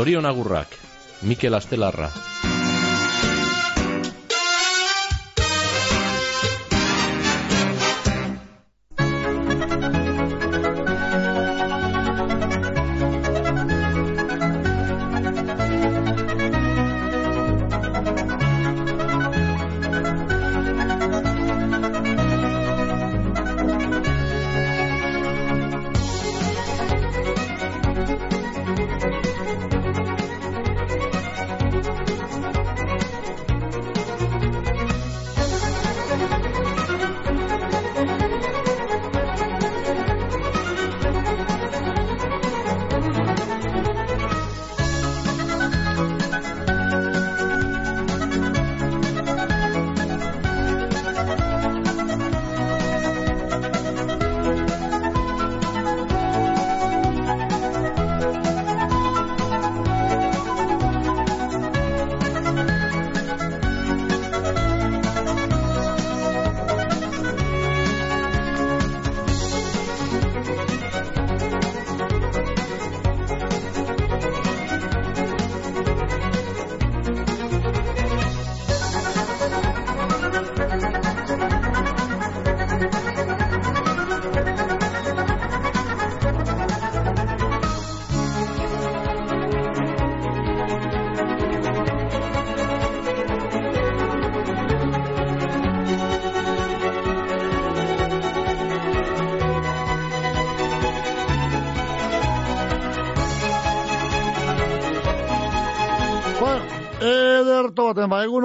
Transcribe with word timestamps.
Zorion 0.00 0.24
agurrak, 0.24 0.78
Mikel 1.20 1.52
Astelarra. 1.52 2.08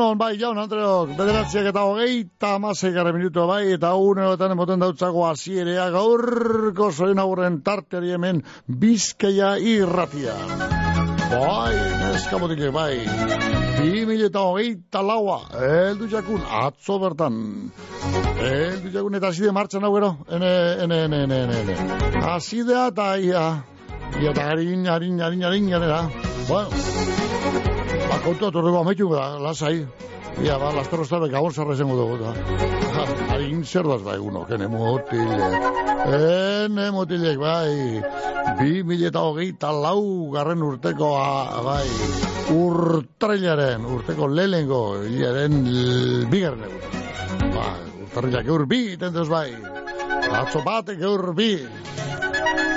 Egunon, 0.06 0.20
bai, 0.20 0.36
jaun, 0.38 0.58
Andreok, 0.62 1.14
bederatziak 1.18 1.70
eta 1.72 1.84
hogeita 1.90 2.56
amasei 2.56 2.92
gara 2.94 3.12
minutu, 3.14 3.46
bai, 3.50 3.74
eta 3.74 3.96
uneotan 3.98 4.54
emoten 4.54 4.80
dautzago 4.80 5.26
azierea 5.26 5.90
gaurko 5.90 6.92
zorin 6.92 7.20
aurren 7.20 7.62
tarteri 7.66 8.14
hemen 8.14 8.44
bizkeia 8.68 9.56
irratia. 9.58 10.36
Bai, 11.32 11.74
neska 12.04 12.38
botilek, 12.38 12.74
bai, 12.76 13.00
bi 13.80 14.06
mila 14.06 14.30
eta 14.30 14.44
hogeita 14.46 15.02
laua, 15.02 15.40
eldu 15.58 16.10
jakun, 16.12 16.44
atzo 16.46 17.00
bertan, 17.02 17.42
eldu 18.46 18.94
jakun 18.94 19.18
eta 19.18 19.34
azide 19.34 19.56
martxan 19.56 19.88
hau 19.88 19.94
gero, 19.96 20.12
ene, 20.30 20.52
ene, 20.86 21.02
ene, 21.08 21.24
ene, 21.24 21.42
ene, 21.48 21.64
ene, 21.64 22.26
azidea 22.36 22.92
eta 22.94 23.16
ia, 23.18 23.48
ia 24.22 24.36
eta 24.36 24.52
harin, 24.52 24.86
harin, 24.86 25.20
harin, 25.20 25.48
harin, 25.50 25.74
harin, 25.74 26.14
bueno, 26.48 26.70
Ba, 26.70 27.35
kontu 28.26 28.48
atorrego 28.50 28.82
amaitu 28.82 29.10
da, 29.14 29.38
lasai. 29.40 29.86
Ia, 30.44 30.58
ba, 30.60 30.72
lastero 30.76 31.06
estabe 31.06 31.30
gabon 31.32 31.54
zarra 31.54 31.76
esango 31.76 31.96
dugu, 31.96 32.18
da. 32.20 32.34
Harin 33.32 33.64
zer 33.64 33.88
daz, 33.88 34.02
bai, 34.04 34.18
uno, 34.20 34.44
kene 34.50 34.68
motilek. 34.68 35.68
Ene 36.18 36.90
motilek, 36.92 37.38
bai. 37.40 38.02
Bi 38.60 38.82
mila 38.84 39.08
eta 39.12 39.24
hogeita 39.26 39.72
lau 39.72 40.32
garren 40.34 40.64
urteko, 40.66 41.14
a, 41.22 41.62
bai, 41.64 41.86
urtrailaren, 42.56 43.86
urteko 43.96 44.28
lehengo, 44.28 44.82
hilaren 45.06 45.62
bigarren 46.34 46.68
egun. 46.68 47.08
Ba, 47.56 47.70
urtrailak 48.10 48.52
eur 48.52 48.68
bi, 48.68 48.84
tendez, 49.00 49.28
bai. 49.32 49.50
Atzo 50.36 50.66
batek 50.66 51.00
eur 51.00 51.32
bi. 51.38 51.54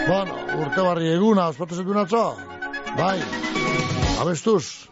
Bueno, 0.08 0.38
urte 0.62 0.84
barri 0.84 1.10
eguna, 1.16 1.50
ospatu 1.50 1.82
zetun 1.82 2.04
atzo. 2.04 2.24
Bai, 2.98 3.18
abestuz. 4.20 4.88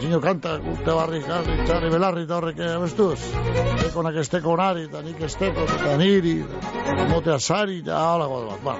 Gino 0.00 0.20
kanta, 0.22 0.56
urte 0.72 0.94
barri, 0.94 1.20
jarri, 1.26 1.56
txarri, 1.66 1.90
belarri, 1.94 2.24
eta 2.28 2.38
horrek 2.38 2.62
abestuz. 2.68 3.18
Ekonak 3.88 4.20
esteko 4.22 4.56
nari, 4.60 4.86
eta 4.90 5.02
nik 5.06 5.22
esteko, 5.30 5.66
eta 5.78 5.96
niri, 6.00 6.36
motea 7.12 7.38
sari, 7.38 7.80
eta 7.84 7.98
hala 8.12 8.30
bat, 8.34 8.62
ba. 8.64 8.78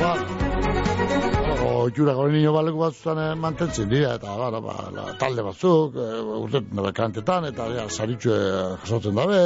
Ba, 0.00 1.45
oitura 1.86 2.14
gore 2.16 2.32
nio 2.34 2.52
baleko 2.54 2.80
batzutan 2.84 3.20
eh, 3.22 3.34
mantentzen 3.38 3.88
dira, 3.90 4.14
eta 4.18 4.34
bara, 4.38 4.60
ba, 4.62 4.74
la, 4.94 5.04
talde 5.20 5.44
batzuk, 5.46 5.96
e, 5.96 6.06
urte 6.40 6.62
kantetan, 6.96 7.46
eta 7.50 7.68
ja, 7.74 7.86
saritxu 7.88 8.34
jasotzen 8.82 9.16
dabe, 9.18 9.40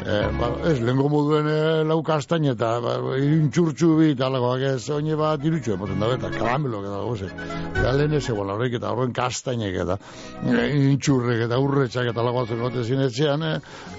e, 0.00 0.18
ba, 0.38 0.50
ez, 0.70 0.78
lehenko 0.80 1.08
moduen 1.12 1.48
e, 1.50 1.58
laukastain, 1.88 2.48
eta 2.54 2.72
ba, 2.84 2.96
iruntxurtxu 3.18 3.90
bi, 4.00 4.10
eta 4.16 4.28
alakoak 4.30 4.66
ez, 4.72 4.82
oine 4.94 5.18
bat 5.20 5.44
irutxu 5.44 5.76
emoten 5.76 6.02
dabe, 6.02 6.18
eta 6.20 6.32
karamelo, 6.34 6.82
eta 6.84 7.00
goze, 7.04 7.30
eta 7.72 7.94
lehen 7.98 8.18
ez 8.18 8.24
egon 8.32 8.54
horrek, 8.56 8.78
eta 8.80 8.92
horren 8.94 9.14
kastainek, 9.16 9.80
eta 9.86 9.98
e, 10.42 10.68
irutxurrek, 10.80 11.46
eta 11.48 11.60
urretxak, 11.62 12.12
eta 12.12 12.24
alakoak 12.24 12.52
zen 12.52 12.64
gote 12.64 12.84
zinetzean, 12.84 13.48
e, 13.50 13.54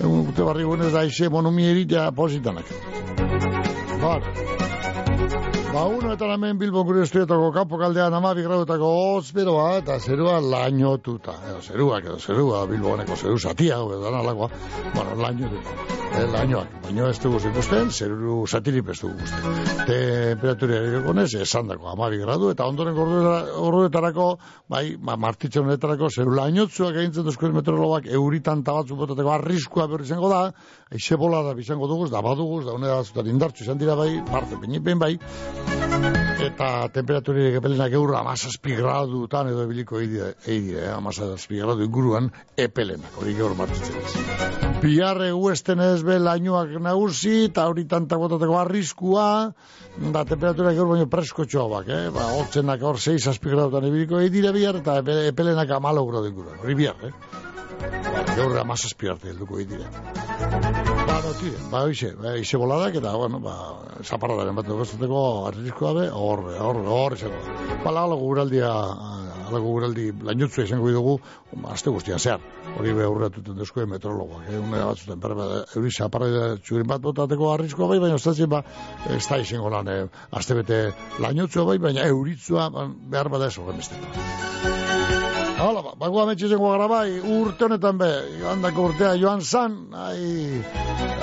urte 0.09 0.47
barri 0.47 0.67
gunez 0.67 0.93
da, 0.95 1.05
ize 1.07 1.31
monomieri, 1.33 1.87
eta 1.89 2.09
positanak. 2.15 2.71
Bara. 4.01 5.54
Ba, 5.75 5.81
uno 5.91 6.13
eta 6.13 6.29
hemen 6.31 6.55
Bilbo 6.55 6.85
gure 6.87 7.01
estuetako 7.03 7.49
kapo 7.51 7.75
kaldean 7.75 8.13
amabi 8.15 8.45
graduetako 8.45 8.91
ozberoa 9.17 9.65
eta 9.81 9.97
zerua 9.99 10.37
lainotuta. 10.39 11.35
Edo, 11.49 11.59
zerua, 11.59 11.99
edo 11.99 12.15
zerua, 12.15 12.61
Bilbo 12.69 12.95
zeru 13.17 13.35
satia, 13.37 13.81
edo 13.83 13.99
dan 13.99 14.15
alakoa. 14.21 14.47
Bueno, 14.93 15.17
lainotuta. 15.19 15.75
E, 16.15 16.21
lainoak, 16.31 16.77
baino 16.85 17.09
ez 17.11 17.17
dugu 17.19 17.41
zikusten, 17.43 17.91
zeru 17.91 18.45
satirip 18.47 18.93
ez 18.93 18.95
dugu 19.01 19.17
guzten. 19.19 19.57
Temperaturia 19.89 20.79
egonez, 21.01 21.27
esan 21.43 21.67
dako, 21.67 21.89
amabi 21.91 22.21
gradu, 22.23 22.53
eta 22.55 22.69
ondoren 22.71 22.95
gorduetarako, 22.95 24.29
bai, 24.71 24.85
ma, 24.95 25.17
martitzen 25.19 25.67
honetarako, 25.67 26.07
zeru 26.07 26.37
lainotzuak 26.39 26.95
egintzen 27.01 27.27
duzkoen 27.27 27.57
meteorologak, 27.57 28.07
euritan 28.21 28.63
tabatzu 28.63 28.95
botateko 28.95 29.35
arriskua 29.35 29.89
berri 29.91 30.07
zengo 30.07 30.31
da, 30.31 30.41
eixe 30.91 31.17
bola 31.17 31.41
da 31.41 31.53
bizango 31.57 31.87
duguz, 31.89 32.11
da 32.11 32.21
baduguz, 32.21 32.65
da 32.65 32.73
unera 32.77 32.99
batzutan 32.99 33.27
indartzu 33.27 33.63
izan 33.65 33.79
dira 33.81 33.95
bai, 33.97 34.11
parte 34.29 34.57
penipen 34.61 34.99
bai, 35.01 35.15
eta 36.45 36.67
temperaturiek 36.93 37.57
epelenak 37.57 37.95
eur 37.97 38.13
amazazpi 38.19 38.75
gradutan 38.77 39.49
edo 39.49 39.63
ebiliko 39.65 39.97
eidire, 39.99 40.35
eidire 40.45 40.83
eh? 40.83 40.91
amazazpi 40.93 41.57
gradu 41.63 41.87
inguruan 41.87 42.29
epelenak, 42.67 43.17
hori 43.17 43.33
gaur 43.39 43.55
martitzen. 43.57 43.97
Biarre 44.83 45.31
uesten 45.33 45.81
ez 45.81 46.03
be 46.05 46.19
lainoak 46.21 46.75
nagusi, 46.85 47.47
eta 47.47 47.65
hori 47.71 47.87
tantak 47.89 48.21
botateko 48.21 48.59
arriskua, 48.61 49.25
da 49.97 50.25
temperaturak 50.29 50.77
eur 50.77 50.91
baino 50.91 51.09
presko 51.09 51.47
txoabak, 51.49 51.89
eh? 51.89 52.03
ba, 52.13 52.29
hotzenak 52.37 52.85
hor 52.85 53.01
6 53.01 53.31
azpi 53.33 53.55
gradutan 53.55 53.89
ebiliko 53.89 54.21
eidire 54.21 54.53
biar, 54.53 54.83
eta 54.83 55.01
epelenak 55.33 55.73
amalo 55.79 56.05
gradu 56.11 56.29
inguruan, 56.29 56.61
hori 56.61 56.77
biar, 56.83 57.09
eh? 57.09 57.44
Gaur 58.35 58.57
amazazpi 58.59 59.09
arte 59.11 59.29
helduko 59.31 59.59
eidire. 59.61 59.85
Ba, 59.87 61.19
no, 61.23 61.33
tire, 61.39 61.59
ba, 61.71 61.83
oixe, 61.87 62.11
ba, 62.19 62.35
ixe 62.41 62.59
boladak, 62.59 62.97
eta, 62.99 63.13
bueno, 63.19 63.39
ba, 63.43 63.55
zaparradaren 64.03 64.55
bat 64.57 64.67
dugu 64.67 65.21
arriskoa 65.47 65.93
be, 65.99 66.07
hor, 66.11 66.43
hor, 66.59 66.81
hor, 66.85 67.15
izango. 67.15 67.55
Ba, 67.83 67.93
lago 67.95 68.17
guraldia, 68.19 68.71
lago 69.51 69.71
guraldi, 69.71 70.09
lainutzu 70.27 70.65
izango 70.65 70.91
dugu, 70.91 71.15
azte 71.71 71.93
guztian, 71.93 72.19
zehar, 72.19 72.43
hori 72.77 72.93
be 72.97 73.05
aurretuten 73.07 73.57
duzko 73.59 73.85
meteorologoak, 73.87 74.47
eh, 74.49 74.59
une 74.59 74.83
batzuten, 74.83 75.19
pera, 75.23 75.39
ba, 75.39 75.49
euri 75.79 75.91
zaparradaren 75.91 76.63
txurin 76.63 76.91
bat 76.91 77.03
botateko 77.03 77.51
arriskoa 77.53 77.91
bai, 77.93 77.99
baina 78.03 78.19
ostatzi, 78.19 78.49
ba, 78.51 78.63
ez 79.15 79.23
da 79.29 79.39
izango 79.43 79.71
lan, 79.73 79.91
eh, 79.91 80.05
azte 80.31 80.59
bete 80.59 80.81
lainutzu 81.23 81.67
bai, 81.71 81.77
baina 81.89 82.07
euritzua, 82.11 82.69
ba, 82.69 82.89
behar 83.15 83.31
bada 83.37 83.51
ez 83.51 83.57
horren 83.59 83.83
Hala, 83.85 84.74
ba, 85.95 86.05
bagoa 86.07 86.25
metxe 86.27 86.47
gara 86.47 86.87
bai, 86.87 87.19
urte 87.19 87.65
honetan 87.65 87.97
be, 87.97 88.09
joan 88.39 88.61
dako 88.61 88.89
urtea 88.89 89.15
joan 89.17 89.41
zan, 89.41 89.93
ai, 89.93 90.61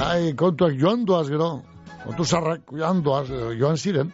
ai, 0.01 0.35
kontuak 0.35 0.79
joan 0.81 1.05
duaz 1.05 1.29
gero, 1.29 1.63
kontu 2.07 2.25
zarrak 2.25 2.73
joan 2.73 3.03
duaz, 3.03 3.29
joan 3.59 3.77
ziren, 3.77 4.13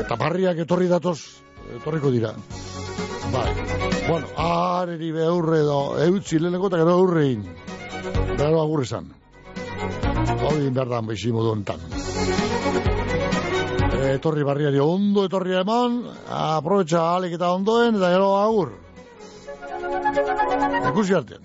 eta 0.00 0.16
barriak 0.16 0.58
etorri 0.58 0.88
datoz, 0.88 1.18
etorriko 1.80 2.10
dira. 2.10 2.34
Bai. 3.32 3.48
Bueno, 4.06 4.26
areri 4.36 5.10
behurre 5.10 5.60
edo, 5.64 5.78
eutzi 6.04 6.38
leheneko 6.38 6.68
eta 6.68 6.82
gero 6.82 6.98
aurrein. 7.00 7.42
Gero 8.36 8.60
agur 8.60 8.84
izan. 8.84 9.08
Hau 10.34 10.52
egin 10.52 10.74
behar 10.76 10.90
da, 10.92 11.00
bizi 11.08 11.32
modu 11.32 11.54
enten. 11.56 11.80
Etorri 14.12 14.44
barriari 14.44 14.78
ondo 14.84 15.24
etorri 15.24 15.56
eman, 15.56 16.02
aprobetsa 16.28 17.06
alik 17.16 17.38
eta 17.38 17.54
ondoen, 17.56 17.96
eta 17.96 18.12
gero 18.12 18.34
agur. 18.36 18.74
Ekusi 20.88 21.16
artean. 21.16 21.42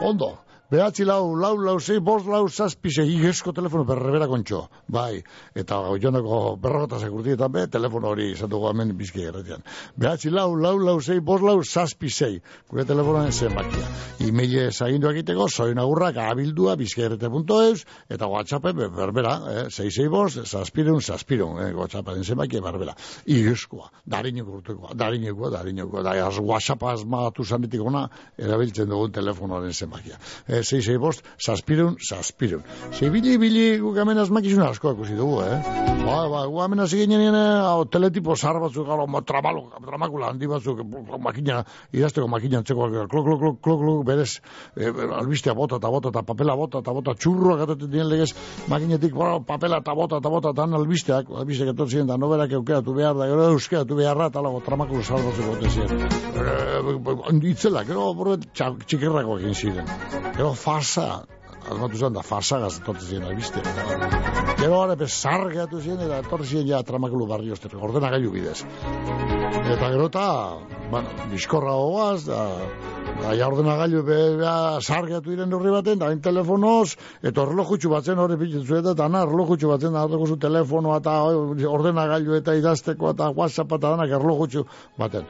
Ondo. 0.00 0.47
Behatzi 0.68 1.06
lau, 1.08 1.32
lau, 1.32 1.54
lau, 1.56 1.78
zei, 1.80 1.96
bost, 2.04 2.26
lau, 2.28 2.42
zazpi, 2.48 2.90
zei, 2.92 3.06
esko 3.24 3.54
telefono 3.56 3.86
berrebera 3.88 4.26
kontxo. 4.28 4.66
Bai, 4.92 5.22
eta 5.56 5.78
joaneko 5.96 6.40
berrogota 6.60 6.98
sekurti 7.00 7.32
eta 7.32 7.46
be, 7.48 7.62
telefono 7.72 8.10
hori 8.10 8.26
izatuko 8.34 8.68
hemen 8.68 8.92
bizki 8.98 9.24
erretian. 9.30 9.64
Behatzi 9.96 10.28
lau, 10.28 10.50
lau, 10.60 10.74
lau, 10.76 10.98
zei, 11.00 11.22
bost, 11.24 11.46
lau, 11.48 11.62
zazpi, 11.64 12.10
zei. 12.12 12.42
Gure 12.68 12.84
telefonoen 12.84 13.32
zen 13.32 13.56
bakia. 13.56 13.86
Imeile 14.26 14.66
zagindu 14.68 15.08
egiteko, 15.08 15.46
zoin 15.48 15.80
agurrak 15.80 16.20
abildua 16.26 16.76
bizkairrete.eus, 16.76 17.86
eta 18.12 18.28
whatsappen 18.28 18.76
berbera, 18.76 19.38
eh, 19.54 19.64
zei, 19.70 19.88
zei, 19.88 20.10
bost, 20.12 20.44
zazpirun, 20.44 21.00
zazpirun, 21.00 21.62
eh, 21.64 21.70
whatsappen 21.80 22.20
zen 22.20 22.42
bakia 22.42 22.60
berbera. 22.60 22.92
Ieskoa, 23.24 23.88
darineko 24.04 24.60
urtekoa, 24.60 24.92
darineko, 24.92 25.48
darineko, 25.56 26.04
da, 26.04 26.18
az, 26.28 26.44
whatsapp 26.44 26.84
azmagatu 26.92 27.48
zanetik 27.48 27.88
ona, 27.88 28.04
erabiltzen 28.36 28.92
dugun 28.92 29.16
telefonoaren 29.16 29.72
zen 29.72 29.96
bakia. 29.96 30.20
Eh, 30.44 30.57
sei, 30.62 30.80
sei, 30.82 30.96
bost, 30.98 31.24
saspirun, 31.38 31.96
saspirun. 32.00 32.62
Sei, 32.92 33.10
bili, 33.10 33.36
bili, 33.38 33.66
guk 33.82 33.96
hemen 33.98 34.18
azmakizun 34.18 34.62
asko 34.66 34.92
akusi 34.92 35.16
dugu, 35.18 35.40
eh? 35.44 35.58
Ba, 36.04 36.18
ba, 36.30 36.44
guk 36.46 36.62
hemen 36.64 36.84
hasi 36.84 37.02
ginen 37.02 37.22
nien, 37.22 37.36
hau, 37.36 37.84
teletipo 37.90 38.36
zar 38.36 38.60
batzuk, 38.62 38.86
galo, 38.88 39.06
tramalo, 39.26 39.66
tramakula 39.84 40.32
handi 40.32 40.48
batzuk, 40.50 40.82
makina, 41.20 41.62
idazteko 41.92 42.28
makina 42.28 42.62
antzeko, 42.62 42.88
klok, 42.88 43.10
klok, 43.10 43.40
klok, 43.40 43.60
klok, 43.62 43.80
klok, 43.82 44.04
berez, 44.06 44.40
eh, 44.76 44.92
albistea 45.20 45.54
bota, 45.54 45.76
eta 45.76 45.90
bota, 45.92 46.12
eta 46.14 46.22
papela 46.22 46.56
bota, 46.56 46.82
eta 46.84 46.94
bota, 46.96 47.14
txurroa 47.14 47.58
gatatzen 47.62 47.90
dien 47.92 48.08
legez, 48.08 48.30
makinetik, 48.68 49.14
bueno, 49.14 49.42
papela, 49.46 49.82
eta 49.82 49.94
bota, 49.94 50.22
eta 50.22 50.32
bota, 50.32 50.54
eta 50.54 50.66
han 50.66 50.78
albisteak, 50.78 51.30
albisteak 51.42 51.74
etortzen 51.74 51.98
ziren, 51.98 52.10
da 52.10 52.16
noberak 52.20 52.52
eukeatu 52.58 52.94
behar, 52.94 53.16
da, 53.18 53.28
gero 53.30 53.50
euskeatu 53.54 53.98
beharra, 53.98 54.28
eta 54.32 54.42
lago, 54.44 54.62
tramakulu 54.64 55.02
zar 55.02 55.22
batzuk 55.24 55.46
gote 55.52 55.70
ziren. 55.70 55.98
Itzela, 57.48 57.84
gero, 57.88 58.36
txikerrako 58.54 59.38
egin 59.40 59.54
ziren. 59.54 59.92
Gero, 60.36 60.47
farsa, 60.54 61.24
almatu 61.70 61.96
zen 61.96 62.14
da 62.16 62.22
farsa 62.22 62.60
gazetortu 62.64 63.04
ziren 63.04 63.28
albiste. 63.30 63.62
Gero 64.58 64.80
gara 64.80 64.96
bezar 65.02 65.48
gehatu 65.52 65.80
ziren 65.80 66.06
eta 66.06 66.22
etorri 66.24 66.46
ziren 66.46 66.70
ja 66.72 66.82
tramakulu 66.82 67.26
barri 67.26 67.52
oster, 67.52 67.76
ordena 67.76 68.10
gailu 68.14 68.32
bidez. 68.34 68.62
Eta 69.48 69.88
gero 69.92 70.06
eta, 70.08 70.26
bueno, 70.90 71.08
bizkorra 71.30 71.72
hoaz, 71.72 72.24
da, 72.26 72.42
da 73.22 73.32
ja 73.36 73.48
ordena 73.48 73.76
gailu 73.80 74.02
beha 74.06 74.80
sargeatu 74.80 75.32
diren 75.32 75.52
horri 75.52 75.72
baten, 75.72 75.98
da 76.00 76.08
hain 76.12 76.20
telefonoz, 76.22 76.96
eta 77.22 77.42
orlojutxu 77.42 77.90
batzen 77.92 78.20
horri 78.20 78.36
pitzetzu 78.40 78.78
eta 78.80 78.94
dana 78.98 79.22
orlojutxu 79.26 79.70
batzen 79.70 79.96
da 79.96 80.04
zu 80.08 80.36
telefonoa 80.40 80.98
eta 81.00 81.14
ordena 81.68 82.06
gailu 82.12 82.36
eta 82.36 82.54
idazteko 82.54 83.12
eta 83.14 83.30
whatsapp 83.36 83.72
eta 83.78 83.94
danak 83.94 84.14
erlojutxu 84.20 84.64
baten. 84.98 85.26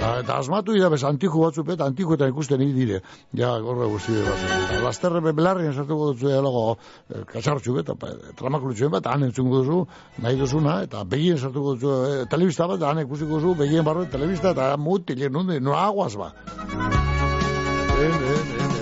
Da, 0.00 0.18
eta 0.20 0.38
asmatu 0.38 0.76
dira 0.76 0.90
bez 0.92 1.02
antiku 1.04 1.44
batzu 1.46 1.64
eta 1.66 1.86
antiku 1.86 2.14
eta 2.14 2.28
ikusten 2.28 2.60
dire, 2.76 3.00
ja 3.32 3.58
gorre 3.58 3.88
guzti 3.90 4.12
batzu. 4.12 4.50
Eta 4.68 4.82
lasterre 4.84 5.20
bebelarri 5.20 5.68
esartuko 5.70 6.12
dutzu 6.12 6.30
edo 6.30 6.76
e, 7.08 7.24
kasartxu 7.32 7.78
eta 7.80 7.96
tramakulutxu 8.36 8.90
bat, 8.90 9.06
han 9.06 9.28
entzungo 9.28 9.62
duzu, 9.62 9.82
nahi 10.22 10.36
duzuna, 10.38 10.82
eta 10.86 11.04
begien 11.04 11.38
sartuko 11.38 11.74
dutzu, 11.74 12.26
telebista 12.30 12.68
bat, 12.70 12.82
han 12.82 13.02
ikusiko 13.04 13.40
duzu, 13.40 13.54
begien 13.62 13.86
barro 13.86 14.04
telebista, 14.10 14.52
eta 14.56 14.76
mutilen, 14.76 15.38
no 15.62 15.78
aguas 15.78 16.16
ba. 16.16 16.34
En, 18.02 18.12
en, 18.12 18.12
en, 18.12 18.66
en. 18.66 18.72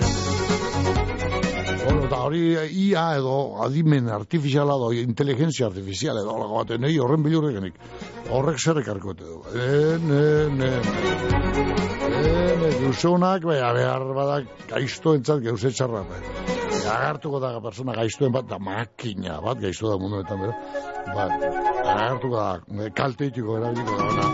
Bueno, 1.83 2.05
eta 2.05 2.17
hori 2.21 2.41
IA 2.85 3.05
edo 3.17 3.63
adimen 3.65 4.09
artifiziala 4.13 4.75
edo 4.77 4.91
inteligentzia 4.93 5.65
artifiziala 5.65 6.21
edo 6.21 6.37
lago 6.37 6.59
baten, 6.59 6.81
nahi 6.85 6.99
horren 7.01 7.23
bilurrekenik. 7.25 7.79
Horrek 8.29 8.59
zerrek 8.59 8.87
harkote 8.87 9.23
du. 9.25 9.41
En, 9.57 10.11
en, 10.11 10.61
en. 10.61 10.81
En, 12.11 12.63
en, 12.67 12.77
geuzonak, 12.81 13.43
baina 13.47 13.71
behar 13.73 14.05
badak 14.15 14.45
gaizto 14.69 15.15
entzat 15.17 15.41
geuze 15.43 15.71
txarra. 15.71 16.03
Agartuko 16.91 17.39
da 17.41 17.51
persona 17.63 17.93
gaiztuen 17.97 18.33
bat, 18.33 18.47
da 18.49 18.59
makina 18.59 19.39
bat 19.43 19.59
gaizto 19.61 19.89
da 19.91 19.97
munduetan, 20.01 20.41
bera. 20.41 20.53
Bat, 21.11 21.31
agartuko 21.95 22.35
da, 22.37 22.89
kalte 22.97 23.29
itiko 23.31 23.57
erabiliko 23.59 23.97
da, 23.97 24.07
ona, 24.13 24.25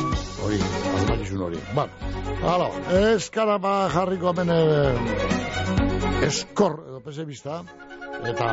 hori, 0.43 0.61
almakizun 0.93 1.43
hori. 1.47 1.63
Bat, 1.77 2.05
hala, 2.43 2.69
eskara 3.15 3.57
ba 3.61 3.75
jarriko 3.93 4.33
hemen 4.33 4.49
eskor, 6.27 6.81
edo 6.89 6.99
pesimista, 7.05 7.61
eta 8.25 8.47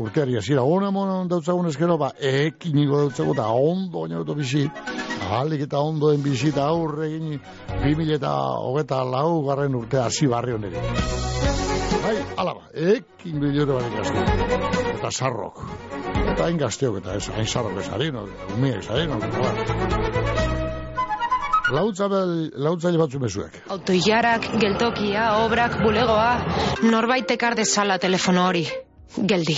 urteari 0.00 0.36
azira, 0.38 0.62
hona 0.62 0.90
monon 0.94 1.28
dautzagun 1.28 1.68
eskero, 1.68 1.98
ba, 2.00 2.12
ekin 2.16 2.76
nigo 2.76 3.02
dautzagun, 3.04 3.36
eta 3.36 3.48
ondo 3.52 4.04
oinautu 4.06 4.36
bizi, 4.38 4.64
ahalik 5.26 5.66
eta 5.66 5.82
ondoen 5.84 6.22
bizi, 6.24 6.50
eta 6.54 6.68
aurre 6.70 7.10
egin, 7.10 7.40
2000 7.84 8.16
eta 8.16 8.32
hogeta 8.64 9.02
lau 9.04 9.42
garren 9.48 9.76
urte 9.82 10.00
hasi 10.00 10.30
barri 10.30 10.56
honeri. 10.56 10.80
Bai, 12.00 12.16
alaba, 12.40 12.66
ekin 12.94 13.38
bilore 13.42 13.76
barik 13.76 14.00
gazte, 14.00 14.88
eta 14.96 15.12
sarrok, 15.12 15.62
eta 16.24 16.48
hain 16.48 16.58
gazteok, 16.64 16.98
eta 17.02 17.20
ez, 17.20 17.28
hain 17.36 17.46
sarrok 17.46 17.84
ez 17.84 17.88
harino, 17.92 18.26
umiek 18.56 18.82
ez 18.82 18.90
harino, 18.94 20.68
Lautzaile 21.70 22.98
batzu 22.98 23.20
mezuek. 23.22 23.60
Autoiarak, 23.74 24.48
geltokia, 24.62 25.26
obrak, 25.44 25.78
bulegoa, 25.82 26.32
norbaitek 26.82 27.42
ardezala 27.50 27.98
telefono 28.02 28.46
hori. 28.48 28.66
Geldi, 29.16 29.56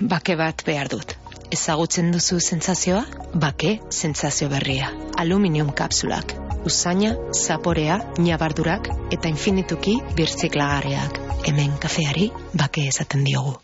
bake 0.00 0.36
bat 0.38 0.64
behar 0.66 0.90
dut. 0.92 1.16
Ezagutzen 1.52 2.12
duzu 2.14 2.38
sentsazioa? 2.40 3.02
Bake, 3.34 3.74
sentsazio 3.90 4.48
berria. 4.48 4.88
Aluminium 5.20 5.72
kapsulak. 5.76 6.32
Usaina, 6.64 7.12
zaporea, 7.36 7.98
nabardurak 8.18 8.88
eta 9.12 9.28
infinituki 9.28 9.98
birtziklagarriak. 10.16 11.20
Hemen 11.50 11.74
kafeari 11.82 12.30
bake 12.54 12.86
esaten 12.94 13.26
diogu. 13.28 13.58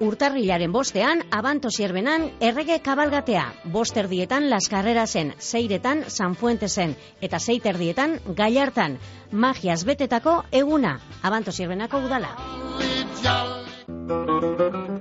Urtarrilaren 0.00 0.72
bostean, 0.72 1.20
abanto 1.30 1.68
sierbenan, 1.70 2.22
errege 2.40 2.78
kabalgatea. 2.80 3.42
Bosterdietan 3.74 4.48
laskarrera 4.48 5.04
zen, 5.06 5.34
zeiretan 5.38 6.06
San 6.08 6.36
Fuente 6.40 6.70
zen, 6.72 6.94
eta 7.20 7.38
zeiterdietan 7.38 8.16
Gallartan. 8.38 8.96
Magiaz 9.30 9.82
betetako 9.84 10.38
eguna, 10.62 10.94
abanto 11.22 11.52
sierbenako 11.52 12.00
udala. 12.08 12.32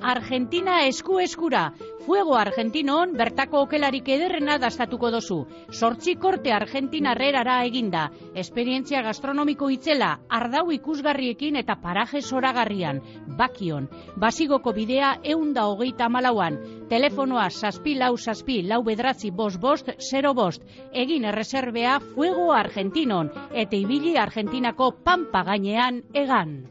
Argentina 0.09 0.85
esku 0.87 1.19
eskura. 1.19 1.71
Fuego 2.05 2.35
Argentinon 2.39 3.11
bertako 3.17 3.59
okelarik 3.65 4.07
ederrena 4.15 4.55
dastatuko 4.57 5.11
dozu. 5.13 5.37
Sortzi 5.71 6.15
korte 6.15 6.53
Argentina 6.55 7.11
herrerara 7.13 7.57
eginda. 7.67 8.07
Esperientzia 8.43 9.03
gastronomiko 9.05 9.69
itzela, 9.69 10.09
ardau 10.39 10.71
ikusgarriekin 10.73 11.59
eta 11.61 11.75
paraje 11.83 12.21
zoragarrian. 12.21 13.03
Bakion, 13.37 13.89
basigoko 14.17 14.73
bidea 14.73 15.13
eunda 15.35 15.67
hogeita 15.69 16.09
malauan. 16.09 16.57
Telefonoa 16.89 17.49
saspi 17.49 17.93
lau 17.99 18.15
saspi 18.17 18.61
lau 18.63 18.81
bedratzi 18.83 19.29
bost 19.29 19.61
bost 19.61 19.93
zero 20.09 20.33
bost. 20.33 20.65
Egin 20.93 21.29
erreserbea 21.29 21.99
Fuego 22.13 22.51
Argentinon. 22.53 23.29
Eta 23.53 23.77
ibili 23.77 24.17
Argentinako 24.17 24.91
pampa 25.03 25.43
gainean 25.43 26.03
egan. 26.13 26.63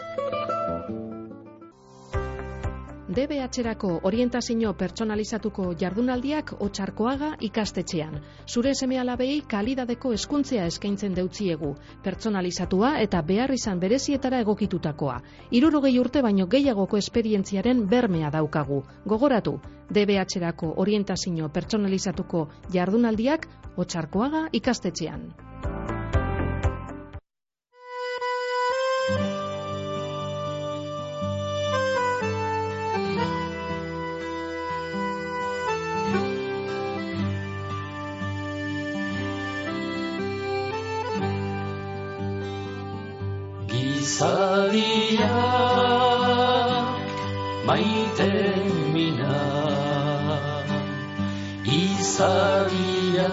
DBH-erako 3.09 4.01
orientazio 4.05 4.75
pertsonalizatuko 4.77 5.71
jardunaldiak 5.81 6.51
otxarkoaga 6.61 7.31
ikastetxean. 7.41 8.19
Zure 8.45 8.75
seme 8.75 8.99
alabei 9.01 9.41
kalidadeko 9.49 10.13
eskuntzea 10.13 10.67
eskaintzen 10.69 11.17
deutziegu, 11.17 11.71
pertsonalizatua 12.05 12.93
eta 13.01 13.23
behar 13.23 13.55
izan 13.57 13.81
berezietara 13.81 14.43
egokitutakoa. 14.45 15.17
Irurogei 15.51 15.95
urte 15.99 16.23
baino 16.23 16.47
gehiagoko 16.47 17.01
esperientziaren 17.01 17.87
bermea 17.89 18.29
daukagu. 18.31 18.83
Gogoratu, 19.07 19.57
DBH-erako 19.89 20.75
orientazio 20.77 21.49
pertsonalizatuko 21.49 22.49
jardunaldiak 22.77 23.49
otxarkoaga 23.77 24.51
ikastetxean. 24.53 25.31
Zariak 44.19 45.31
maite 47.67 48.35
mina. 48.91 49.39
Izariak 51.63 53.29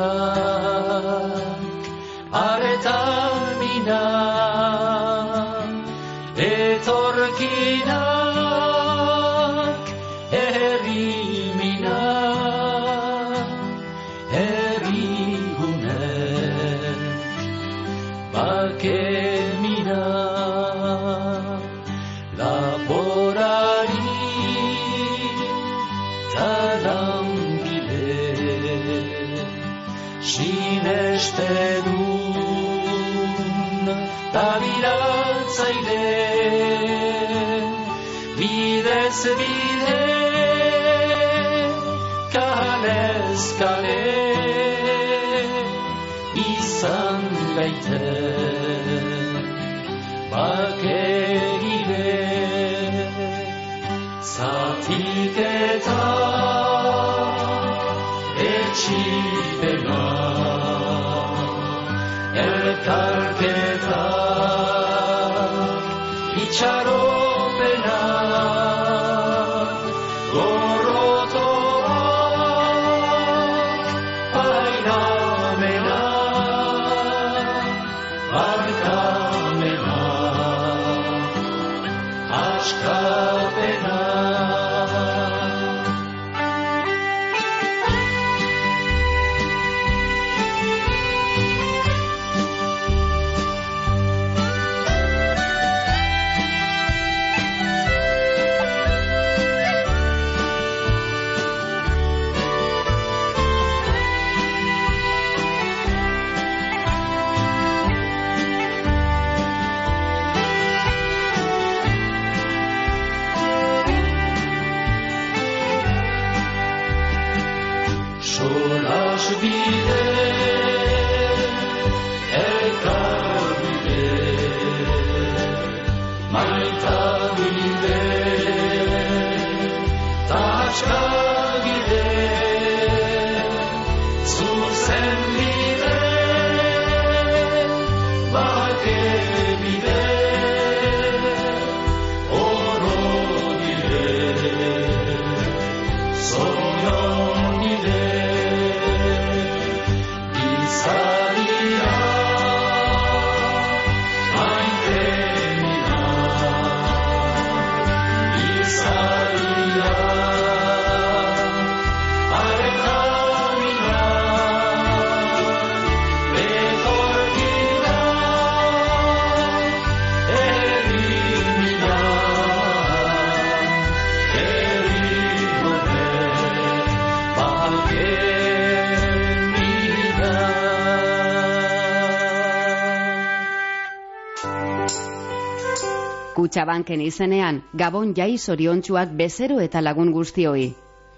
Kutxabanken 186.56 187.02
izenean, 187.04 187.58
Gabon 187.76 188.14
jai 188.16 188.38
zoriontsuak 188.40 189.10
bezero 189.20 189.58
eta 189.60 189.82
lagun 189.84 190.14
guztioi. 190.16 190.70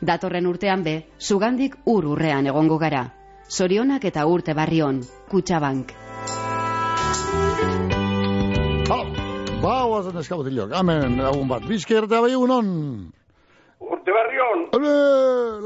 Datorren 0.10 0.48
urtean 0.50 0.82
be, 0.82 0.94
zugandik 1.22 1.75
ur 1.86 2.08
urrean 2.10 2.50
egongo 2.50 2.79
gara. 2.82 3.03
Zorionak 3.46 4.08
eta 4.10 4.24
urte 4.25 4.56
barrion, 4.58 5.03
Kutxabank. 5.29 5.94
Ba, 9.62 9.77
guazen 9.91 10.17
eskabotilok, 10.24 10.74
amen, 10.74 11.22
lagun 11.22 11.53
bat, 11.53 11.70
bizker 11.70 12.10
eta 12.10 12.25
bai 12.25 12.34
egunon. 12.34 12.74
Urte 13.77 14.17
barrion, 14.17 14.67
Ele, 14.74 14.98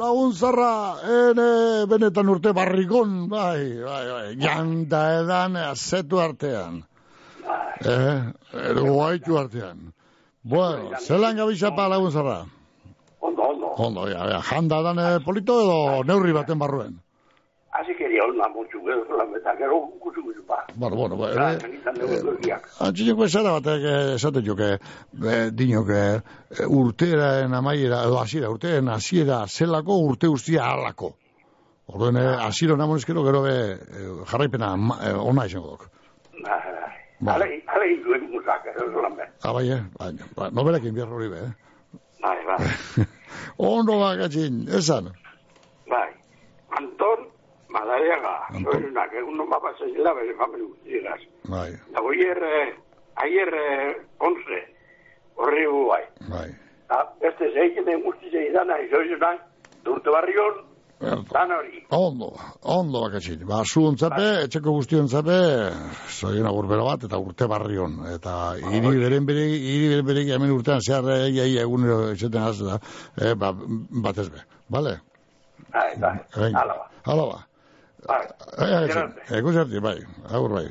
lagun 0.03 0.35
zarra, 0.35 0.71
ene, 1.15 1.49
benetan 1.95 2.35
urte 2.35 2.51
barrikon, 2.51 3.29
bai, 3.31 3.79
bai, 3.87 4.05
bai, 4.11 4.29
janda 4.35 5.07
edan, 5.23 5.61
azetu 5.63 6.19
artean. 6.19 6.81
Eh, 7.85 8.33
edo 8.71 8.83
guaitu 8.93 9.37
artean. 9.37 9.93
Bueno, 10.43 10.91
zelan 10.99 11.35
gabizapa 11.37 11.87
lagun 11.89 12.11
zarra? 12.11 12.45
ondo, 13.19 13.41
ondo. 13.43 13.67
Ondo, 13.77 14.07
ja, 14.09 14.25
ja, 14.29 14.41
janda 14.41 14.79
edan 14.81 14.99
eh, 14.99 15.19
polito 15.25 15.61
edo 15.61 16.03
neurri 16.03 16.31
baten 16.33 16.59
barruen. 16.59 16.99
Así 17.71 17.95
quería 17.95 18.25
una 18.25 18.49
mucho 18.49 18.79
que 18.83 19.15
la 19.17 19.25
meta, 19.25 19.55
que 19.55 19.63
kusu 19.99 20.21
pa. 20.45 20.65
Bueno, 20.75 20.95
bueno, 20.97 21.15
ba, 21.17 21.29
Ah, 21.37 21.53
ere, 21.53 21.69
izan 21.77 21.95
dugu 21.95 22.13
etorkiak. 22.17 22.67
Antzineko 22.79 23.25
esara 23.25 23.53
batek 23.55 23.83
eh, 23.83 24.15
esaten 24.15 24.43
joke, 24.45 24.67
eh, 24.73 25.49
dinok, 25.53 25.89
eh, 25.89 26.65
urtearen 26.67 27.53
amaiera, 27.53 28.03
edo 28.03 28.19
hasiera, 28.19 28.49
urtearen 28.49 28.89
hasiera 28.89 29.45
zelako 29.47 29.97
urte 30.09 30.27
guztia 30.27 30.65
halako. 30.67 31.13
Orduen, 31.87 32.17
eh, 32.17 32.35
hasiero 32.43 32.75
namon 32.77 32.97
eskero 32.97 33.23
gero 33.23 33.41
be, 33.43 33.55
eh, 33.71 34.11
jarraipena 34.27 34.75
eh, 35.07 35.13
ona 35.15 35.45
izango 35.45 35.77
dok. 35.77 35.89
Ba. 37.21 37.33
Ale, 37.37 37.61
ale 37.67 37.85
induen 37.93 38.23
musak, 38.31 38.65
ez 38.65 38.93
lan 39.01 39.15
be. 39.15 39.25
Ah, 39.43 39.53
bai, 39.53 39.69
eh? 39.71 39.81
Bai, 39.99 40.11
ba, 40.35 40.49
noberakin 40.49 40.93
bihar 40.95 41.07
hori 41.13 41.29
be, 41.29 41.37
eh? 41.37 41.51
Bai, 42.21 42.37
bai, 42.47 43.05
Ondo 43.57 43.99
bakatxin, 43.99 44.65
esan. 44.77 45.11
bai. 45.89 46.09
Anton, 46.77 47.27
Madariaga, 47.69 48.47
Anton. 48.49 48.73
soy 48.73 48.83
una 48.85 49.07
que 49.09 49.21
uno 49.23 49.47
va 49.47 49.57
a 49.57 49.61
pasar 49.61 49.87
la 49.97 50.13
vez, 50.13 50.35
familia 50.37 50.65
guztiagaz. 50.67 51.21
Bai, 51.43 51.71
Da 51.93 51.99
ayer, 52.09 52.37
eh, 52.43 52.75
ayer, 53.15 53.53
eh, 53.53 54.01
11, 54.17 54.59
horri 55.35 55.65
gu 55.65 55.87
bai. 55.87 56.03
bai. 56.29 56.49
Da, 56.89 57.05
beste 57.21 57.51
zeiken 57.53 57.85
den 57.85 58.01
guzti 58.03 58.27
izan, 58.49 58.69
izoizunan, 58.85 59.37
durte 59.83 60.09
barrion, 60.09 60.53
Hori. 61.01 61.79
Ondo, 61.89 62.27
ondo 62.61 63.01
bakatxin. 63.01 63.41
Ba, 63.49 63.63
zuon 63.65 63.97
zape, 63.97 64.27
etxeko 64.45 64.75
guztion 64.75 65.07
zape, 65.09 65.37
zoien 66.13 66.45
agurbero 66.45 66.85
bat, 66.85 67.03
eta 67.07 67.17
urte 67.17 67.47
barrion. 67.49 67.95
Eta 68.13 68.35
hiri 68.61 68.93
beren 69.01 69.25
bere, 69.25 69.47
hiri 69.57 69.89
beren 69.95 70.05
bere, 70.05 70.25
hemen 70.35 70.53
urtean 70.53 70.81
zehar, 70.85 71.09
egia, 71.25 71.47
egia, 71.49 71.65
egunero 71.65 72.11
etxeten 72.13 72.43
az, 72.45 72.61
da, 72.61 72.77
eh, 73.17 73.33
ba, 73.33 73.51
batez 74.07 74.29
be. 74.29 74.45
Bale? 74.69 74.99
Bai, 75.73 75.89
bai, 75.97 76.15
Venga. 76.37 76.61
ala 76.61 76.77
ba. 76.77 76.87
Hala 77.09 77.25
ba. 77.33 77.39
Bai, 78.07 78.23
Ai, 78.57 78.71
ai, 78.75 78.87
Gerarte. 78.87 79.27
Ekusi 79.39 79.57
harti, 79.57 79.79
bai, 79.79 79.97
agur 80.29 80.49
bai. 80.59 80.67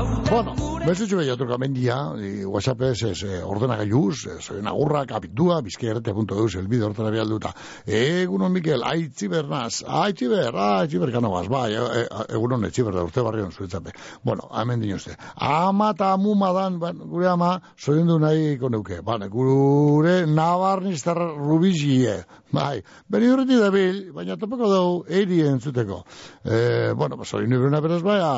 Bueno, 0.00 0.54
mesutxu 0.86 1.16
behiatuko 1.18 1.58
mendia, 1.58 1.96
y 2.16 2.44
WhatsApp 2.44 2.82
ez, 2.82 3.02
ez 3.02 3.22
eh, 3.24 3.42
ordenagailuz, 3.44 4.26
eh, 4.26 4.36
soy 4.40 4.60
agurra, 4.64 5.04
kapitua, 5.04 5.60
bizkierrete.eus, 5.60 6.54
elbide 6.54 6.86
hortara 6.86 7.10
bialduta. 7.10 7.50
Egunon, 7.84 8.52
Mikel, 8.52 8.84
aitziber 8.86 9.48
naz, 9.50 9.82
aitziber, 9.84 10.54
aitziber 10.54 11.12
kanoaz, 11.12 11.48
bai, 11.52 11.74
e, 11.74 11.82
e, 11.82 12.04
egunon 12.36 12.64
etziber 12.64 12.94
da 12.94 13.02
urte 13.04 13.24
barrion 13.26 13.50
zuetzape. 13.50 13.92
Bueno, 14.22 14.48
hemen 14.54 14.80
dinozte. 14.80 15.16
Ama 15.34 15.90
eta 15.96 16.12
amuma 16.14 16.52
dan, 16.56 16.78
ban, 16.80 17.02
gure 17.10 17.28
ama, 17.28 17.50
soindu 17.76 18.20
nahi 18.22 18.56
koneuke. 18.62 19.02
Bane, 19.02 19.28
gure 19.28 20.24
nabarnistar 20.30 21.18
rubizie, 21.36 22.20
bai. 22.54 22.80
Beni 23.10 23.28
horreti 23.34 23.58
da 23.60 23.68
bil, 23.74 24.00
baina 24.14 24.38
topeko 24.38 24.70
dugu, 24.72 25.04
eri 25.10 25.42
entzuteko. 25.50 26.04
E, 26.44 26.94
bueno, 26.94 27.18
pues, 27.20 27.34
soindu 27.34 27.58
beruna 27.58 27.82
beraz, 27.84 28.00
bai, 28.06 28.20
a, 28.22 28.32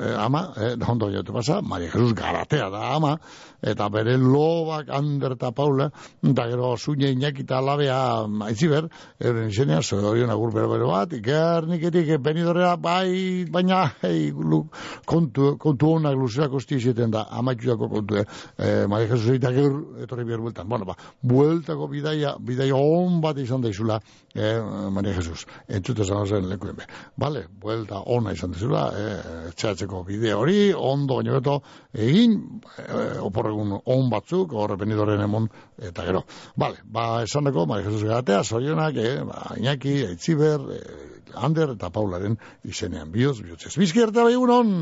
e, 0.00 0.12
ama, 0.26 0.46
eh, 0.56 0.74
ondo 0.96 1.10
jatu 1.12 1.32
pasa, 1.32 1.60
Maria 1.62 1.90
Jesus 1.90 2.14
Garatea 2.14 2.70
da 2.70 2.94
ama, 2.96 3.18
eta 3.62 3.88
bere 3.92 4.16
lobak 4.16 4.88
Ander 4.90 5.36
eta 5.36 5.52
Paula, 5.52 5.90
eta 6.24 6.46
gero 6.48 6.74
zuine 6.76 7.10
inaki 7.12 7.44
eta 7.44 7.60
labea 7.60 7.98
aitziber, 8.48 8.88
euren 9.20 9.50
izenea, 9.50 9.82
zorion 9.82 10.30
agur 10.32 10.52
bero 10.54 10.70
bero 10.72 10.88
bat, 10.90 11.12
ikerniketik 11.12 12.16
benidorrea, 12.24 12.76
bai, 12.80 13.44
baina, 13.52 13.82
hei, 14.02 14.30
lu, 14.32 14.62
kontu, 15.06 15.56
kontu 15.60 15.92
honak 15.96 16.16
luzera 16.16 16.48
kosti 16.52 16.80
izeten 16.80 17.12
da, 17.12 17.26
amaitxuako 17.40 17.90
kontu, 17.92 18.20
eh, 18.22 18.26
eh, 18.58 18.86
Maria 18.88 19.12
Jesus 19.12 19.36
eta 19.36 19.52
gero, 19.52 19.82
etorri 20.02 20.24
behar 20.24 20.44
bueltan, 20.44 20.68
bueno, 20.68 20.88
ba, 20.88 20.96
bueltako 21.22 21.90
bidaia, 21.92 22.36
bidaia 22.40 22.76
on 22.76 23.20
bat 23.20 23.38
izan 23.42 23.64
daizula, 23.64 24.00
eh, 24.34 24.56
Maria 24.90 25.16
Jesus, 25.20 25.44
entzute 25.68 26.04
zan 26.04 26.26
zen 26.26 26.48
lekuen 26.48 26.76
be. 26.76 26.88
Vale, 27.20 27.46
buelta 27.60 28.00
ona 28.06 28.32
izan 28.32 28.56
daizula, 28.56 28.88
eh, 28.96 29.52
txatzeko 29.56 30.04
bide 30.06 30.32
hori, 30.34 30.72
ondo 30.76 31.16
baino 31.20 31.34
beto, 31.38 31.56
egin, 31.92 32.36
eh, 32.84 33.18
oporregun 33.24 33.74
on 33.84 34.10
batzuk, 34.12 34.52
horre 34.52 34.76
benidoren 34.76 35.20
emon, 35.24 35.48
eta 35.78 36.04
gero. 36.06 36.24
Vale, 36.56 36.82
ba, 36.84 37.22
esan 37.24 37.48
dako, 37.48 37.66
Maria 37.66 37.88
Jesus 37.88 38.04
Garatea, 38.04 38.44
zorionak, 38.44 38.96
eh, 38.96 39.18
ba, 39.24 39.52
Iñaki, 39.56 39.98
Aitziber, 40.06 40.70
eh, 40.76 41.12
Ander 41.36 41.74
eta 41.74 41.90
Paularen 41.92 42.38
izenean, 42.64 43.10
bihotz, 43.12 43.40
bihotzez. 43.42 43.76
Bizki 43.76 44.02
arte 44.02 44.22
bai 44.22 44.32
egunon! 44.32 44.72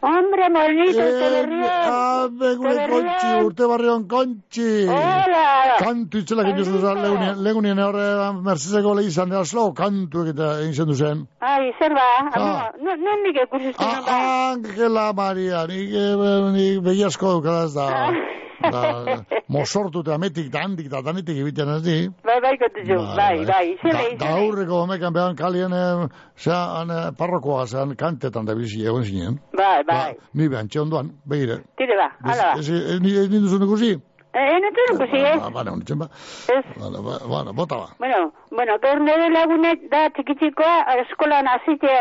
Hombre, 0.00 0.48
bonito, 0.50 1.00
Eh, 1.00 1.12
te 1.20 1.30
berrión. 1.30 1.70
ah, 1.72 2.28
berrión. 2.30 3.44
urte 3.46 3.64
barrion 3.66 4.06
kontxi! 4.06 4.86
Hola. 4.86 5.76
Kantu 5.78 6.18
itzela 6.18 6.42
egin 6.44 6.56
duzu 6.56 6.78
zen, 6.80 7.00
legunien, 7.02 7.42
legunien 7.42 7.78
horre 7.78 8.32
Mercedeseko 8.44 8.94
lehi 8.94 9.08
izan 9.08 9.30
dira 9.30 9.44
slow, 9.44 9.72
kantu 9.74 10.22
egita 10.26 10.60
egin 10.62 10.94
zen. 10.94 11.26
Ai, 11.40 11.72
zer 11.78 11.92
ba, 11.94 12.08
Ah. 12.34 12.70
no, 12.78 12.94
no 12.96 13.16
nik 13.24 13.36
ikusistu 13.42 13.82
Ah, 13.82 14.00
ba. 14.06 14.52
Angela 14.52 15.12
Maria, 15.12 15.66
nik, 15.66 15.90
eh, 15.90 16.50
nik 16.52 16.82
begiasko 16.84 17.32
dukadaz 17.40 17.74
da, 17.74 17.86
da, 18.60 19.18
mosortu 19.48 20.00
eta 20.04 20.14
ametik, 20.14 20.50
da 20.52 20.62
handik, 20.64 20.88
da 20.90 21.00
danetik 21.04 21.36
egiten 21.42 21.68
ez 21.76 21.82
di. 21.84 21.96
Bai, 22.24 22.38
bai, 22.40 22.54
kontuzu, 22.58 22.98
bai, 23.16 23.44
bai, 23.46 23.76
zer 23.82 23.92
Da, 23.92 23.98
lehi, 24.02 24.16
da 24.20 24.30
aurreko 24.40 24.80
homekan 24.84 25.12
behan 25.14 25.36
kalien, 25.36 25.72
eh, 25.72 26.08
zean, 26.36 26.90
eh, 26.90 27.10
parrokoa, 27.18 27.66
zean 27.66 27.94
kantetan 27.96 28.44
da 28.46 28.54
bizi 28.54 28.84
egon 28.86 29.04
zinen. 29.04 29.38
Bai, 29.56 29.82
bai, 29.84 30.14
Ba, 30.14 30.28
ni 30.34 30.48
behan, 30.48 30.68
txe 30.68 30.80
ondoan, 30.80 31.12
begire. 31.24 31.62
tire 31.76 31.96
ba, 31.96 32.10
ala 32.24 32.52
ba. 32.54 32.60
Ez, 32.60 32.68
ez, 32.70 33.00
ez, 33.00 33.32
ez 33.32 33.52
ikusi? 33.60 33.92
Eh, 34.36 34.40
eh, 34.52 34.56
notu 34.60 34.82
ikusi, 34.94 35.16
eh? 35.24 35.36
Ba, 35.40 35.50
bane, 35.50 35.70
honitzen 35.70 35.98
ba. 35.98 36.08
Ez, 36.52 36.64
ba, 36.76 37.18
bane, 37.28 37.52
bota 37.56 37.76
ba. 37.76 37.86
bueno, 37.98 38.32
bueno, 38.50 38.78
gaur 38.82 39.00
nire 39.00 39.30
lagunet 39.32 39.86
da 39.90 40.08
txikitxikoa, 40.10 40.74
eskolan 41.04 41.48
azite, 41.48 41.94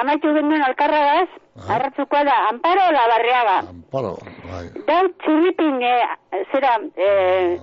amaitu 0.00 0.34
genuen 0.34 0.62
alkarragaz, 0.62 1.28
Ah. 1.28 1.47
Arratzukoa 1.66 2.24
da, 2.24 2.36
Amparo 2.50 2.84
Labarriaga. 2.92 3.56
Amparo, 3.70 4.14
bai. 4.50 4.66
Da 4.86 5.00
txurripin, 5.24 5.82
eh, 5.82 6.44
zera, 6.52 6.76
eh, 6.96 7.58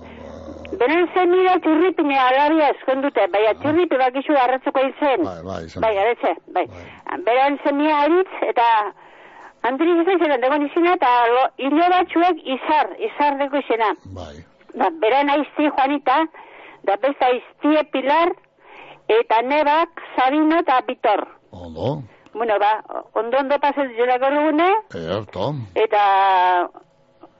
beren 0.80 1.08
zenira 1.14 1.56
txurripin 1.64 2.12
alabia 2.12 2.70
eskondute, 2.74 3.26
baina 3.32 3.54
txurripi 3.62 3.98
bakizu 4.02 4.36
arratzuko 4.42 4.84
izen. 4.90 5.24
Bai, 5.24 5.40
bai, 5.48 5.64
izan. 5.64 5.82
Bai, 5.82 5.94
garetze, 5.94 6.34
bai. 6.54 6.66
Beran 7.26 7.58
zemia 7.64 7.98
aritz, 8.04 8.32
eta 8.52 8.70
Andri 9.66 9.90
izan 9.90 10.20
ziren 10.22 10.42
degon 10.42 10.66
izena, 10.66 10.94
eta 10.94 11.12
lo, 11.32 11.44
hilo 11.58 11.86
batzuek 11.90 12.42
izar, 12.56 12.92
izar 13.02 13.38
deko 13.40 13.62
izena. 13.64 13.94
Bai. 14.18 14.34
Da, 14.74 14.90
beran 15.02 15.30
aizti 15.32 15.70
Juanita, 15.70 16.18
da 16.86 16.96
besta 17.02 17.30
aiztie 17.32 17.82
Pilar, 17.94 18.34
eta 19.20 19.40
nebak, 19.42 20.04
Sabino 20.14 20.60
eta 20.62 20.80
Bitor. 20.86 21.24
Ondo, 21.50 21.96
Bueno, 22.36 22.58
ba, 22.60 22.72
ondo 23.14 23.38
ondo 23.40 23.56
pasen 23.58 23.94
zela 23.96 24.18
gorugune, 24.20 24.68
erto. 24.92 25.54
eta 25.74 26.02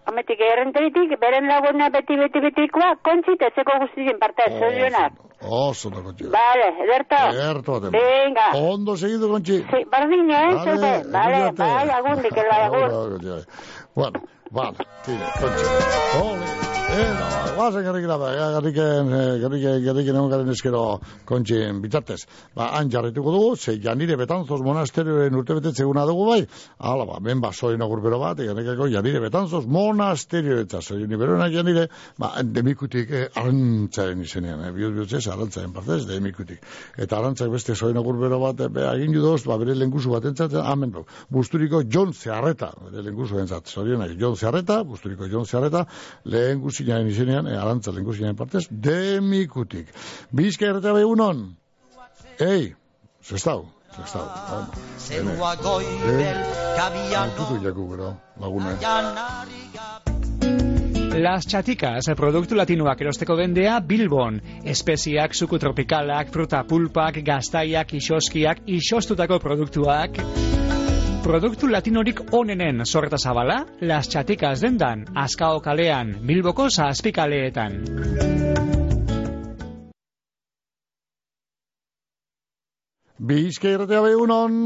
ametik 0.08 0.40
errenteritik, 0.40 1.12
beren 1.20 1.48
laguna 1.50 1.90
beti 1.92 2.16
beti 2.16 2.40
betikoa, 2.40 2.94
kontxit 3.04 3.42
etzeko 3.50 3.76
guztien 3.82 4.18
parte, 4.22 4.46
zorionak. 4.58 5.12
Oso 5.42 5.90
da 5.92 6.00
kontxi. 6.00 6.30
Vale, 6.32 6.68
ederto. 6.86 7.18
Erto 7.48 7.74
baten. 7.76 7.92
Venga. 7.92 8.46
Ondo 8.56 8.96
segidu 8.96 9.28
kontxi. 9.34 9.58
Sí, 9.68 9.82
bardine, 9.92 10.32
eh, 10.32 10.54
Vale, 10.54 10.64
zepe. 10.64 10.92
Vale, 11.12 11.42
egunerarte. 11.42 11.62
bai, 11.62 11.88
agundik, 11.98 12.36
el 12.44 12.50
agur. 12.56 12.84
Agur, 12.84 12.96
agur, 12.96 13.32
agur. 13.34 13.44
Bueno, 13.94 14.20
vale, 14.50 14.76
tire, 15.04 15.32
kontxi. 15.40 15.66
Ole, 16.22 16.46
eh, 16.96 17.36
guazen 17.56 17.84
garrikin 17.84 18.08
da, 18.08 18.16
garriken, 18.54 19.12
eh, 19.12 19.38
garriken, 19.40 19.84
garriken 19.84 20.16
egon 20.16 20.30
garen 20.30 20.50
eskero 20.52 20.82
kontxien 21.28 21.80
bitartez. 21.82 22.20
Ba, 22.56 22.68
han 22.76 22.90
jarrituko 22.92 23.32
dugu, 23.32 23.56
ze 23.56 23.76
janire 23.82 24.16
betanzoz 24.16 24.60
monasterioen 24.62 25.34
urtebetetze 25.40 25.82
eguna 25.82 26.04
dugu 26.06 26.26
bai, 26.28 26.46
ala 26.78 27.06
ba, 27.08 27.18
ben 27.20 27.40
ba, 27.40 27.52
soin 27.52 27.82
agurbero 27.82 28.18
bat, 28.20 28.40
eganekako 28.44 28.88
janire 28.92 29.20
betanzoz 29.24 29.64
monasterio 29.66 30.60
eta 30.60 30.82
soin 30.82 31.10
iberonak 31.10 31.52
janire, 31.52 31.88
ba, 32.18 32.34
demikutik 32.44 33.10
eh, 33.10 33.26
arantzaren 33.34 34.22
izenean, 34.22 34.64
eh, 34.68 34.72
bihuz 34.76 34.92
bihutzez, 34.98 35.24
arantzaren 35.32 35.72
partez, 35.72 36.04
demikutik. 36.10 36.62
Eta 36.96 37.18
arantzak 37.18 37.50
beste 37.52 37.74
soin 37.74 37.96
agurbero 37.96 38.40
bat, 38.44 38.60
eh, 38.60 38.68
be, 38.68 38.84
egin 38.92 39.16
judoz, 39.16 39.42
ba, 39.48 39.58
bere 39.62 39.74
lengusu 39.74 40.12
bat 40.12 40.28
entzatzen, 40.28 40.60
amen. 40.62 40.92
Busturiko 41.32 41.82
John 41.88 42.12
Zeharreta, 42.12 42.70
bere 42.84 43.08
lengusu 43.08 43.40
entzat, 43.42 43.66
zorionak, 43.68 44.16
John 44.20 44.35
Zeharreta, 44.36 44.82
busturiko 44.84 45.28
John 45.32 45.46
Zeharreta, 45.46 45.86
lehen 46.24 46.60
guzinaren 46.60 47.08
izenean, 47.08 47.46
eh, 47.50 47.56
arantza 47.60 47.92
lehen 47.92 48.06
guzinaren 48.08 48.36
partez, 48.36 48.66
demikutik. 48.70 49.92
Bizka 50.30 50.70
erretea 50.70 50.92
behunon, 50.96 51.46
ei, 52.40 52.74
zestau, 53.24 53.66
zestau. 53.96 54.26
Zerua 54.98 55.54
goibel 55.62 56.42
kabian 56.76 57.34
Tutu 57.36 57.60
jaku 57.64 57.88
gero, 57.94 58.14
lagune. 58.40 58.76
Las 61.16 61.46
Chaticas, 61.48 62.10
produktu 62.12 62.54
latinoak 62.58 63.00
erosteko 63.00 63.38
bendea 63.38 63.78
Bilbon. 63.80 64.36
Espeziak, 64.68 65.32
suku 65.32 65.56
tropikalak, 65.58 66.28
fruta 66.28 66.60
pulpak, 66.68 67.22
gaztaiak, 67.24 67.94
isoskiak, 67.96 68.60
isostutako 68.68 69.40
produktuak. 69.40 70.20
Produktu 71.26 71.68
latinorik 71.72 72.20
onenen 72.38 72.84
sorreta 72.86 73.18
zabala, 73.18 73.56
Las 73.80 74.08
Chaticas 74.12 74.60
dendan, 74.62 75.04
Azkao 75.24 75.60
kalean, 75.64 76.14
Bilboko 76.28 76.68
zazpikaleetan. 76.70 77.80
Bizka 83.18 83.68
erretea 83.72 84.02
behunon, 84.04 84.56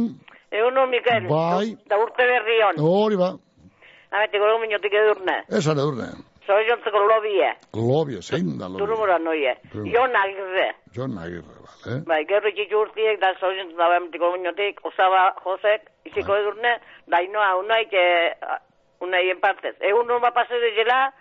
Egun 0.51 0.79
hon, 0.83 0.91
Mikel. 0.91 1.29
Bai. 1.31 1.77
Da 1.91 1.99
urte 2.03 2.27
berrion. 2.27 2.81
hori 2.83 3.17
ba, 3.17 3.31
Ametiko 4.11 4.49
dugu 4.51 4.63
minutik 4.67 4.95
edurne. 5.01 5.37
esan 5.59 5.79
edurne. 5.79 6.09
Soy 6.47 6.65
jontzeko 6.67 6.99
lobie. 7.07 7.51
Lobio, 7.79 8.23
zein 8.23 8.59
da 8.59 8.67
lobio. 8.69 8.87
Turumura 8.87 9.19
noie. 9.23 9.55
Jon 9.95 10.17
agirre. 10.23 10.67
John 10.97 11.17
Agirre, 11.19 11.60
vale. 11.85 12.03
Bai, 12.07 12.25
gerri 12.27 12.53
txitsu 12.57 12.81
urtiek, 12.81 13.21
da 13.21 13.33
dago 13.41 13.93
ametiko 13.97 14.33
minutik, 14.37 14.81
osaba 14.85 15.35
Josek, 15.45 15.89
iziko 16.05 16.33
Bai. 16.33 16.41
edurne, 16.41 16.77
da 17.07 17.23
inoa 17.23 17.55
unai, 17.57 17.87
que 17.89 18.05
unai 19.01 19.31
en 19.31 19.41
partez. 19.41 19.77
Egun 19.81 20.11
hon 20.11 20.21
bapase 20.23 20.61
de 20.61 20.75
jela, 20.77 21.13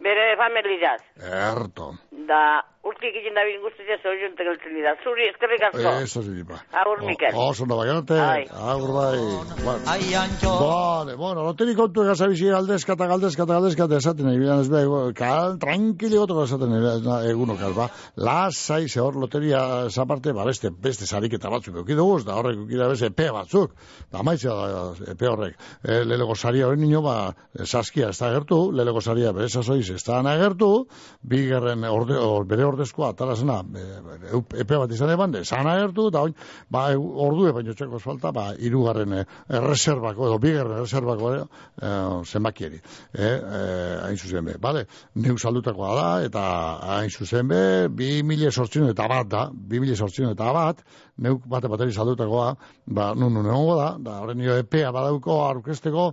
bere 0.00 0.36
familiaz. 0.36 1.00
Erto. 1.16 1.92
Da, 2.28 2.64
urtik 2.88 3.16
ikin 3.20 3.34
da 3.36 3.44
bin 3.48 3.60
guztiz, 3.64 3.86
soy 4.02 4.18
jontzeko 4.22 4.54
eltzili 4.54 4.84
da. 4.84 4.94
Zuri, 5.04 5.28
eskerrik 5.32 5.62
asko. 5.68 5.94
Eso 6.04 6.22
sí, 6.22 6.42
ba. 6.48 6.60
Agur, 6.82 7.04
Mikel. 7.08 7.32
Oso 7.34 7.66
da 7.70 7.78
bagarte. 7.80 8.18
Ai. 8.20 8.44
Agur 8.72 8.92
bai. 8.96 9.18
Bueno. 9.64 9.80
Aian 9.94 10.36
jo 10.42 10.54
Vale, 10.60 11.16
bueno, 11.16 11.42
loteri 11.44 11.74
kontu 11.76 12.04
egazabizi 12.04 12.50
galdezkata, 12.52 13.06
galdezkata, 13.10 13.56
galdezkata 13.58 13.98
esaten 14.00 14.28
nahi, 14.28 14.38
bidan 14.40 14.62
ez 14.62 14.70
beha, 14.72 15.00
kal, 15.16 15.56
tranquili 15.62 16.18
gotoko 16.20 16.44
esaten 16.46 16.72
nahi, 16.72 16.92
na, 17.04 17.18
eguno 17.30 17.56
kal, 17.60 17.74
ba, 17.76 17.88
lasai, 18.16 18.86
ze 18.88 19.02
hor 19.02 19.18
loteria 19.20 19.62
zaparte, 19.90 20.32
ba, 20.36 20.46
beste, 20.48 20.70
beste 20.70 21.06
sariketa 21.06 21.50
batzuk 21.52 21.80
euki 21.82 21.96
dugu, 21.98 22.20
da 22.26 22.38
horrek 22.38 22.62
euki 22.62 22.80
da 22.80 22.88
beste 22.92 23.10
epe 23.12 23.30
batzuk, 23.34 23.74
da 24.12 24.22
maitzea 24.26 24.54
da 24.54 25.12
epe 25.12 25.28
horrek, 25.30 25.58
e, 25.82 26.00
lelego 26.04 26.36
saria 26.36 26.68
hori 26.68 26.80
nino, 26.80 27.02
ba, 27.04 27.16
saskia 27.64 28.10
ez 28.12 28.18
da 28.18 28.30
agertu, 28.30 28.60
lelego 28.72 29.02
saria 29.04 29.32
bere 29.36 29.48
sasoiz 29.48 29.88
ez 29.90 30.02
da 30.06 30.20
agertu, 30.34 30.70
bigarren 31.22 31.84
orde, 31.90 32.18
or, 32.18 32.48
bere 32.48 32.64
ordezkoa, 32.74 33.12
atarazena, 33.14 33.60
e, 33.64 33.84
epe 34.62 34.78
bat 34.80 34.92
izan 34.92 35.12
eban, 35.14 35.34
esan 35.40 35.68
agertu, 35.70 36.08
eta 36.12 36.24
oin, 36.28 36.34
ba, 36.70 36.86
e, 36.92 36.98
ordue 36.98 37.52
baino 37.56 37.74
txeko 37.74 38.00
falta, 38.02 38.32
ba, 38.34 38.50
irugarren 38.58 39.20
e, 39.20 39.24
erreserbako, 39.60 40.28
edo 40.28 40.40
bigarren 40.42 40.80
erreserbako, 40.80 41.32
e, 41.34 41.44
e, 41.80 41.94
zenbakieri. 42.24 42.82
E, 43.12 43.30
e, 43.30 43.62
hain 44.08 44.18
zuzen 44.18 44.50
be, 44.50 44.58
bale? 44.60 44.86
Neu 45.24 45.38
saldutakoa 45.38 45.94
da, 45.98 46.08
eta 46.26 46.44
hain 46.98 47.10
zuzen 47.10 47.48
be, 47.50 47.62
bi 47.88 48.10
mila 48.26 48.52
sortzion 48.52 48.90
eta 48.90 49.08
bat 49.10 49.30
da, 49.30 49.48
bi 49.54 49.80
mila 49.82 49.96
sortzion 49.96 50.32
eta 50.34 50.52
bat, 50.54 50.84
neuk 51.22 51.44
bate 51.46 51.68
bateri 51.70 51.94
saldutakoa, 51.94 52.48
ba, 52.86 53.12
nun 53.14 53.34
nun 53.34 53.46
egongo 53.46 53.76
da, 53.78 53.88
da, 54.02 54.18
horren 54.22 54.38
nio 54.40 54.56
epea 54.58 54.90
badauko, 54.94 55.36
arukesteko, 55.48 56.08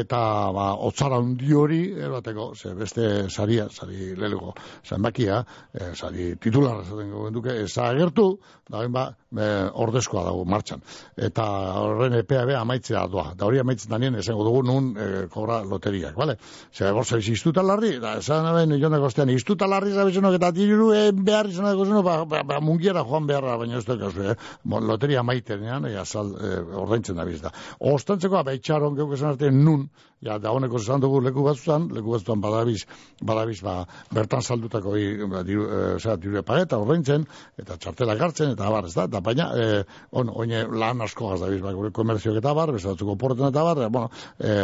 eta, 0.00 0.20
ba, 0.54 0.66
otzara 0.88 1.20
hundi 1.22 1.54
hori, 1.54 1.80
erbateko, 2.06 2.50
ze 2.54 2.74
beste 2.74 3.06
saria, 3.30 3.68
sari 3.70 4.14
lelego, 4.18 4.54
zenbakia, 4.86 5.44
e, 5.72 5.92
sari 6.00 6.34
titularra 6.40 6.84
zaten 6.84 7.32
duke, 7.34 7.54
ez 7.64 7.72
agertu, 7.78 8.26
da, 8.70 8.82
ba, 8.88 9.04
e, 9.30 9.46
ordezkoa 9.84 10.24
dago 10.26 10.44
martxan. 10.48 10.82
Eta 11.28 11.44
horren 11.80 12.16
epea 12.20 12.44
be 12.48 12.56
amaitzea 12.58 13.04
doa, 13.12 13.32
da 13.38 13.48
hori 13.48 13.60
amaitzen 13.62 13.92
danien, 13.92 14.16
esango 14.20 14.46
dugu 14.46 14.62
nun 14.66 14.90
e, 14.94 15.08
kobra 15.32 15.60
loteriak, 15.66 16.16
bale? 16.18 16.36
Zer, 16.72 16.92
borza, 16.96 17.18
iztuta 17.20 17.64
larri, 17.66 17.96
da, 18.02 18.16
esan 18.22 18.46
aben, 18.50 18.76
jonak 18.82 19.06
ostean, 19.10 19.32
iztuta 19.34 19.68
larri 19.70 19.94
zabezenok, 19.94 20.38
eta 20.40 20.52
diru 20.56 20.90
e, 20.96 21.02
behar 21.12 21.50
izan 21.50 21.70
dago 21.70 22.02
ba, 22.06 22.20
ba, 22.24 22.44
ba, 22.46 22.60
mungiera 22.64 23.04
joan 23.06 23.26
beharra, 23.30 23.56
baina 23.60 23.78
ez 23.78 23.86
dut, 23.88 24.04
eh? 24.24 24.36
Bon, 24.64 24.86
loteria 24.86 25.24
maitenean, 25.26 25.88
e, 25.90 25.96
azal, 26.00 26.34
e, 26.36 26.54
ordaintzen 26.84 27.18
da 27.18 27.26
bizta. 27.28 27.52
Ostantzeko, 27.92 28.40
abeitxaron, 28.40 28.96
geuk 28.98 29.16
esan 29.18 29.34
arte, 29.34 29.50
nun, 29.50 29.88
ja, 30.24 30.38
da 30.38 30.52
honeko 30.54 30.78
esan 30.80 31.02
dugu 31.02 31.20
leku 31.24 31.44
batzutan, 31.46 31.88
leku 31.96 32.14
batzutan 32.14 32.42
badabiz, 32.44 32.84
badabiz, 33.24 33.60
ba, 33.64 33.80
bertan 34.14 34.42
saldutako, 34.42 34.96
i, 34.96 35.10
ba, 35.30 35.42
diru, 35.46 35.66
e, 35.66 35.89
zera, 35.98 36.16
diru 36.20 36.38
epageta, 36.40 36.78
ordaintzen, 36.78 37.26
eta 37.60 37.76
txartela 37.80 38.16
gartzen, 38.20 38.54
eta 38.54 38.66
abar, 38.68 38.86
ez 38.88 38.94
da, 38.94 39.06
da 39.10 39.20
baina, 39.24 39.48
e, 39.56 39.82
on, 40.16 40.30
oine 40.42 40.62
lan 40.82 41.02
asko 41.06 41.32
gaz 41.32 41.40
dabiz, 41.42 41.60
ba, 41.64 41.72
gure 41.76 41.90
komerzioak 41.96 42.40
eta 42.40 42.54
bar, 42.56 42.72
bezatzuko 42.76 43.16
porten 43.20 43.48
eta 43.48 43.64
bar, 43.66 43.82
bueno, 43.88 44.10
e, 44.38 44.54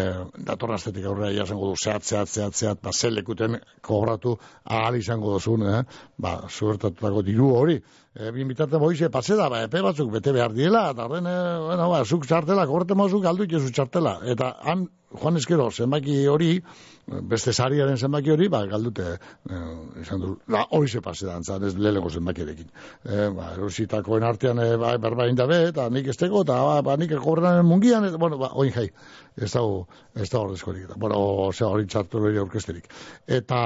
datorra 0.48 0.78
estetik 0.80 1.06
aurrera, 1.10 1.32
ja 1.34 1.46
zengo 1.46 1.72
du, 1.72 1.76
zehat, 1.82 2.04
zehat, 2.04 2.32
zehat, 2.32 2.56
zehat, 2.56 2.82
ba, 2.82 2.92
zelekuten 2.92 3.58
kobratu 3.84 4.36
ahal 4.64 4.98
izango 5.00 5.36
duzun, 5.36 5.66
eh? 5.70 5.84
ba, 6.16 6.36
zuertatutako 6.50 7.22
diru 7.26 7.52
hori, 7.56 7.78
e, 8.14 8.30
bin 8.34 8.48
bitarten 8.48 8.82
boize 8.82 9.10
pase 9.12 9.38
da, 9.38 9.48
ba, 9.52 9.62
epe 9.66 9.82
batzuk 9.84 10.12
bete 10.12 10.34
behar 10.36 10.54
diela, 10.56 10.90
eta 10.94 11.08
horren, 11.08 11.30
bueno, 11.66 11.88
ba, 11.92 12.04
zuk 12.04 12.26
txartela, 12.28 12.66
kobrete 12.68 12.98
mazuk 12.98 13.24
aldu 13.26 13.48
txartela, 13.48 14.20
eta 14.32 14.54
han, 14.62 14.86
joan 15.16 15.40
eskero, 15.40 15.70
zenbaki 15.70 16.24
hori, 16.30 16.56
beste 17.06 17.52
sariaren 17.52 17.96
zenbaki 17.96 18.32
hori, 18.34 18.48
ba, 18.50 18.64
galdute, 18.66 19.12
eh, 19.50 19.60
izan 20.02 20.22
du, 20.22 20.32
la, 20.50 20.64
hori 20.74 20.88
ze 20.88 21.00
pase 21.00 21.26
da, 21.26 21.36
antzan, 21.38 21.64
ez 21.64 21.76
leleko 21.78 22.10
zenbakirekin. 22.10 22.70
Eh, 23.04 23.28
ba, 23.36 23.52
erositakoen 23.54 24.26
artean, 24.26 24.58
eh, 24.58 24.76
ba, 24.80 24.96
berbain 24.98 25.38
dabe, 25.38 25.60
eta 25.68 25.88
nik 25.90 26.10
esteko, 26.10 26.42
eta 26.42 26.82
ba 26.82 26.96
nik 26.96 27.14
ekorrenan 27.18 27.66
mungian, 27.66 28.04
eta, 28.04 28.18
bueno, 28.18 28.38
ba, 28.38 28.50
oin 28.54 28.72
jai, 28.74 28.88
ez 29.37 29.51
da, 29.53 29.62
ez 30.16 30.29
da 30.33 30.40
ordezkorik, 30.40 30.94
bueno, 30.96 31.18
ose 31.46 31.64
hori 31.64 31.87
txartu 31.90 32.22
hori 32.22 32.38
orkesterik. 32.40 32.88
Eta, 33.38 33.59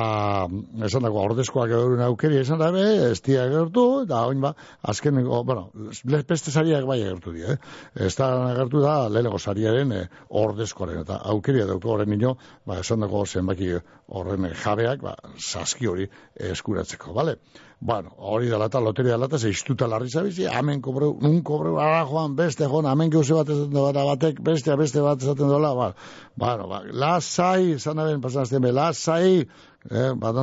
esan 0.86 1.06
dago, 1.06 1.22
ordezkoak 1.22 1.70
edurun 1.70 2.02
aukeri 2.08 2.40
esan 2.40 2.58
dabe, 2.62 2.82
ez 3.10 3.20
dia 3.26 3.46
gertu, 3.52 3.84
eta 4.04 4.24
oin 4.26 4.42
ba, 4.42 4.52
azken, 4.92 5.22
o, 5.22 5.42
bueno, 5.46 5.68
beste 6.10 6.50
sariak 6.50 6.88
bai 6.90 7.00
agertu 7.04 7.34
di, 7.36 7.46
eh? 7.46 7.56
Ez 7.94 8.16
da 8.18 8.32
agertu 8.50 8.82
da, 8.82 8.96
leleko 9.12 9.38
sariaren 9.38 9.94
eh, 9.94 10.04
ordezkoaren, 10.42 11.04
eta 11.06 11.22
aukeria 11.34 11.68
dauko 11.70 11.94
horren 11.94 12.10
nino, 12.10 12.36
ba, 12.66 12.80
esan 12.82 13.06
dago, 13.06 13.24
zenbaki 13.26 13.76
horren 14.10 14.50
jabeak, 14.64 15.06
ba, 15.06 15.16
saski 15.38 15.86
hori 15.86 16.10
eskuratzeko, 16.50 17.14
bale? 17.14 17.38
Bueno, 17.80 18.10
hori 18.18 18.50
dela 18.52 18.66
eta 18.68 18.80
loteria 18.84 19.14
dela 19.14 19.24
eta 19.30 19.38
zeiztuta 19.40 19.86
larri 19.88 20.10
zabizi, 20.12 20.44
amen 20.46 20.82
kobreu, 20.84 21.14
nun 21.22 21.38
kobreu, 21.48 21.78
ara 21.80 22.02
joan, 22.10 22.34
beste 22.36 22.66
joan, 22.68 22.84
amen 22.90 23.08
geuse 23.14 23.32
bat 23.32 23.48
esaten 23.48 23.72
dola, 23.72 24.04
batek, 24.10 24.42
bestea, 24.44 24.76
beste 24.76 25.00
bat 25.00 25.24
esaten 25.24 25.48
dola, 25.48 25.70
ba, 25.78 25.86
bueno, 26.36 26.68
ba, 26.68 26.82
lasai, 26.92 27.78
zan 27.78 28.02
aben, 28.04 28.20
pasan 28.20 28.44
azten 28.44 28.66
be, 28.66 28.74
lasai, 28.76 29.46
eh, 29.88 30.10
bat 30.12 30.42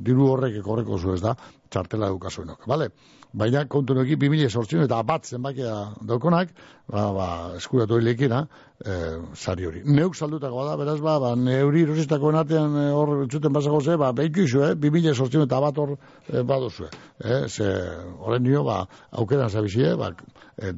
diru 0.00 0.30
horrek 0.32 0.56
ekorreko 0.62 0.96
zu 0.96 1.12
ez 1.12 1.20
da, 1.20 1.36
txartela 1.68 2.08
edukazuenok, 2.08 2.64
bale? 2.72 2.88
Baina 3.32 3.64
kontu 3.68 3.94
neki 3.96 4.16
2000 4.20 4.50
sortzen 4.50 4.84
eta 4.84 5.00
bat 5.08 5.24
zenbakia 5.26 5.74
daukonak, 6.08 6.52
ba, 6.92 7.04
ba, 7.16 7.28
eskuratu 7.56 7.98
hilekina, 8.00 8.42
e, 8.84 8.96
sari 9.34 9.66
hori. 9.66 9.82
Neuk 9.84 10.16
saldutako 10.16 10.66
da, 10.68 10.76
beraz, 10.80 10.98
ba, 11.04 11.16
ba 11.22 11.32
neuri 11.38 11.86
erosistako 11.86 12.34
artean 12.36 12.76
e, 12.76 12.84
hor 12.92 13.14
txuten 13.32 13.52
basago 13.56 13.80
ze, 13.80 13.96
ba, 13.96 14.12
behiku 14.12 14.44
izu, 14.44 14.62
eh, 14.68 14.74
2000 14.84 15.16
sortzen 15.16 15.46
eta 15.46 15.60
bat 15.64 15.80
hor 15.80 15.96
e, 15.96 16.42
baduzue. 16.42 16.92
Eh, 17.24 17.42
ze, 17.48 17.72
horren 18.20 18.44
nio, 18.44 18.64
ba, 18.68 18.82
aukeran 19.22 19.50
zabizie, 19.50 19.94
ba, 19.96 20.12
e, 20.58 20.72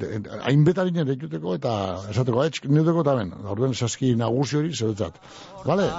hainbetarinen 0.47 1.11
deituteko 1.11 1.59
eta 1.59 1.77
esateko, 2.15 2.47
etxik 2.47 2.71
nideko 2.71 3.03
eta 3.07 3.19
ben, 3.19 3.35
orduen 3.45 3.75
saski 3.75 4.15
nagusi 4.19 4.63
hori 4.63 4.75
zebetzat. 4.75 5.23
Vale? 5.67 5.91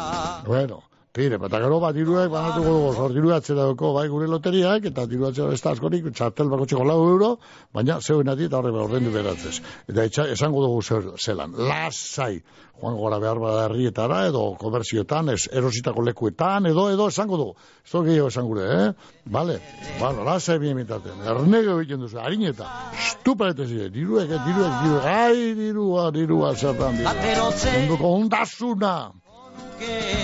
Bueno. 0.48 0.84
Tire, 1.16 1.38
eta 1.40 1.60
gero 1.64 1.78
bat 1.80 1.96
diruek, 1.96 2.28
banatuko 2.28 2.72
dugu, 2.76 2.88
zor 2.92 3.14
diru 3.16 3.30
atzera 3.32 3.70
duko, 3.70 3.94
bai 3.96 4.10
gure 4.12 4.26
loteriak, 4.28 4.90
eta 4.90 5.06
diru 5.08 5.30
atzera 5.30 5.54
ez 5.56 5.62
da 5.64 5.72
askorik, 5.72 6.10
txartel 6.12 6.52
bako 6.52 6.68
txeko 6.68 6.84
lau 6.90 6.98
euro, 7.06 7.30
baina 7.72 8.02
zeuen 8.04 8.28
ati 8.34 8.50
eta 8.50 8.60
horre 8.60 8.74
behar 8.76 8.90
ordendu 8.90 9.14
beratzez. 9.14 9.62
Eta 9.88 10.04
etxa, 10.10 10.26
esango 10.34 10.66
dugu 10.66 10.84
zer, 10.84 11.08
zelan, 11.16 11.56
lasai, 11.70 12.42
joan 12.82 13.00
gora 13.00 13.22
behar 13.24 13.40
bada 13.40 13.64
herrietara, 13.70 14.20
edo 14.28 14.44
komerzioetan, 14.60 15.32
ez, 15.38 15.48
erositako 15.56 16.04
lekuetan, 16.10 16.68
edo, 16.74 16.90
edo, 16.92 17.08
esango 17.08 17.40
dugu. 17.40 17.56
Ez 17.88 17.96
da 17.96 18.06
gehiago 18.12 18.28
esan 18.36 18.52
gure, 18.52 18.70
eh? 18.76 19.18
Bale, 19.40 19.60
bale, 20.02 20.26
lasai 20.28 20.60
bine 20.60 20.76
mitaten, 20.84 21.24
ernege 21.24 21.78
egiten 21.80 22.04
duzu, 22.04 22.20
harineta, 22.20 22.68
stupa 23.14 23.54
eta 23.56 23.64
zire, 23.64 23.88
diruek, 23.88 24.36
diruek, 24.36 24.80
diruek, 24.84 25.14
ai, 25.16 25.54
dirua, 25.64 26.10
dirua, 26.12 26.58
zertan, 26.60 27.00
dirua. 27.00 27.54
Onduko 27.86 28.18
ondasuna. 28.20 28.98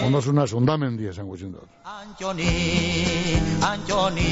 Ondasuna 0.05 0.45
es 0.47 0.53
ondamendi 0.53 1.07
esango 1.07 1.35
dut. 1.37 1.67
Antoni, 1.83 2.47
Antoni, 3.61 4.31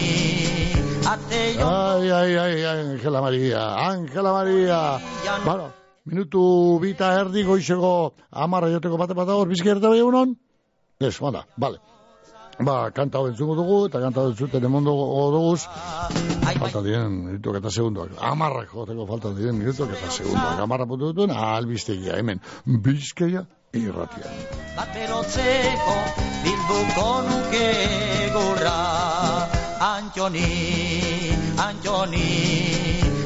ateio... 1.06 1.68
Ai, 1.68 2.10
ai, 2.12 2.36
ai, 2.38 2.66
Angela 2.66 3.22
Maria, 3.22 3.62
Angela 3.90 4.32
Maria. 4.34 4.80
Bueno, 5.46 5.72
minutu 6.06 6.80
bita 6.82 7.14
erdi 7.20 7.44
goizego 7.44 8.16
amarra 8.32 8.72
joteko 8.74 8.98
bate 8.98 9.14
bat 9.14 9.30
hor, 9.30 9.48
bizki 9.48 9.70
erte 9.70 9.88
bai 9.88 10.00
egunon? 10.00 10.36
Ez, 11.00 11.20
bada, 11.20 11.46
bale. 11.58 11.80
Ba, 12.60 12.90
kanta 12.92 13.20
hau 13.20 13.30
entzungo 13.30 13.56
dugu, 13.56 13.76
eta 13.88 14.02
kanta 14.04 14.20
hau 14.20 14.34
entzuten 14.34 14.66
emondo 14.68 14.92
duguz. 15.32 15.62
Falta 16.50 16.82
diren 16.84 17.14
minutuak 17.28 17.62
eta 17.62 17.72
segunduak. 17.72 18.18
Amarrak 18.20 18.74
joteko 18.74 19.06
falta 19.08 19.32
diren 19.38 19.56
minutuak 19.56 19.94
eta 19.96 20.10
segunduak. 20.12 20.60
Amarra 20.66 20.90
putu 20.90 21.14
dutuen, 21.14 21.32
albiztegia, 21.32 22.18
hemen. 22.20 22.42
Bizkeia, 22.66 23.46
irratia. 23.74 24.30
Baterotzeko 24.78 25.96
bilduko 26.44 27.10
nuke 27.28 27.68
gurra. 28.34 28.80
Antoni, 29.80 31.32
Antoni 31.56 32.30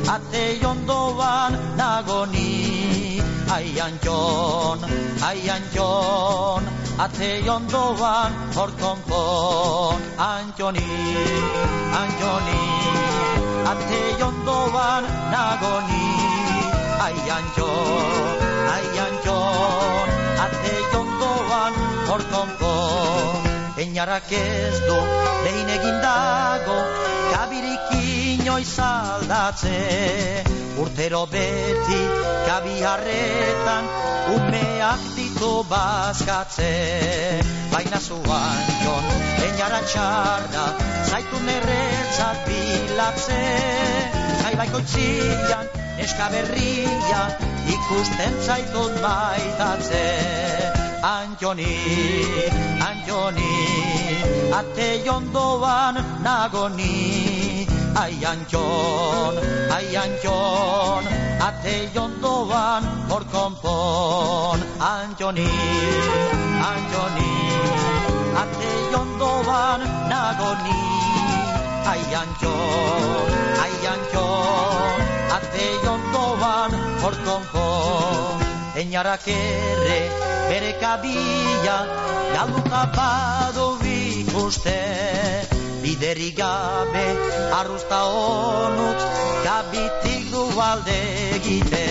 Ate 0.06 0.60
jondoan 0.62 1.54
nagoni 1.78 3.20
Ai 3.50 3.80
Antion, 3.86 4.80
ai 5.24 5.50
Antion 5.50 6.64
Ate 7.00 7.42
jondoan 7.42 8.32
hor 8.56 8.72
konpon. 8.82 9.98
Antoni, 10.18 10.90
Antoni 12.02 12.64
Ate 13.74 14.02
jondoan 14.20 15.04
nagoni 15.34 16.08
Ai 17.08 17.18
Antion, 17.38 18.38
ai 18.76 18.88
Antion 19.08 20.13
hor 22.14 22.24
konpo 22.30 22.72
Einarak 23.82 24.30
ez 24.38 24.78
du 24.86 24.98
behin 25.44 25.70
egin 25.76 25.98
Kabirik 27.34 27.88
inoiz 27.98 28.78
aldatze. 28.86 29.80
Urtero 30.82 31.24
beti 31.32 32.02
kabi 32.48 32.76
harretan 32.86 33.90
Umeak 34.36 35.02
ditu 35.16 35.52
bazkatze. 35.72 36.70
Baina 37.74 38.00
zuan 38.08 38.62
jon 38.84 39.10
Einara 39.48 39.82
txarra 39.90 40.68
Zaitu 41.10 41.42
nerretzat 41.50 42.46
bilatze. 42.46 43.42
Zai 44.44 44.54
baiko 44.62 44.86
txian 44.94 45.74
Eska 46.06 46.30
berria 46.38 47.26
ikusten 47.74 48.42
zaitut 48.46 49.02
maitatze 49.02 50.83
Antoni, 51.04 51.76
Antoni, 52.80 53.52
ate 54.60 55.04
jondoan 55.04 55.96
nagoni. 56.24 57.68
Ai 57.94 58.16
Antion, 58.24 59.36
ai 59.70 59.96
Antion, 60.04 61.04
ate 61.48 61.92
jondoan 61.94 62.84
hor 63.10 63.24
konpon. 63.34 64.64
Antoni, 64.80 65.52
Antoni, 66.72 67.32
ate 68.42 68.72
jondoan 68.92 69.82
nagoni. 70.08 70.80
Ai 71.92 72.04
antxon, 72.16 73.30
ai 73.64 73.76
antxon, 73.94 75.02
ate 75.36 75.66
jondoan 75.84 76.72
hortonko, 77.04 77.68
einarak 78.80 79.28
ere 79.28 80.33
bere 80.50 80.74
kabila, 80.82 81.78
galduta 82.34 82.82
bado 82.96 83.68
bikuste, 83.82 84.80
biderik 85.82 86.38
gabe 86.38 87.06
arrusta 87.60 88.00
honut, 88.14 89.00
gabitik 89.46 90.32
du 90.32 90.44
balde 90.58 91.00
egite, 91.38 91.86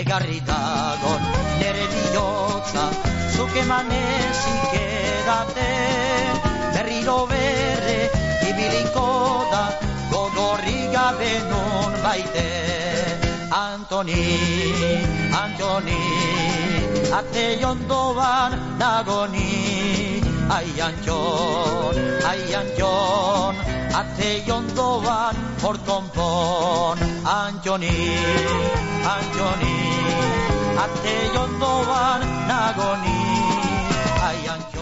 egarri 0.00 0.40
nere 1.60 1.86
bihotza, 1.94 2.84
zuk 3.36 3.56
emanezik 3.62 4.76
edate, 4.82 5.70
berriro 6.74 7.18
berre, 7.32 7.98
ibiliko 8.50 9.08
da, 9.52 9.64
gogorri 10.12 10.80
gabe 10.92 11.34
nun 11.50 12.00
baite. 12.04 13.21
Antoni, 13.52 14.24
Antoni, 15.30 16.00
ate 17.18 17.58
jondoan 17.60 18.52
nagoni, 18.80 20.22
ai 20.48 20.80
antxon, 20.80 21.96
ai 22.30 22.54
antxon, 22.60 23.54
ate 24.00 24.30
jondoan 24.48 25.36
hortonpon, 25.62 26.98
Antoni, 27.28 27.96
Antoni, 29.16 29.76
ate 30.84 31.16
jondoan 31.34 32.20
nagoni, 32.48 33.20
ai 34.28 34.40
antxon, 34.54 34.81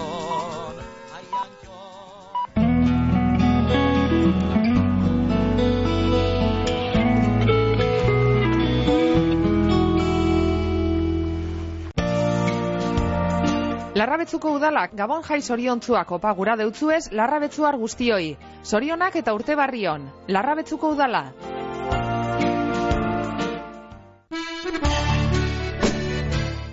Larrabetzuko 14.00 14.54
udalak 14.56 14.94
Gabon 14.96 15.20
jai 15.20 15.42
zoriontzuak 15.44 16.12
opa 16.16 16.30
gura 16.32 16.54
deutzuez 16.56 17.10
larrabetzuar 17.12 17.76
guztioi. 17.76 18.30
Zorionak 18.64 19.16
eta 19.20 19.34
urte 19.36 19.52
barrion. 19.58 20.06
Larrabetzuko 20.28 20.94
udala. 20.94 21.20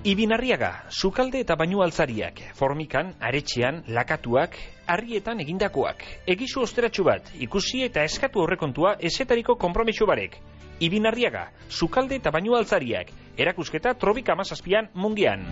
Ibinarriaga, 0.08 0.72
sukalde 0.88 1.42
eta 1.44 1.58
bainu 1.60 1.82
altzariak, 1.84 2.40
formikan, 2.56 3.12
aretxean, 3.20 3.82
lakatuak, 3.92 4.56
harrietan 4.88 5.44
egindakoak. 5.44 6.06
Egizu 6.32 6.64
osteratxu 6.64 7.04
bat, 7.04 7.34
ikusi 7.36 7.84
eta 7.90 8.08
eskatu 8.08 8.40
horrekontua 8.46 8.96
esetariko 9.12 9.58
kompromiso 9.60 10.08
barek. 10.08 10.40
Ibinarriaga, 10.80 11.50
sukalde 11.68 12.22
eta 12.22 12.32
bainu 12.32 12.56
altzariak, 12.56 13.12
erakusketa 13.36 13.98
trobika 14.00 14.32
amazazpian 14.40 14.88
mundian. 14.96 15.44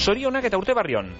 Sorionak 0.00 0.46
eta 0.48 0.56
urte 0.56 0.72
barrion. 0.72 1.10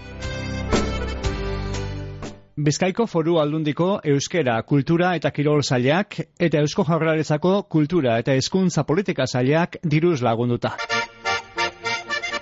Bizkaiko 2.60 3.04
foru 3.06 3.36
aldundiko 3.40 3.88
euskera, 4.12 4.54
kultura 4.70 5.10
eta 5.18 5.30
kirol 5.36 5.60
zailak 5.60 6.16
eta 6.48 6.62
eusko 6.64 6.86
jaurlaritzako 6.88 7.52
kultura 7.76 8.16
eta 8.24 8.32
hezkuntza 8.36 8.84
politika 8.88 9.26
zailak 9.26 9.76
diruz 9.84 10.22
lagunduta. 10.24 10.72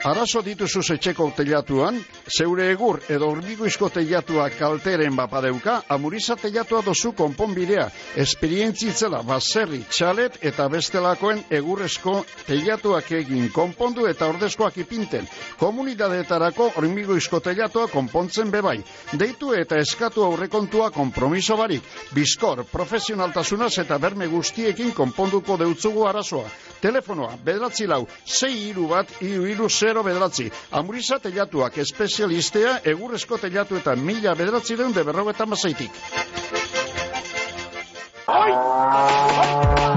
Arazo 0.08 0.40
dituzu 0.40 0.80
etxeko 0.94 1.26
teilatuan, 1.36 1.98
zeure 2.32 2.70
egur 2.72 2.96
edo 3.12 3.26
hormigoizko 3.28 3.90
teilatua 3.92 4.46
kalteren 4.56 5.12
bapadeuka, 5.18 5.82
amuriza 5.92 6.32
teilatua 6.40 6.80
dozu 6.86 7.10
konponbidea, 7.18 7.84
esperientzitzela 8.16 9.20
baserri, 9.28 9.82
txalet 9.90 10.38
eta 10.48 10.64
bestelakoen 10.72 11.42
egurrezko 11.58 12.14
teilatuak 12.46 13.10
egin 13.18 13.50
konpondu 13.52 14.06
eta 14.08 14.30
ordezkoak 14.32 14.78
ipinten. 14.80 15.28
Komunidadeetarako 15.60 16.70
hormigoizko 16.80 17.42
teilatua 17.44 17.90
konpontzen 17.92 18.48
bebai. 18.54 18.78
Deitu 19.12 19.52
eta 19.60 19.76
eskatu 19.76 20.24
aurrekontua 20.24 20.88
kompromiso 20.96 21.58
barik. 21.60 21.84
Bizkor, 22.16 22.64
profesionaltasunaz 22.72 23.74
eta 23.84 24.00
berme 24.00 24.32
guztiekin 24.32 24.96
konponduko 24.96 25.60
deutzugu 25.60 26.08
arazoa. 26.08 26.48
Telefonoa, 26.80 27.36
bederatzi 27.44 27.84
lau, 27.90 28.06
zei 28.24 28.54
iru 28.70 28.88
bat, 28.94 29.12
iru 29.20 29.44
iru 29.52 29.68
zero 29.68 29.97
bederatzi. 30.02 30.50
Amuriza 30.70 31.18
telatuak 31.18 31.78
espezialistea, 31.78 32.80
egurrezko 32.84 33.38
telatu 33.38 33.76
eta 33.76 33.94
mila 33.96 34.34
bederatzi 34.38 34.76
deun 34.76 34.92
de 34.92 35.04
berrogeta 35.04 35.46
mazaitik. 35.46 35.90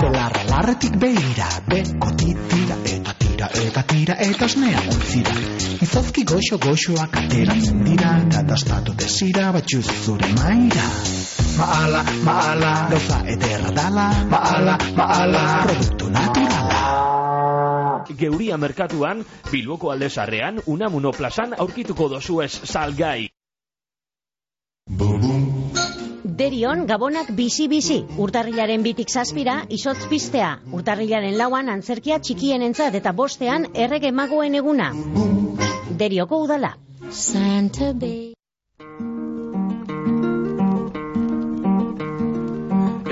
Belarra 0.01 0.43
larretik 0.49 0.95
behira, 1.01 1.49
bekoti 1.67 2.35
tira 2.51 2.77
eta 2.93 3.13
tira 3.19 3.49
eta 3.63 3.83
tira 3.91 4.15
eta 4.27 4.45
osnea 4.45 4.83
ontzira. 4.93 5.33
Izozki 5.85 6.23
goxo 6.31 6.59
goxoak 6.65 7.17
ateratzen 7.23 7.83
dira 7.87 8.13
eta 8.21 8.45
dastatu 8.53 8.95
desira 9.03 9.49
batxuz 9.57 9.85
zure 10.05 10.31
maira. 10.37 10.87
Maala, 11.57 12.05
maala, 12.23 12.71
gauza 12.93 13.19
ederra 13.35 13.75
dala, 13.81 14.07
maala, 14.31 14.77
maala, 14.95 15.45
produktu 15.67 16.09
naturala. 16.15 16.90
Geuria 18.17 18.57
merkatuan, 18.57 19.25
Bilboko 19.51 19.91
aldezarrean, 19.91 20.61
Unamuno 20.65 21.11
plazan 21.11 21.55
aurkituko 21.57 22.09
dozu 22.09 22.41
ez 22.41 22.51
salgai. 22.51 23.29
Derion 26.41 26.87
gabonak 26.89 27.27
bizi-bizi, 27.37 27.99
urtarrilaren 28.23 28.81
bitik 28.81 29.11
zazpira, 29.13 29.59
izotz 29.69 30.07
piztea, 30.09 30.55
urtarrilaren 30.73 31.37
lauan 31.37 31.69
antzerkia 31.69 32.17
txikien 32.17 32.65
entzat 32.65 32.97
eta 32.97 33.13
bostean 33.13 33.67
errege 33.85 34.11
magoen 34.11 34.57
eguna. 34.57 34.89
Derioko 36.01 36.41
udala. 36.47 36.73
Santa 37.11 37.91
Bay. 37.93 38.33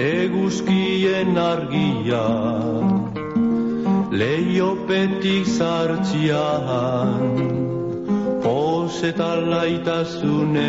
Eguzkien 0.10 1.38
argia 1.38 2.24
Leiopetik 4.10 5.46
zartzian 5.46 7.14
Pos 8.42 9.04
eta 9.06 9.36
laitasunez 9.38 10.66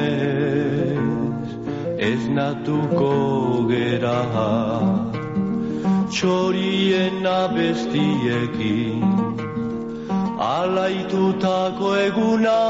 Ez 1.97 2.29
natuko 2.29 3.65
gera. 3.71 4.21
Txorien 6.13 7.25
abestiekin 7.25 9.09
Alaitutako 10.37 11.97
eguna 11.97 12.61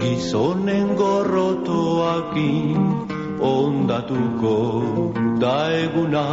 Gizonen 0.00 0.96
gorrotoakin 0.96 2.80
Ondatuko 3.44 4.56
da 5.40 5.68
eguna. 5.84 6.24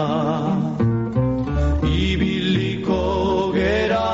Ibiliko 1.87 2.36
gera 3.57 4.09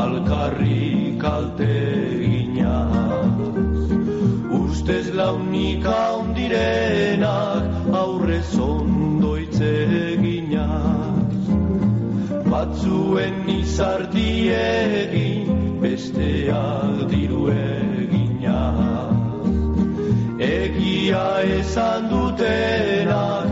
alkarri 0.00 1.16
kalte 1.22 1.76
ginaz 2.22 3.38
Ustez 4.60 5.06
launika 5.20 5.98
ondirenak 6.20 7.64
aurrez 8.02 8.52
ondoitze 8.68 9.74
ginaz 10.24 11.44
Batzuen 12.50 13.36
izartiegin 13.48 15.48
besteak 15.80 16.96
diru 17.12 17.42
eginaz. 17.54 19.18
Egia 20.50 21.26
esan 21.60 22.02
dutenak 22.10 23.50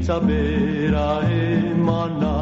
giltza 0.00 0.18
bera 0.28 1.08
emanak 1.26 2.39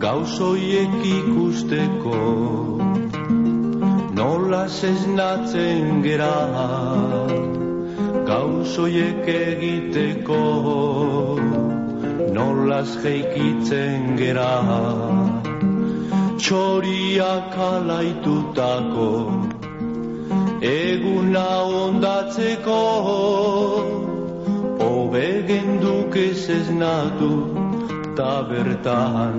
Gauzoiek 0.00 0.94
ikusteko. 1.04 2.18
Nola 4.16 4.62
zeznatzen 4.68 6.00
gera 6.06 6.36
Gauzoiek 8.30 9.28
egiteko. 9.34 10.40
Nola 12.32 12.80
jeikitzen 12.94 14.16
gera 14.16 14.48
Txoriak 16.40 17.60
alaitutako. 17.68 19.12
Eguna 20.72 21.48
ondatzeko 21.84 22.82
Obegen 24.92 25.76
ez 26.28 26.48
eznatu 26.60 27.69
eta 28.20 28.44
bertan 28.48 29.36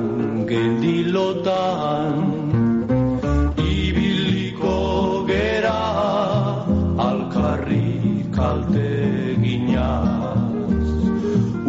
gendilotan 0.49 2.15
ibiliko 3.61 4.77
gera 5.27 5.81
alkarri 7.05 8.25
kalte 8.33 9.37
ginaz. 9.43 10.89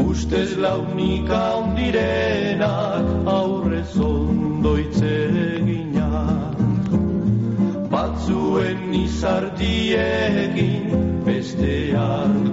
Ustez 0.07 0.57
launik 0.65 1.29
haundirenak 1.29 3.07
aurrez 3.37 3.93
ondoitze 4.09 5.21
batzuen 7.93 8.83
izardiekin 9.05 10.89
beste 11.29 11.75
hartu 11.93 12.52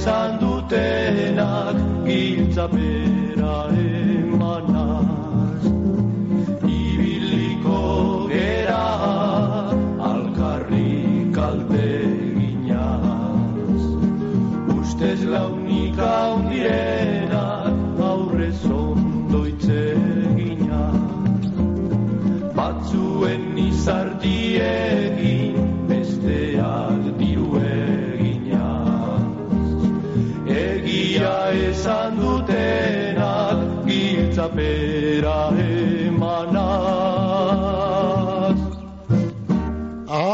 esan 0.00 0.38
dutenak 0.40 1.76
giltzapera 2.06 3.56
emanaz 3.82 5.64
ibiliko 6.76 7.80
gera 8.32 8.86
alkarri 10.10 11.28
kalte 11.36 11.84
eginaz 12.08 13.84
ustez 14.78 15.20
launika 15.34 16.12
ondirenak 16.38 17.09
esan 31.80 32.12
dutenak 32.20 33.60
giltzapera 33.88 35.38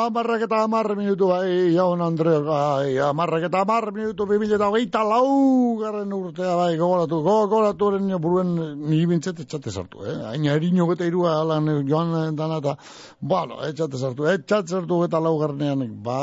Amarrak 0.06 0.44
eta 0.46 0.60
amar 0.62 0.86
minutu 0.94 1.26
bai, 1.32 1.72
jaun 1.74 2.02
Andre, 2.04 2.36
bai, 2.46 2.94
amarrak 3.02 3.48
eta 3.48 3.64
amar 3.64 3.88
minutu 3.90 4.26
bimila 4.30 4.54
eta 4.54 4.68
hogeita 4.70 5.00
lau 5.02 5.78
garren 5.80 6.12
urtea 6.14 6.52
bai, 6.54 6.76
gogoratu, 6.78 7.18
gogoratu 7.24 7.88
eren 7.90 8.12
buruen 8.22 8.52
ni 8.86 9.00
bintzet 9.10 9.40
etxate 9.42 9.72
sartu, 9.72 10.04
eh? 10.06 10.14
Aina 10.30 10.54
erino 10.54 10.86
geta 10.92 11.08
irua 11.10 11.32
alan 11.40 11.66
joan 11.88 12.36
dana 12.38 12.60
eta, 12.62 12.76
bueno, 13.18 13.58
etxate 13.66 13.98
sartu, 13.98 14.28
etxate 14.30 14.76
sartu 14.76 15.00
geta 15.02 15.18
lau 15.24 15.34
garnean, 15.40 15.82
ba, 16.06 16.20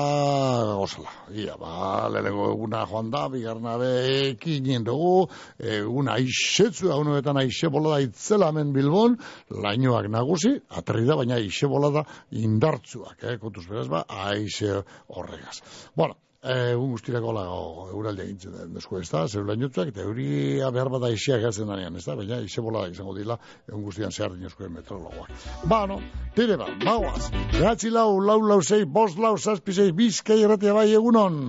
gozala, 0.80 1.12
ia, 1.36 1.58
ba, 1.60 2.08
lehenengo 2.14 2.54
eguna 2.54 2.86
joan 2.88 3.12
da, 3.12 3.26
bigarna 3.36 3.76
be, 3.82 3.92
ekinen 4.30 4.88
dugu, 4.88 5.28
eguna 5.60 6.16
aixetzu, 6.22 6.88
da, 6.88 7.02
unoetan 7.04 7.42
aixe 7.44 7.68
bola 7.74 7.98
da 7.98 8.08
itzela 8.08 8.54
hemen 8.54 8.72
Bilbon, 8.72 9.20
lainoak 9.52 10.08
nagusi, 10.08 10.56
aterri 10.72 11.04
da, 11.10 11.20
baina 11.20 11.42
aixe 11.42 11.68
bola 11.68 11.92
da 12.00 12.08
indartzuak, 12.32 13.20
eh? 13.28 13.38
kontuz 13.44 13.68
beraz 13.74 13.90
ba, 13.92 14.06
aize 14.30 14.84
horregaz. 15.08 15.62
Bueno, 15.98 16.18
egun 16.44 16.92
guztirako 16.92 17.32
lago 17.32 17.88
euralde 17.94 18.26
egintzen 18.26 18.56
den 18.58 18.74
desku 18.76 19.00
ez 19.00 19.08
da, 19.10 19.28
zer 19.28 19.48
eta 19.88 20.02
euria 20.02 20.72
behar 20.72 20.90
bat 20.90 21.04
aixeak 21.08 21.42
gertzen 21.42 21.68
danean, 21.68 21.96
ez 21.96 22.06
da, 22.06 22.16
baina 22.16 22.38
aize 22.38 22.62
bola 22.62 22.88
izango 22.90 23.16
dila, 23.16 23.38
egun 23.70 23.84
guztian 23.84 24.12
zehar 24.12 24.34
dinozkoen 24.34 24.74
meteorologoak. 24.74 25.30
Ba, 25.70 25.86
no, 25.88 26.02
tire 26.36 26.58
ba, 26.58 26.68
bauaz, 26.84 27.32
behatzi 27.54 27.90
lau, 27.90 28.20
lau, 28.20 28.42
lau, 28.42 28.62
zei, 28.62 28.84
bost, 28.86 29.18
lau, 29.18 29.38
zazpi, 29.38 29.72
zei, 29.72 29.92
bizkai 29.92 30.42
erratia 30.44 30.74
bai 30.74 30.92
egunon. 30.94 31.40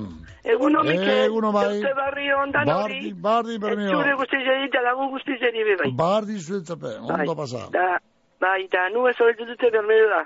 Eguno, 0.45 0.85
Mikel, 0.85 1.25
Eguno 1.25 1.51
bai. 1.53 1.81
Zorte 1.81 1.95
barri 1.97 2.33
ondan 2.37 2.69
hori. 2.69 2.99
Bardi, 3.01 3.13
bardi, 3.27 3.59
bermio. 3.59 3.91
Etxure 3.91 4.17
guzti 4.21 4.41
zeri 4.45 4.69
eta 4.69 4.83
lagun 4.85 5.11
guzti 5.15 5.39
zeri 5.41 5.65
be 5.65 5.77
bai. 5.81 5.91
Bardi 5.97 6.39
zuetzape, 6.39 6.99
ondo 7.01 7.37
pasa. 7.39 7.67
Da, 7.73 7.97
bai, 8.45 8.69
da, 8.71 8.91
nu 8.93 9.09
ez 9.09 9.17
hori 9.19 9.39
dute 9.41 9.71
bermeo 9.73 10.11
da. 10.13 10.23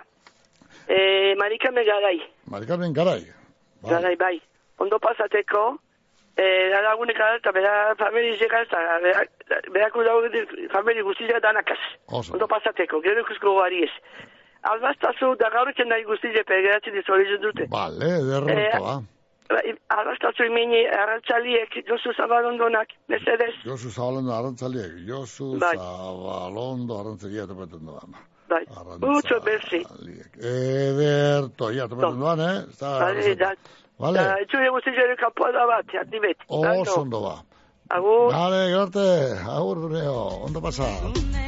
E, 0.88 1.34
marikame 1.36 1.84
garai, 1.84 2.18
Marikarmen 2.46 2.92
garai. 2.94 3.22
garai, 3.82 4.16
bai. 4.16 4.40
Ondo 4.78 4.98
pasateko, 4.98 5.78
e, 6.36 6.44
da 6.72 6.80
lagunek 6.82 7.16
gara 7.18 7.36
eta 7.36 7.52
bera 7.52 7.94
famili 7.98 8.36
zeka 8.38 8.62
eta 8.62 8.78
berak- 9.04 9.70
berako 9.74 10.04
daude 10.04 10.46
famili 10.72 11.02
guztia 11.02 11.40
danakaz. 11.40 11.78
Oso. 12.08 12.32
Ondo 12.32 12.46
pasateko, 12.48 13.00
gero 13.02 13.20
ikusko 13.20 13.54
gari 13.60 13.82
ez. 13.84 13.90
Albaztazu 14.62 15.34
da 15.38 15.50
gaurken 15.50 15.88
nahi 15.88 16.04
guztia 16.04 16.42
pegeratzen 16.44 16.94
dizorizu 16.94 17.36
dute. 17.42 17.66
Bale, 17.70 18.08
derroto, 18.30 18.82
ba. 18.84 18.96
Bai, 19.48 19.74
Albaztazu 19.88 20.44
imini 20.44 20.82
arrantzaliek, 20.86 21.76
Josu 21.88 22.12
Zabalondonak, 22.16 22.88
mesedez. 23.08 23.54
Josu 23.64 23.88
Zabalondo 23.90 24.32
arantzaliek, 24.34 24.98
Josu 25.08 25.58
Bai. 25.60 25.76
Zabalondo 25.76 26.98
arantzalia 27.00 27.46
topaten 27.46 27.86
doan. 27.86 28.12
Bai, 28.48 28.64
mucho 29.00 29.40
berzi. 29.44 29.82
Ederto, 30.40 31.70
ja, 31.70 31.88
topaten 31.88 32.20
doan, 32.20 32.40
eh? 32.40 32.64
Bai, 32.80 33.34
da, 33.36 33.52
Vale, 33.98 34.18
da, 34.18 34.38
etxure 34.40 34.70
guztia 34.70 35.16
kapoa 35.20 35.52
da 35.52 35.66
bat, 35.66 35.86
jati 35.92 36.20
bet. 36.22 36.44
oso 36.48 37.00
ondo 37.02 37.20
ba. 37.20 37.36
Agur. 37.90 38.32
Vale, 38.32 38.60
gerte, 38.72 39.06
agur 39.56 39.80
duneo, 39.84 40.44
ondo 40.48 40.60
pasa. 40.60 40.88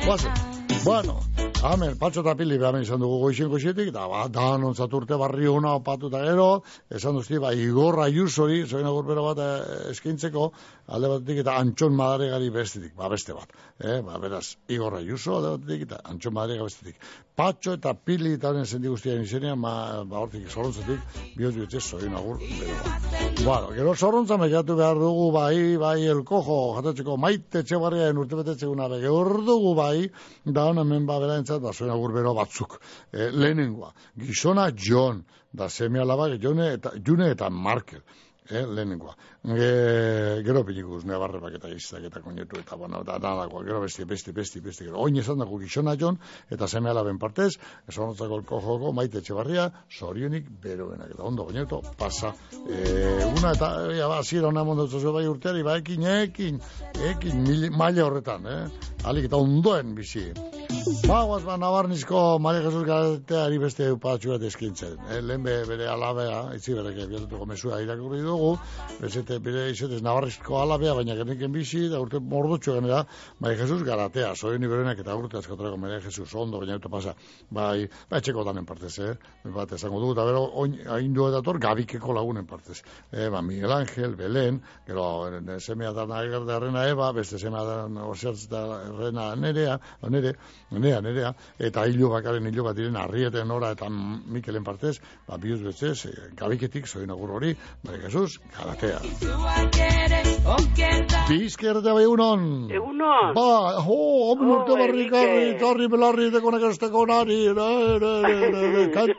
Guazen. 0.05 0.60
Bueno, 0.85 1.21
Amen, 1.61 1.99
patxo 2.01 2.23
eta 2.23 2.33
pili 2.39 2.57
behamen 2.57 2.87
izan 2.87 3.03
dugu 3.03 3.19
goixen 3.21 3.51
goxetik, 3.53 3.91
da, 3.93 4.07
ba, 4.09 4.23
dan 4.33 4.63
ontzaturte 4.65 5.19
barri 5.21 5.45
hona 5.45 5.75
opatu 5.77 6.09
eta 6.09 6.23
gero, 6.25 6.47
esan 6.89 7.19
duzti, 7.19 7.37
ba, 7.37 7.51
igorra 7.53 8.07
jusori, 8.09 8.63
zoin 8.65 8.89
agur 8.89 9.05
bero 9.05 9.27
bat 9.27 9.43
eh, 9.45 9.91
eskaintzeko, 9.91 10.47
alde 10.89 11.11
batetik 11.13 11.43
eta 11.43 11.59
antxon 11.61 11.93
madaregari 11.99 12.49
bestetik, 12.55 12.95
ba, 12.97 13.11
beste 13.13 13.37
bat. 13.37 13.53
Eh, 13.77 13.99
ba, 14.07 14.17
beraz, 14.23 14.55
igorra 14.73 15.03
juso 15.05 15.37
alde 15.37 15.51
batetik 15.59 15.85
eta 15.91 15.99
antxon 16.15 16.35
madarega 16.39 16.65
bestetik. 16.65 16.97
Patxo 17.37 17.77
eta 17.77 17.93
pili 17.93 18.33
eta 18.39 18.55
honen 18.55 18.65
zendi 18.65 18.89
guztiaren 18.89 19.29
izenean, 19.29 19.61
ma, 19.61 19.75
ba, 20.09 20.25
hortik 20.25 20.49
zorrontzatik, 20.49 21.05
bihot 21.37 21.61
bihotzez, 21.61 21.85
zoin 21.91 22.17
agur 22.17 22.41
bero 22.41 22.79
bat. 22.81 23.45
Bueno, 23.45 23.75
gero 23.77 23.95
zorrontza 23.95 24.41
mekatu 24.41 24.79
behar 24.81 24.97
dugu, 24.97 25.29
bai, 25.37 25.77
bai, 25.85 25.99
elkojo, 26.17 26.59
jatatzeko 26.81 27.21
maite 27.21 27.67
txebarriaren 27.69 28.25
urtebetetzeguna 28.25 28.89
bege, 28.97 29.13
hor 29.13 29.45
dugu 29.45 29.77
bai, 29.77 30.09
da 30.49 30.70
hona 30.71 30.87
hemen 30.87 31.07
ba 31.07 31.19
beraentzat, 31.23 31.61
ba, 31.63 31.73
zoin 31.73 31.93
agur 31.93 32.15
bero 32.17 32.35
batzuk. 32.39 32.81
E, 33.13 33.31
lehenengoa, 33.31 33.93
gizona 34.25 34.71
John, 34.75 35.25
da 35.53 35.69
seme 35.69 36.01
alaba, 36.01 36.31
Jone 36.43 36.73
eta, 36.79 36.97
June 37.07 37.31
eta 37.31 37.51
Markel. 37.51 38.03
Eh, 38.51 38.67
lehenengoa. 38.67 39.13
E, 39.47 40.43
gero 40.43 40.65
pilikuz, 40.67 41.05
ne 41.07 41.15
barrebak 41.23 41.55
eta 41.61 41.69
izak 41.71 42.03
eta 42.09 42.19
koinetu 42.25 42.59
eta 42.59 42.75
bueno, 42.77 43.05
eta 43.05 43.19
nadakoa, 43.23 43.63
gero 43.63 43.79
besti, 43.85 44.05
besti, 44.11 44.33
besti, 44.35 44.63
besti, 44.65 44.87
gero. 44.89 44.99
Oin 45.05 45.21
esan 45.23 45.39
dago 45.39 45.59
gizona 45.61 45.95
John, 46.01 46.19
eta 46.51 46.67
seme 46.67 46.91
alaben 46.91 47.21
partez, 47.23 47.53
esan 47.87 48.11
hotzako 48.11 48.41
elko 48.41 48.59
joko, 48.65 48.91
maite 48.97 49.23
etxebarria, 49.23 49.69
zorionik 49.99 50.49
beroenak, 50.65 51.15
eta 51.15 51.29
ondo 51.31 51.47
goineto, 51.47 51.79
pasa. 52.01 52.33
E, 52.67 52.81
una 53.31 53.55
eta, 53.55 53.71
ja, 53.95 54.11
ba, 54.11 54.19
zira 54.25 54.51
hona 54.51 54.67
mondotzu 54.67 55.15
bai 55.15 55.29
urteari, 55.31 55.63
ba, 55.63 55.79
ekin, 55.79 56.09
ekin, 56.17 56.59
ekin, 57.13 57.45
mil, 57.47 57.69
maila 57.71 58.09
horretan, 58.09 58.51
eh? 58.51 58.65
Alik 59.07 59.31
eta 59.31 59.39
ondoen 59.39 59.95
bizi. 59.95 60.27
Ba, 60.81 61.57
Navarnizko 61.59 62.39
Maria 62.41 62.63
Jesus 62.63 62.85
Garateari 62.87 63.59
beste 63.61 63.85
eupatxu 63.91 64.31
bat 64.33 64.45
eskintzen. 64.49 64.95
Eh? 65.11 65.19
Lehen 65.21 65.43
be, 65.45 65.53
bere 65.69 65.89
alabea, 65.91 66.55
itzi 66.57 66.73
bereke, 66.73 67.05
biatutuko 67.11 67.45
mesua 67.51 67.81
irakurri 67.85 68.21
dugu, 68.25 68.55
bezete, 69.01 69.37
bere 69.45 69.67
izetez 69.75 70.01
Navarnizko 70.07 70.57
alabea, 70.63 70.95
baina 70.97 71.17
geneken 71.19 71.53
bizi, 71.53 71.83
da 71.93 72.01
urte 72.01 72.21
mordutxo 72.21 72.77
genera, 72.79 73.03
Maria 73.41 73.59
Jesus 73.61 73.83
Garatea, 73.85 74.31
zoen 74.37 74.65
iberenak 74.65 75.03
eta 75.03 75.17
urte 75.19 75.41
askotarako 75.43 75.77
Maria 75.83 76.01
Jesus 76.07 76.33
ondo, 76.35 76.63
baina 76.63 76.79
eta 76.81 76.93
pasa, 76.95 77.15
bai, 77.51 77.89
ba, 78.09 78.23
etxeko 78.23 78.47
danen 78.49 78.69
partez, 78.71 78.95
eh? 79.05 79.13
Bat 79.59 79.77
esango 79.77 80.01
dugu, 80.01 80.17
eta 80.17 80.25
bero, 80.31 80.47
oin, 80.65 80.79
haindu 80.97 81.29
edator, 81.29 81.61
gabikeko 81.61 82.17
lagunen 82.17 82.49
partez. 82.49 82.79
Eh, 83.13 83.29
ba, 83.29 83.43
Miguel 83.43 83.77
Ángel, 83.77 84.17
Belén, 84.17 84.63
gero, 84.89 85.29
eh, 85.29 85.61
semea 85.61 85.93
da 85.93 86.07
nagarda 86.07 86.57
errena 86.57 86.89
Eba, 86.89 87.13
beste 87.13 87.39
semea 87.39 87.67
da 87.69 88.07
osertz 88.07 88.49
da 88.49 89.37
nerea, 89.37 89.77
nere, 90.09 90.37
nerea, 90.71 91.01
nerea, 91.03 91.33
eta 91.59 91.85
hilo 91.91 92.11
bakaren 92.13 92.47
hilo 92.47 92.65
bat 92.65 92.77
diren 92.77 92.97
arrieten 92.97 93.49
nora 93.49 93.73
eta 93.75 93.89
Mikelen 93.91 94.65
partez, 94.65 95.01
ba, 95.29 95.37
bihuz 95.37 95.61
betzez, 95.65 96.07
eh, 96.07 96.31
gabiketik, 96.39 96.87
zoin 96.87 97.11
agur 97.11 97.31
hori, 97.39 97.55
Maria 97.85 98.09
Jesus, 98.09 98.39
garatea. 98.57 99.01
Bizkertea 101.29 101.95
bai 101.95 102.05
egunon. 102.05 102.45
Egunon. 102.71 103.35
Ba, 103.35 103.47
homen 103.85 104.51
urte 104.55 104.73
Oh, 104.73 104.79
barrikarri, 104.79 105.43
Enrique. 105.43 105.59
tarri 105.61 105.89
belarri, 105.89 106.31
dekonak 106.31 106.63
esteko 106.71 107.07
nari, 107.07 107.41
kan, 108.95 109.15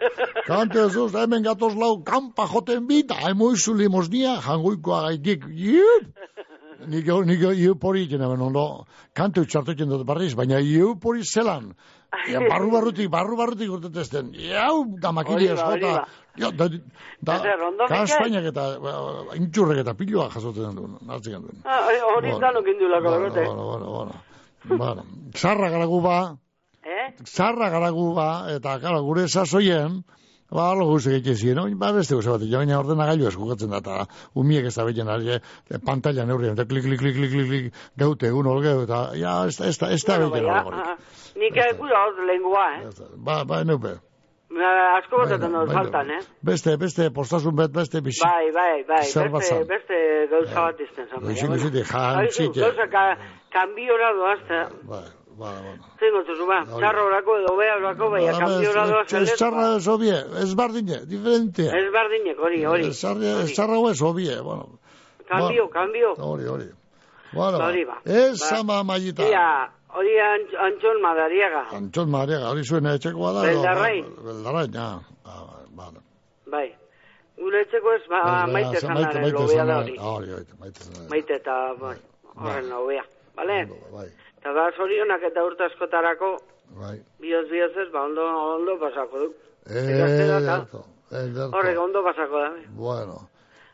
kante 0.47 0.89
zuz, 0.89 1.13
hemen 1.15 1.43
gatoz 1.43 1.75
lau, 1.75 2.03
kampa 2.03 2.47
joten 2.47 2.87
bita, 2.87 3.15
haimo 3.25 3.51
izu 3.53 3.75
limosnia, 3.75 4.39
jangoikoa 4.41 5.03
gaitik, 5.09 5.45
iup! 5.51 6.11
Nik, 6.87 7.05
nik 7.25 7.41
iupori 7.59 8.03
iten 8.07 8.21
hemen 8.21 8.41
ondo, 8.41 8.85
kante 9.13 9.41
utxartu 9.41 9.71
iten 9.75 9.89
dut 9.89 10.05
barriz, 10.07 10.33
baina 10.35 10.59
iupori 10.59 11.23
zelan, 11.23 11.73
Ja, 12.27 12.41
barru 12.51 12.71
barrutik, 12.73 13.07
barru 13.09 13.37
barrutik 13.39 13.69
urtetezten, 13.71 14.33
jau, 14.35 14.83
da 14.99 15.13
makili 15.15 15.47
eskota, 15.53 16.05
ja, 16.35 16.49
da, 16.51 16.67
da, 17.21 17.37
Mikel? 17.37 17.87
kastainak 17.87 18.49
eta, 18.51 18.65
ba, 18.83 18.95
intxurrek 19.39 19.79
eta 19.85 19.93
piloa 19.95 20.27
jasotzen 20.33 20.75
duen, 20.75 20.97
hartzen 21.07 21.39
duen. 21.45 21.61
Ah, 21.63 21.85
hori 21.87 22.33
Bueno, 22.33 22.39
danok 22.43 22.67
indulako, 22.67 23.09
bueno, 23.09 23.23
bete. 23.29 23.45
bueno, 23.45 23.63
bueno, 23.65 23.91
bueno. 23.95 24.77
Bueno, 24.77 25.05
zarra 25.35 25.69
garagu 25.69 26.01
ba, 26.01 26.17
Eh? 26.83 27.13
zarra 27.25 27.69
garagu 27.69 28.13
ba, 28.15 28.27
eta, 28.51 28.79
karo, 28.81 29.03
gure 29.07 29.27
sasoien, 29.29 30.01
Ba, 30.51 30.65
alo 30.73 30.85
guzti 30.89 31.13
egiten 31.15 31.37
ziren, 31.39 31.59
oin, 31.63 31.77
ba, 31.79 31.93
beste 31.95 32.17
guzti 32.17 32.29
bat, 32.33 32.41
baina 32.51 32.79
ordena 32.81 33.05
gailu 33.07 33.27
eskugatzen 33.29 33.71
da, 33.71 33.79
eta 33.79 34.05
umiek 34.35 34.65
ez 34.67 34.75
da 34.75 34.83
behiten 34.83 35.07
ari, 35.13 35.37
e, 35.37 35.79
pantalla 35.85 36.25
neurrien, 36.27 36.57
eta 36.57 36.65
klik, 36.67 36.83
klik, 36.83 36.99
klik, 36.99 37.15
klik, 37.15 37.31
klik, 37.31 37.47
klik, 37.47 37.81
gaute, 38.03 38.27
egun 38.27 38.49
olgeu, 38.51 38.81
eta, 38.83 38.99
ja, 39.15 39.37
ez 39.47 39.55
da, 39.61 39.69
ez 39.71 39.77
da, 39.79 39.91
ez 39.95 40.03
da 40.03 40.17
Bueno, 40.19 40.31
behiten 40.33 40.51
baina, 40.51 40.63
hori. 40.67 40.77
ah, 40.83 41.19
Nik 41.39 41.59
gura 41.79 42.01
hor 42.05 42.19
lengua, 42.27 42.65
eh? 42.75 43.11
Ba, 43.15 43.43
ba, 43.47 43.61
neupe. 43.63 43.93
Ba, 44.51 44.71
Asko 44.97 45.21
botaten 45.21 45.55
dut 45.55 45.69
bai, 45.71 45.75
faltan, 45.77 46.11
eh? 46.17 46.19
Beste, 46.43 46.75
beste, 46.77 47.07
postasun 47.15 47.55
bet, 47.55 47.71
beste, 47.71 48.01
bixi. 48.03 48.19
Bai, 48.27 48.51
bai, 48.51 48.83
bai, 48.91 48.99
beste, 49.07 49.61
beste 49.71 50.01
gauza 50.35 50.67
bat 50.67 50.83
izten 50.83 51.07
zan. 51.07 51.23
Goxi, 51.23 51.47
bueno. 51.47 51.63
jantxike. 51.63 51.87
Haizu, 51.95 52.51
Gauza, 52.59 52.87
ka, 52.91 53.05
kanbiora 53.55 54.11
doazta. 54.19 54.59
Bai, 54.91 55.05
ba, 55.41 55.51
bueno. 55.65 55.83
Zein 55.99 56.13
gotuzu, 56.15 56.45
ba, 56.49 56.59
txarro 56.69 57.07
edo 57.39 57.55
bea 57.57 57.75
orako, 57.79 58.09
baina 58.13 58.33
kanbiora 58.39 58.83
doazta. 58.91 59.21
Ez 59.25 59.33
txarra 59.39 59.65
ez 59.77 59.87
obie, 59.87 60.17
ez 60.43 60.53
bardine, 60.59 61.01
diferente. 61.09 61.65
Ez 61.79 61.87
bardinek, 61.93 62.39
hori, 62.39 62.63
hori. 62.65 62.87
Ez 62.91 62.97
txarra- 63.01 63.89
ez 63.91 64.01
obie, 64.01 64.39
bueno. 64.41 64.69
Kambio, 65.31 65.69
kambio. 65.69 66.13
Hori, 66.17 66.45
hori. 66.45 66.69
Bueno, 67.33 67.57
Hori 67.63 67.85
ba. 67.87 68.01
ez 68.03 68.39
Ba. 68.41 68.57
ama 68.59 68.83
maiita. 68.83 69.23
Ia, 69.23 69.71
hori 69.95 70.17
antx- 70.19 70.57
antxon 70.59 70.97
madariaga. 71.01 71.61
Antxon 71.77 72.09
Mariaga, 72.11 72.49
hori 72.51 72.63
zuen 72.67 72.85
etxekoa 72.91 73.31
da. 73.37 73.41
Beldarrain. 73.47 74.05
Beldarrain, 74.25 74.73
ja. 74.75 74.87
Ah, 75.23 75.45
vale. 75.71 76.01
Bai. 76.51 76.65
Gure 77.39 77.61
etxeko 77.63 77.93
ez, 77.95 78.01
ba, 78.11 78.45
maite 78.51 78.81
zanaren 78.83 79.31
lobea 79.31 79.63
da 79.65 79.77
hori. 79.79 79.95
Ah, 79.97 80.09
Hori, 80.17 80.33
hori, 80.35 80.45
maite 80.59 80.83
zanaren. 80.83 81.07
Maite 81.09 81.33
eta, 81.39 81.55
bai, 81.79 81.95
horren 82.35 82.67
lobea. 82.69 83.05
Bale? 83.39 83.57
Bai, 83.95 84.09
Eta 84.41 84.53
da, 84.57 84.63
zorionak 84.75 85.21
eta 85.29 85.43
urte 85.45 85.63
askotarako, 85.69 86.31
bai. 86.79 86.95
bioz 87.21 87.45
bioz 87.51 87.71
ez, 87.77 87.91
ba, 87.93 88.07
ondo, 88.09 88.25
ondo 88.57 88.79
pasako 88.81 89.19
du. 89.19 89.33
Eh, 89.69 89.83
ederto. 89.91 90.81
Horrek 91.53 91.77
ondo 91.79 92.01
pasako 92.03 92.39
da. 92.41 92.49
Bueno, 92.73 93.19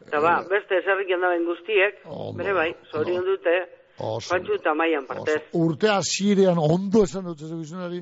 Eta 0.07 0.19
ba, 0.23 0.37
beste 0.49 0.81
zerrik 0.85 1.09
daben 1.21 1.43
guztiek, 1.45 1.97
bere 2.37 2.53
bai, 2.55 2.69
zorion 2.91 3.25
dute, 3.25 3.55
oso. 3.99 4.29
patxu 4.29 4.55
eta 4.55 4.73
maian 4.73 5.05
partez. 5.07 5.41
Urte 5.53 5.89
hasierean 5.91 6.59
ondo 6.59 7.03
esan 7.03 7.25
dut 7.27 7.41
ez 7.41 7.49
gizunari. 7.51 7.99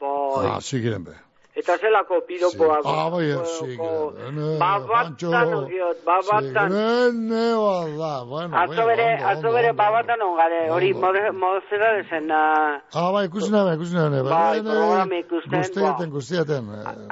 Boi. 0.00 0.46
Ah, 0.46 0.58
zikiren 0.60 1.04
be. 1.04 1.14
Eta 1.56 1.78
zelako 1.80 2.20
piropoa. 2.28 2.80
Ah, 2.84 3.08
bai, 3.10 3.32
ko- 3.32 3.44
zikiren. 3.44 3.78
ko- 3.78 4.12
Ene, 4.28 4.58
Babatan 4.60 5.14
babatan. 6.04 6.68
Zikiren, 6.68 7.30
da, 7.98 8.24
bueno. 8.28 8.56
Atzo 8.62 8.84
bere, 8.86 9.06
atzo 9.30 9.52
bere 9.54 9.70
babatan 9.72 10.20
ongare, 10.20 10.58
hori 10.70 10.90
modezera 10.92 11.88
dezen, 11.96 12.30
ah, 12.30 12.80
Ah, 12.92 13.10
bai, 13.12 13.24
ikusi 13.26 13.50
nabe, 13.50 13.74
ikusi 13.76 13.94
nabe. 13.96 14.20
Bai, 14.28 14.60
programa 14.62 15.16
ikusten, 15.16 15.58
Guztiaten, 15.62 16.10
guztiaten. 16.10 16.64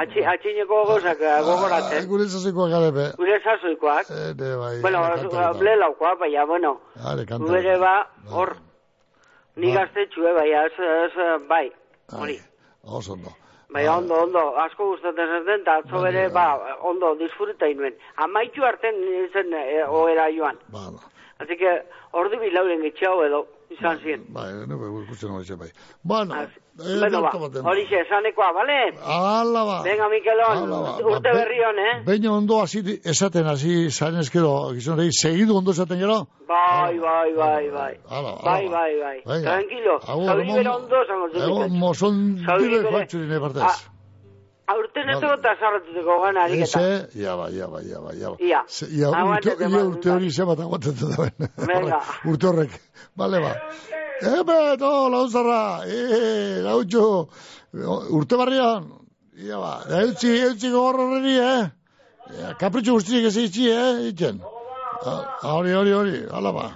atxi, 0.03 0.21
atxineko 0.35 0.85
gozak 0.93 1.23
ah, 1.23 1.41
gogoratzen. 1.43 2.07
Gure 2.09 2.25
zazikoa 2.29 2.69
gara 2.69 2.91
be. 2.93 3.07
Gure 3.17 3.41
sasoikoak. 3.45 4.07
Ede, 4.29 4.57
bai. 4.57 4.81
Bueno, 4.83 4.99
blelaukoa, 5.59 6.15
baina, 6.21 6.45
bueno, 6.45 6.81
Hale, 7.03 7.25
kanta. 7.25 7.47
gure 7.49 7.79
ba, 7.79 7.95
hor, 8.31 8.57
ni 9.57 9.73
Ba. 9.73 9.81
gaztetxue, 9.81 10.33
ez, 11.07 11.49
bai, 11.49 11.73
hori. 12.13 12.39
Oso 12.85 13.13
ondo. 13.15 13.31
Bai, 13.75 13.89
ondo, 13.89 14.15
ondo, 14.23 14.43
asko 14.63 14.87
gustatzen 14.93 15.31
zaten, 15.35 15.63
eta 15.65 15.73
atzo 15.81 16.01
bere, 16.05 16.29
ba, 16.31 16.45
ondo, 16.87 17.09
disfruta 17.19 17.67
inuen. 17.67 17.97
Amaitu 18.23 18.63
arten 18.63 19.01
zen 19.33 19.51
e, 19.51 19.83
joan. 20.37 20.61
Bala. 20.71 21.03
Así 21.43 21.57
que, 21.59 21.73
ordu 22.13 22.39
bilauren 22.39 22.85
getxeago 22.87 23.25
edo, 23.25 23.41
izan 23.79 23.99
ziren. 24.03 24.23
Bai, 24.35 24.51
nube, 24.67 24.87
ikusten 25.05 25.31
hori 25.31 25.57
bai. 25.61 25.69
Bueno, 26.03 26.35
eh, 26.43 26.49
Bueno, 27.01 27.21
ba, 27.23 27.31
baten. 27.39 27.63
horixe, 27.67 28.01
esanekoa, 28.01 28.49
bale? 28.53 28.79
Ala 29.03 29.63
ba. 29.65 29.83
Venga, 29.85 30.09
Mikelon, 30.09 30.71
ba. 30.71 30.97
urte 31.07 31.31
Ba, 31.31 31.35
berri 31.39 31.61
hon, 31.67 31.79
eh? 31.79 32.03
Beina 32.07 32.33
ondo 32.33 32.61
hasi 32.63 32.81
esaten 33.05 33.47
hasi 33.47 33.91
zaren 33.91 34.19
eskero, 34.21 34.73
gizonei, 34.75 35.11
segidu 35.13 35.57
ondo 35.57 35.71
esaten 35.71 35.99
gero? 35.99 36.19
Bai, 36.49 36.99
bai, 36.99 37.31
bai, 37.35 37.71
bai. 37.71 37.95
Hala, 38.11 38.31
hala 38.37 38.43
Bai, 38.45 38.67
ba. 38.69 38.73
bai, 38.79 38.93
bai. 39.05 39.19
Venga. 39.27 39.51
Tranquilo, 39.51 39.95
Agur, 40.07 40.25
zauri 40.27 40.43
egon- 40.49 40.57
bera 40.57 40.77
ondo 40.77 40.97
zango 41.09 41.27
Egon 41.29 41.63
zutik. 41.69 41.79
mozon 41.81 42.15
dire 42.37 42.83
bere- 42.83 42.91
joatxuri 42.91 43.27
ne 43.29 43.41
partez. 43.41 43.94
Aurten 44.67 45.09
ez 45.09 45.15
Vale. 45.17 45.27
dugu 45.27 45.35
eta 45.39 45.51
zarratuteko 45.61 46.15
gana 46.23 46.43
ariketa. 46.49 46.81
Eze, 46.81 47.21
ia 47.21 47.35
ba, 47.37 47.51
ia 47.53 47.67
ba, 47.69 47.83
ia 47.85 47.99
ba, 48.01 48.15
ia 48.17 48.31
ba. 48.31 48.37
Ia. 48.41 48.63
Se- 48.67 48.89
Ia, 48.97 49.11
urte, 49.11 49.53
ia 49.61 49.83
urte 49.85 50.11
hori 50.11 50.31
zebat 50.33 50.61
aguantatzen 50.65 51.11
da 51.11 51.17
ben. 51.27 51.49
Venga. 51.69 51.99
Urte 52.33 52.47
horrek. 52.49 52.79
Bale 53.17 53.41
ba. 53.45 53.53
Ebe, 54.25 54.57
to, 54.81 54.93
lauzarra. 55.13 55.61
E, 55.85 56.63
lautxo. 56.65 57.29
Urte 58.17 58.37
barrian. 58.41 58.89
Ia 59.37 59.59
ba. 59.61 59.75
Eutzi, 60.01 60.33
eutzi 60.49 60.71
gogor 60.73 61.01
horreri, 61.05 61.37
eh? 61.45 61.69
Ia, 62.41 62.55
Kapritxo 62.57 62.97
guztiek 62.97 63.27
ez 63.29 63.37
eitzi, 63.37 63.69
eh? 63.69 64.09
Itzen. 64.15 64.41
Ah, 65.05 65.37
Hori, 65.59 65.75
hori, 65.77 65.93
hori. 65.93 66.23
Hala 66.33 66.53
ba. 66.57 66.71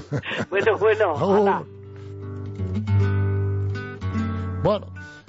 Bueno, 0.50 0.78
bueno, 0.80 1.12
hala. 1.20 1.56
Bueno, 4.62 4.86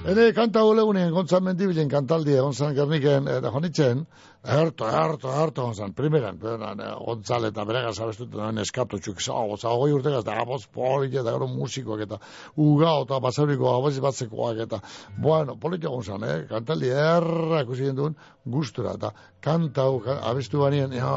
ere 0.08 0.32
kanta 0.32 0.62
gulegunen 0.64 1.10
gontzan 1.12 1.44
mendibilen 1.44 1.90
kantaldi 1.92 2.38
egon 2.40 2.54
zan 2.56 2.76
gerniken 2.76 3.26
eta 3.28 3.50
jonitzen, 3.52 4.06
harto, 4.48 4.88
harto, 4.88 5.34
harto 5.36 5.66
egon 5.66 5.76
zan, 5.76 5.94
primeran, 5.98 6.38
peran, 6.40 6.80
gontzal 7.04 7.50
eta 7.50 7.66
berega 7.68 7.92
zabestuten 7.92 8.40
den 8.40 8.64
eskatu 8.64 9.02
txuk, 9.04 9.20
zago, 9.20 9.58
zago 9.58 9.90
urtegaz, 9.98 10.24
eta 10.24 10.38
gaboz 10.40 10.62
polik 10.72 11.18
eta 11.20 11.36
gero 11.36 11.50
musikoak 11.52 12.06
eta 12.08 12.22
ugao 12.56 13.04
eta 13.04 13.20
basauriko 13.28 13.68
gaboz 13.68 13.94
batzekoak 14.08 14.64
eta, 14.70 14.82
bueno, 15.20 15.58
polik 15.60 15.84
egon 15.84 16.04
zan, 16.08 16.24
eh? 16.24 16.40
kantaldi 16.48 16.94
erra 17.04 17.66
ikusi 17.68 17.92
duen 17.98 18.16
gustura, 18.46 18.96
eta 18.96 19.12
kanta 19.44 19.90
hau 19.90 20.00
abestu 20.32 20.64
banien, 20.64 20.96
ja, 20.96 21.12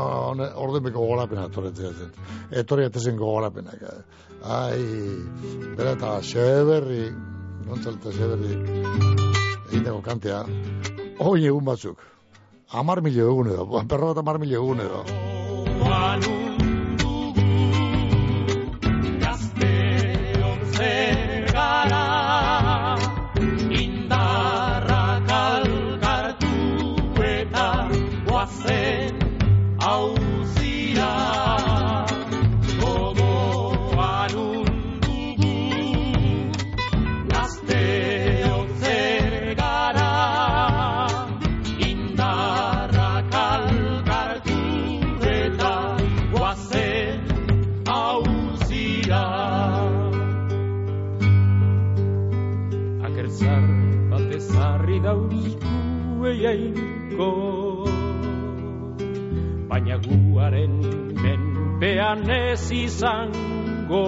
ordenbeko 0.66 0.99
gogorapena 0.99 1.47
etorretzen 1.47 1.95
zen, 1.95 2.14
etorretzen 2.64 3.22
gogorapenak, 3.22 3.86
eh. 3.86 4.24
ai, 4.43 4.80
bera 5.78 5.95
eta 5.95 6.16
xeberri, 6.26 7.05
Gontzal 7.71 8.01
eta 8.01 8.11
Xeberri 8.11 8.55
egiteko 9.71 10.01
kantea, 10.03 10.41
hoi 11.23 11.45
egun 11.47 11.68
batzuk. 11.68 12.03
Amar 12.81 12.99
mila 13.05 13.29
egun 13.31 13.53
edo, 13.53 13.66
perro 13.93 14.11
bat 14.11 14.23
amar 14.25 14.41
mila 14.43 14.59
egun 14.59 14.83
edo. 14.83 15.05
Eiainko 56.41 57.28
baina 59.68 59.97
guaren 60.05 60.76
menpean 61.22 62.30
ez 62.36 62.64
izango. 62.72 64.05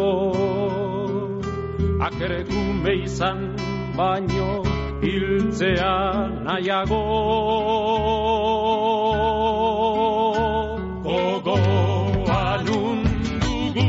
Akerkume 2.07 2.95
izan 3.05 3.41
baino 3.99 4.49
hiltzea 5.05 5.95
nahiago. 6.49 7.03
Gogoan 11.05 12.66
undugu 12.80 13.89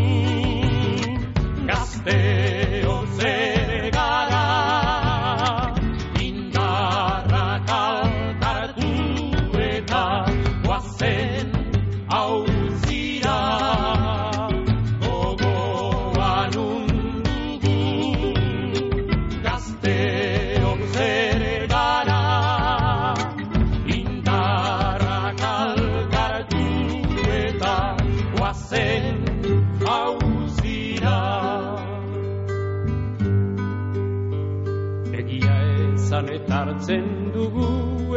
gazteo 1.71 2.72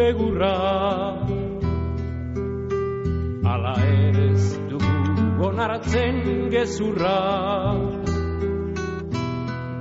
egurra 0.09 0.55
Ala 3.53 3.75
ez 3.83 4.59
dugu 4.71 5.47
onaratzen 5.49 6.17
gezurra. 6.51 7.17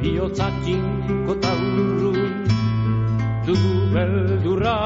Biotzatik 0.01 0.85
kotaurun 1.27 2.45
dugu 3.45 3.73
beldurra. 3.93 4.77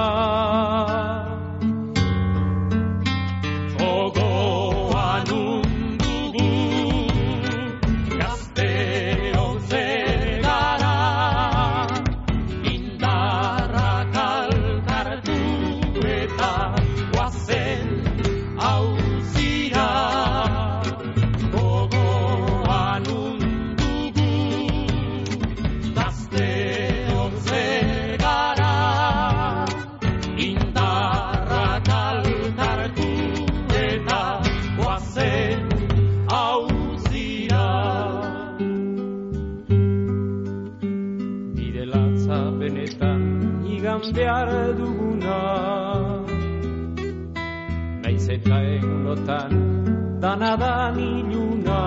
Danadan 50.40 50.96
iluna 51.00 51.82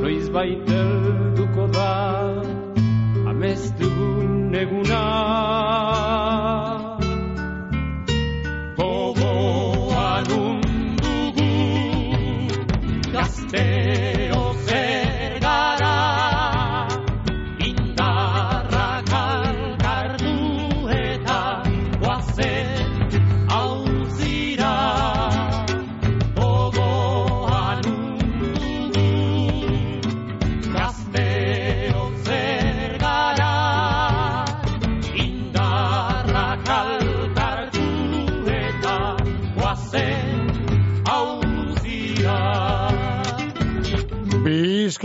Noiz 0.00 0.28
baitelduko 0.34 0.99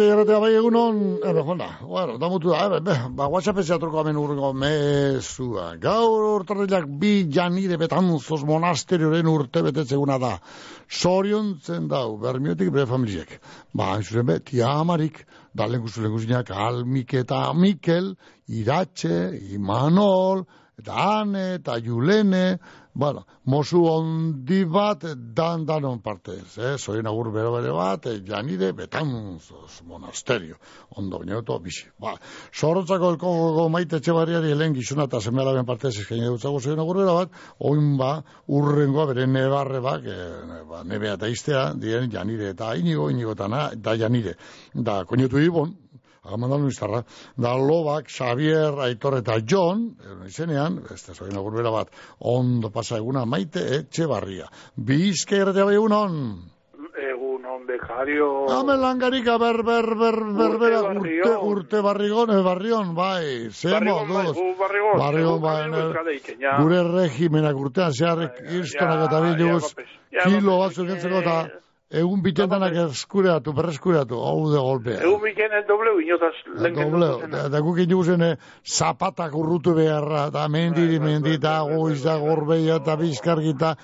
Bizkai 0.05 0.13
erratea 0.13 0.39
bai 0.39 0.51
egunon, 0.53 0.97
ebe, 1.25 1.41
jona, 1.41 1.67
bueno, 1.81 2.17
da 2.21 2.27
mutu 2.29 2.51
da, 2.51 2.65
ebe, 2.67 2.79
be, 2.85 2.93
ba, 3.17 3.25
WhatsApp 3.27 3.57
ez 3.57 3.69
jatroko 3.71 4.03
hemen 4.03 4.17
urrengo 4.21 4.51
mezua. 4.53 5.77
Gaur 5.81 6.25
urtarrilak 6.35 6.85
bi 7.01 7.25
janire 7.25 7.79
betanzos 7.81 8.43
monasterioren 8.45 9.25
urte 9.25 9.63
betetzeguna 9.65 10.19
da. 10.21 10.35
Sorion 10.87 11.55
zen 11.57 11.87
dau, 11.89 12.19
bermiotik 12.21 12.69
bere 12.75 12.85
familiek. 12.85 13.39
Ba, 13.73 13.95
zuzen 14.03 14.27
be, 14.29 14.37
tia 14.45 14.75
amarik, 14.83 15.23
da 15.57 15.65
lenguzu 15.65 16.05
lenguzinak, 16.05 16.51
Almike 16.53 17.23
eta 17.23 17.41
Mikel, 17.57 18.13
Iratxe, 18.45 19.33
Imanol, 19.57 20.45
eta 20.85 21.21
Ane, 21.21 21.55
eta 21.55 21.79
Julene, 21.81 22.59
bueno, 22.93 23.25
mozu 23.49 23.81
ondi 23.89 24.63
bat 24.69 25.01
dan 25.33 25.65
danon 25.65 25.99
partez, 26.01 26.57
eh? 26.57 26.75
Soin 26.77 27.07
agur 27.07 27.31
bero 27.33 27.51
bere 27.55 27.71
bat, 27.73 28.05
eh, 28.05 28.21
janire 28.23 28.71
betanzos 28.71 29.81
monasterio. 29.83 30.55
Ondo 30.95 31.19
bineoto, 31.19 31.57
bixi. 31.59 31.89
Ba, 31.99 32.13
sorotzako 32.53 33.09
elko 33.15 33.33
gogo 33.33 33.67
maite 33.69 33.97
etxebarriari 33.97 34.51
helen 34.53 34.75
gizuna 34.77 35.09
eta 35.09 35.19
semela 35.19 35.53
ben 35.53 35.65
partez 35.65 35.95
eskaini 35.97 36.29
dutzago 36.29 36.61
soin 36.61 36.79
agur 36.79 37.01
bero 37.01 37.15
bat, 37.15 37.33
oin 37.59 37.97
ba, 37.97 38.21
urrengoa 38.47 39.07
bere 39.13 39.25
nebarre 39.27 39.81
bak, 39.81 40.05
eh, 40.05 40.61
ba, 40.69 40.83
nebea 40.83 41.17
eta 41.17 41.27
iztea, 41.27 41.73
dien 41.73 42.11
janire 42.11 42.53
eta 42.53 42.75
inigo, 42.75 43.09
inigo 43.09 43.33
eta 43.33 43.47
na, 43.47 43.71
da 43.75 43.97
janire. 43.97 44.37
Da, 44.73 45.03
koinetu 45.03 45.41
ibon, 45.41 45.73
Agamandan 46.25 46.65
iztarra, 46.67 47.03
da 47.37 47.53
lobak, 47.57 48.09
Xavier, 48.09 48.79
Aitor 48.87 49.19
eta 49.19 49.37
John, 49.45 49.85
eron 50.01 50.25
izenean, 50.25 50.81
beste 50.89 51.13
zoin 51.13 51.37
agurbera 51.37 51.73
bat, 51.73 51.93
ondo 52.19 52.71
pasa 52.73 52.97
eguna 52.97 53.25
maite 53.29 53.61
etxe 53.79 54.07
barria. 54.09 54.49
Bizke 54.75 55.43
erretea 55.43 55.67
bai 55.69 55.75
egunon. 55.77 56.15
Egun 56.95 57.45
bekario. 57.67 58.29
Hamen 58.49 58.81
langarika 58.81 59.37
ber, 59.37 59.61
ber, 59.63 59.89
ber, 59.99 60.17
ber, 60.37 60.57
ber, 60.61 60.77
urte, 60.79 60.81
barrion. 60.87 61.35
urte 61.51 61.81
barrigon, 61.81 62.31
eh, 62.31 62.41
barrion, 62.43 62.95
bai, 62.95 63.51
ze 63.51 63.71
bai, 63.71 63.83
moduz. 63.83 64.37
barrigon. 64.59 64.97
Barrigon, 64.99 65.41
bai, 65.41 66.15
ikena. 66.15 66.57
gure 66.61 66.81
regimenak 66.89 67.55
urtean, 67.55 67.93
zeharrek 67.93 68.41
iztonak 68.61 69.05
eta 69.09 69.21
ja, 69.21 69.29
biluz, 69.29 69.61
Lopez, 69.61 69.87
ja, 70.11 70.25
kilo 70.25 70.57
batzuk 70.63 70.89
entzeko 70.89 71.21
eta 71.21 71.37
egun 71.93 72.21
bitendanak 72.25 72.73
eskureatu, 72.89 73.53
berreskureatu, 73.53 74.17
hau 74.17 74.51
de 74.51 74.61
golpea. 74.61 75.01
Egun 75.05 75.21
biken 75.21 75.53
el 75.53 75.65
dobleu 75.67 75.99
inotaz 76.01 76.33
lenken 76.57 76.89
Dobleo, 76.91 77.19
da, 77.29 77.59
guk 77.61 77.79
egin 77.83 78.03
zen 78.03 78.21
eh, 78.25 78.35
zapatak 78.65 79.35
urrutu 79.37 79.75
beharra, 79.77 80.29
da 80.33 80.47
mendiri 80.49 80.99
mendi, 80.99 81.35
eta 81.37 81.59
goiz 81.69 82.01
da 82.03 82.17
gorbeia, 82.17 82.79
eta 82.81 82.95
bizkargita, 82.97 83.75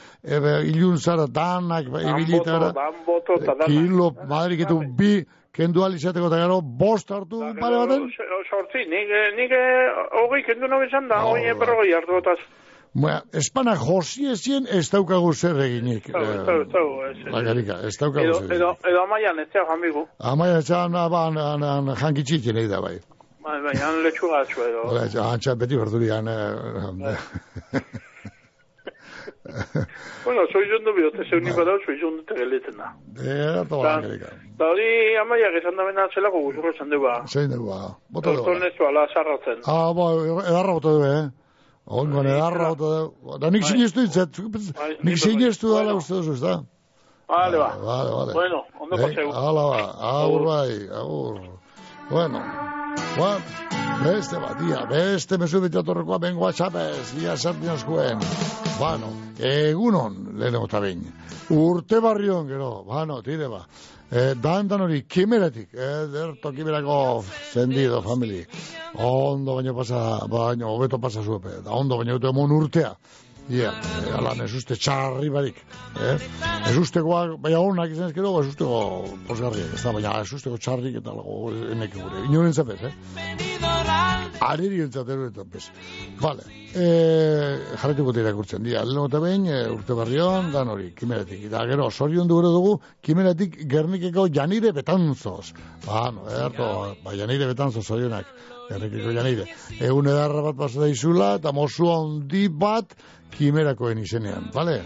ilun 0.66 0.98
zara, 0.98 1.28
danak, 1.28 1.92
ibilitara, 2.02 2.72
Dan 2.74 3.04
boto 3.06 3.38
eta 3.38 3.56
dan. 3.60 3.68
kilo, 3.68 4.12
madrik 4.28 4.66
etu 4.66 4.82
bi, 4.98 5.22
kendu 5.54 5.86
alizateko, 5.86 6.32
eta 6.32 6.42
gero, 6.42 6.62
bost 6.62 7.12
hartu, 7.12 7.44
pare 7.60 7.84
baten, 7.86 8.10
Sortzi, 8.50 8.84
nik, 8.90 9.14
nik 9.38 9.54
eh, 9.54 9.94
hogei 10.24 10.42
kendu 10.44 10.68
nabe 10.68 10.90
zan 10.90 11.08
da, 11.08 11.22
hogei 11.28 11.54
berrogei 11.54 11.94
hartu 11.94 12.18
gotaz. 12.18 12.40
Baina, 12.94 13.22
espanak 13.40 13.80
josi 13.80 14.26
ezien 14.34 14.66
ez 14.68 14.90
daukagu 14.92 15.32
zer 15.34 15.56
eginik. 15.64 16.10
Ez, 16.10 16.16
ez. 16.28 17.22
Bakarika, 17.32 17.78
ez 17.88 17.96
daukagu 18.00 18.26
Edo, 18.26 18.40
zer 18.42 18.52
edo, 18.58 18.74
edo 18.90 19.04
amaian, 19.06 19.40
ez 19.40 19.48
zea 19.54 19.64
jamigu. 19.70 20.04
Amaia 20.20 20.58
etxan, 20.60 20.92
ba, 20.92 21.22
an, 21.30 21.38
an, 21.64 21.94
jankitxikin 22.02 22.58
egin 22.60 22.72
da 22.74 22.82
bai. 22.84 22.98
Bai, 23.42 23.58
bai, 23.64 23.78
han 23.80 24.02
letxuga 24.04 24.42
atxu 24.44 24.62
edo. 24.68 24.84
Hola, 24.92 25.08
antxa 25.32 25.56
beti 25.56 25.80
berdurian. 25.80 26.28
Eh, 26.28 27.18
Bueno, 30.24 30.42
soy 30.54 30.64
jondo 30.70 30.94
biote, 30.94 31.24
zeu 31.30 31.40
nik 31.42 31.56
badau, 31.58 31.78
soy 31.86 31.98
jondo 32.00 32.24
te 32.30 32.36
geleten 32.38 32.78
da. 32.78 32.92
eh, 33.20 33.64
to 33.68 33.82
Da- 33.82 33.98
bakarika. 33.98 34.30
Da 34.60 34.66
hori 34.70 35.16
amaiak 35.22 35.56
esan 35.60 35.76
da 35.76 35.84
bena 35.88 36.06
zelako 36.14 36.40
guzurro 36.46 36.70
esan 36.72 36.90
dugu. 36.90 37.10
Zein 37.28 37.50
dugu, 37.52 37.68
ba. 37.70 37.80
Bota 38.10 38.32
dugu. 38.32 38.44
Torton 38.46 38.64
ez 38.68 38.74
ala 38.88 39.08
sarratzen. 39.14 39.64
Ah, 39.66 39.92
ba, 39.98 40.06
edarra 40.46 40.74
bota 40.78 40.90
du, 40.94 41.04
eh? 41.04 41.24
Ongo, 41.92 42.22
edarra 42.24 42.70
bota 42.72 42.90
du. 43.02 43.38
Da 43.42 43.50
nik 43.52 43.66
sinestu 43.68 44.06
ditzat. 44.06 44.38
Bai, 44.78 44.94
Nik 45.04 45.18
sinestu 45.20 45.74
bai. 45.74 45.82
dala 45.84 45.96
uste 46.00 46.14
duzu, 46.22 46.34
ez 46.38 46.42
da? 46.42 46.54
Vale, 47.28 47.58
ba. 47.58 47.70
Vale, 47.84 48.12
vale. 48.16 48.34
Bueno, 48.34 48.64
ondo 48.80 48.96
Eh, 48.96 49.02
paseu. 49.02 49.32
Hala 49.32 49.64
ba, 49.72 49.82
agur 50.12 50.46
bai, 50.48 50.72
agur. 51.02 51.40
Bueno, 52.10 52.40
ba, 53.18 53.30
beste 54.04 54.40
bat, 54.40 54.60
ia, 54.68 54.86
beste 54.90 55.38
mesu 55.38 55.62
bitatorrekoa 55.64 56.20
ben 56.20 56.36
WhatsAppez, 56.38 57.14
ia 57.22 57.38
sartin 57.38 57.70
askuen. 57.70 58.20
Bueno, 58.80 59.08
egunon, 59.40 60.18
lehenengo 60.40 60.66
eta 60.68 60.80
behin. 60.84 61.06
Urte 61.50 62.00
barrion, 62.04 62.48
gero, 62.48 62.84
bueno, 62.84 63.22
tire 63.24 63.48
ba. 63.48 63.66
Eh, 64.12 64.34
dan 64.42 64.68
dan 64.68 64.82
hori, 64.84 65.06
kimeratik, 65.08 65.70
eh, 65.74 66.04
derto 66.12 66.52
kimerako 66.52 67.24
zendido, 67.54 68.02
family. 68.02 68.46
Ondo 69.00 69.56
baino 69.56 69.74
pasa, 69.74 70.28
baino, 70.28 70.68
hobeto 70.68 71.00
pasa 71.00 71.24
zuepe, 71.24 71.62
da 71.64 71.72
ondo 71.72 71.96
baino 71.96 72.18
dute 72.20 72.28
emon 72.28 72.52
urtea. 72.52 72.92
Ia, 73.50 73.72
yeah, 73.74 74.18
alan, 74.18 74.42
ez 74.46 74.54
uste 74.56 74.78
txarri 74.78 75.30
barik. 75.34 75.58
Eh? 76.00 76.14
Ez 76.70 76.76
ustekoak, 76.78 77.34
baina 77.42 77.60
honak 77.60 77.92
izan 77.92 78.12
ezkero, 78.12 78.32
ez 78.40 78.52
usteko 78.52 78.82
posgarriak, 79.28 79.74
ez 79.76 79.82
da, 79.82 79.94
baina 79.98 80.14
ez 80.22 80.30
usteko 80.38 80.60
txarrik 80.62 81.00
eta 81.02 81.16
lago 81.16 81.50
enek 81.74 81.96
gure. 81.98 82.22
Inoren 82.30 82.54
zapez, 82.54 82.78
eh? 82.86 82.94
Ariri 84.42 84.80
entzatero 84.86 85.28
eta 85.30 85.44
bez. 85.46 85.66
Vale, 86.22 86.46
eh, 86.74 87.76
jarretuko 87.82 88.14
dira 88.16 88.32
kurtzen 88.38 88.64
dira. 88.66 88.86
Lehen 88.86 89.04
eta 89.04 89.20
behin, 89.22 89.46
eh, 89.50 89.66
urte 89.74 89.98
barrion, 89.98 90.52
dan 90.54 90.72
hori, 90.72 90.92
kimeretik. 90.98 91.44
Eta 91.50 91.66
gero, 91.70 91.90
sorion 91.92 92.30
du 92.30 92.40
dugu, 92.46 92.80
kimeretik 93.02 93.60
gernikeko 93.70 94.28
janire 94.34 94.72
betanzoz. 94.72 95.54
Ba, 95.86 96.10
no, 96.12 96.30
erto, 96.30 96.96
ba, 97.04 97.18
janire 97.18 97.52
betanzoz 97.54 97.86
sorionak. 97.86 98.26
errekiko 98.72 99.12
janire. 99.12 99.46
Egun 99.84 100.08
edarra 100.08 100.42
bat 100.46 100.56
pasa 100.56 100.80
daizula, 100.86 101.36
eta 101.42 101.52
mozu 101.52 101.90
handi 101.92 102.48
bat 102.48 102.96
kimerakoen 103.38 104.04
izenean, 104.04 104.52
bale? 104.54 104.82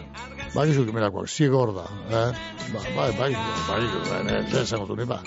Bakizu 0.55 0.85
kimerakoak, 0.87 1.27
zigor 1.29 1.73
da, 1.75 1.85
eh? 2.09 2.31
Ba, 2.73 2.79
ba, 2.95 3.11
bakizu, 3.19 3.45
bakizu, 3.67 3.99
bakizu, 4.09 4.57
ez 4.57 4.63
esango 4.63 4.89
du, 4.91 4.95
ni 5.01 5.05
ba. 5.05 5.21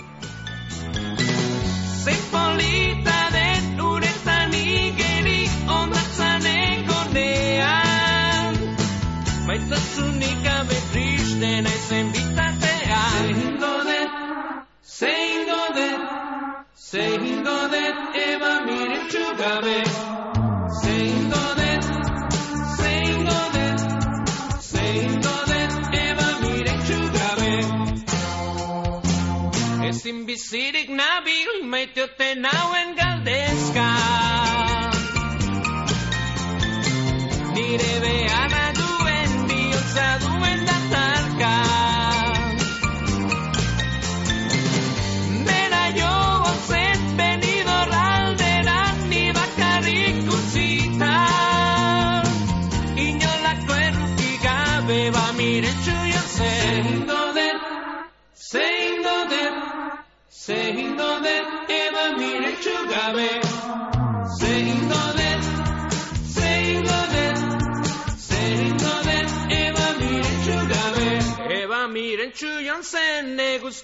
Zein 2.03 3.18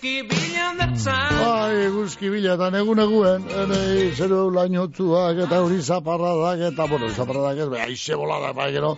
eguzki 0.06 0.22
bilan 0.30 0.78
datzan 0.78 1.39
Ai, 1.45 1.89
guzki 1.93 2.30
bila 2.30 2.53
eta 2.56 2.70
negun 2.74 2.99
eguen, 3.01 3.45
ene, 3.62 3.80
zeru 4.18 4.49
lainotzuak 4.53 5.38
eta 5.45 5.62
hori 5.64 5.80
zaparradak 5.82 6.62
eta, 6.72 6.86
bueno, 6.89 7.10
zaparradak 7.10 7.58
ez, 7.66 7.68
beha, 7.72 7.86
aize 7.89 8.16
bolada, 8.16 8.51
bai, 8.53 8.72
gero, 8.76 8.91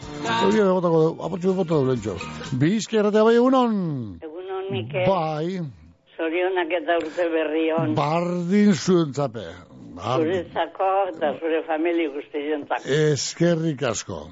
hori 0.44 0.60
egotako, 0.64 1.02
apotxu 1.28 1.54
bota 1.56 1.76
du 1.80 1.86
lentxo. 1.88 2.16
Bizki 2.60 3.00
erratea 3.00 3.24
bai 3.24 3.36
egunon? 3.40 3.78
Egunon, 4.22 4.68
Mikel. 4.72 5.08
Bai, 5.08 5.62
Zorionak 6.18 6.72
eta 6.82 6.96
urte 6.98 7.28
berri 7.30 7.66
hon. 7.72 7.96
bardin 7.96 8.74
zuentzape. 8.74 9.46
Bardin. 9.98 10.26
Zuretzako 10.26 10.88
eta 11.14 11.32
zure 11.40 11.62
familia 11.68 12.10
guztientzako. 12.16 12.84
Eskerrik 13.14 13.84
asko. 13.84 14.24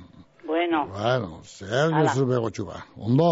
Bueno, 0.45 0.86
Bueno, 0.91 1.41
zer 1.43 1.91
gezu 1.93 2.26
begotxu 2.30 2.65
ba. 2.65 2.84
Ondo? 2.97 3.30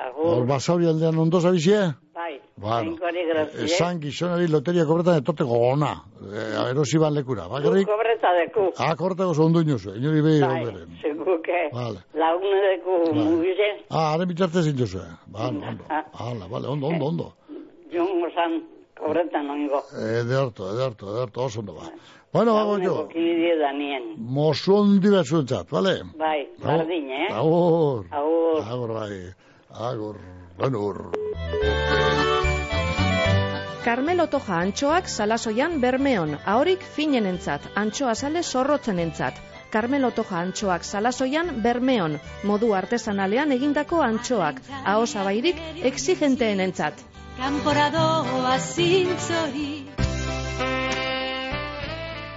Hor 0.00 0.06
agur. 0.40 0.46
basauri 0.48 0.86
aldean 0.88 1.18
ondo 1.18 1.40
zabizie? 1.40 1.80
Bai, 2.16 2.40
Bueno, 2.60 2.96
grazie. 3.00 3.64
esan 3.64 4.00
gizonari 4.02 4.46
loteria 4.48 4.84
kobretan 4.84 5.16
etoteko 5.22 5.56
ona. 5.72 5.94
E, 6.20 6.42
erosi 6.70 6.98
ban 7.00 7.14
lekura. 7.14 7.46
Bakarrik, 7.48 7.86
Kobreta 7.88 8.32
deku. 8.36 8.66
akorteko 8.76 9.32
zondu 9.34 9.62
inozu, 9.64 9.94
inori 9.96 10.20
behi 10.22 10.40
Bai, 10.40 10.50
onderen. 10.58 10.90
seguke. 11.00 11.60
Vale. 11.72 12.02
Laune 12.14 12.58
deku 12.68 12.98
mugize. 13.16 13.68
Ah, 13.90 14.12
haren 14.12 14.28
bitartez 14.28 14.66
inozu. 14.66 15.00
Vale, 15.32 15.56
ondo. 15.70 15.84
Ah. 15.88 16.04
Hala, 16.12 16.46
vale, 16.52 16.68
ondo, 16.68 16.86
ondo, 16.86 17.04
ondo. 17.06 17.32
Jongo 17.92 18.28
zan, 18.36 18.60
kobretan 19.00 19.48
ongo. 19.50 19.80
Ederto, 20.20 20.68
ederto, 20.74 21.08
ederto, 21.16 21.44
oso 21.44 21.60
ondo 21.60 21.72
ba. 21.80 21.88
Bueno, 22.32 22.54
bago 22.54 22.76
jo, 22.78 23.08
kidie 23.08 23.56
danien. 23.58 24.02
mozu 24.18 24.74
ondi 24.76 25.10
bat 25.10 25.26
zuentzat, 25.26 25.66
vale? 25.70 25.96
Bai, 26.18 26.46
Agur. 26.62 26.66
bardin, 26.66 27.10
eh? 27.10 27.32
Agur. 27.34 28.04
Agur. 28.12 28.62
Agur, 28.72 28.92
bai. 29.00 29.34
Agur. 29.90 30.16
Benur. 30.60 32.49
Carmelo 33.84 34.26
Toja 34.28 34.58
antxoak 34.60 35.06
salasoian 35.08 35.78
bermeon, 35.80 36.34
ahorik 36.44 36.82
finenentzat, 36.96 37.64
antxoa 37.82 38.14
sale 38.14 38.42
zorrotzenentzat. 38.42 39.38
Carmelo 39.72 40.10
Toja 40.10 40.42
antxoak 40.44 40.84
salasoian 40.84 41.62
bermeon, 41.64 42.18
modu 42.50 42.74
artesanalean 42.76 43.56
egindako 43.56 44.02
antxoak, 44.04 44.60
ahosabairik 44.84 45.64
exigenteenentzat. 45.92 47.00
Kanporadoa 47.38 48.58
zintzori 48.58 49.70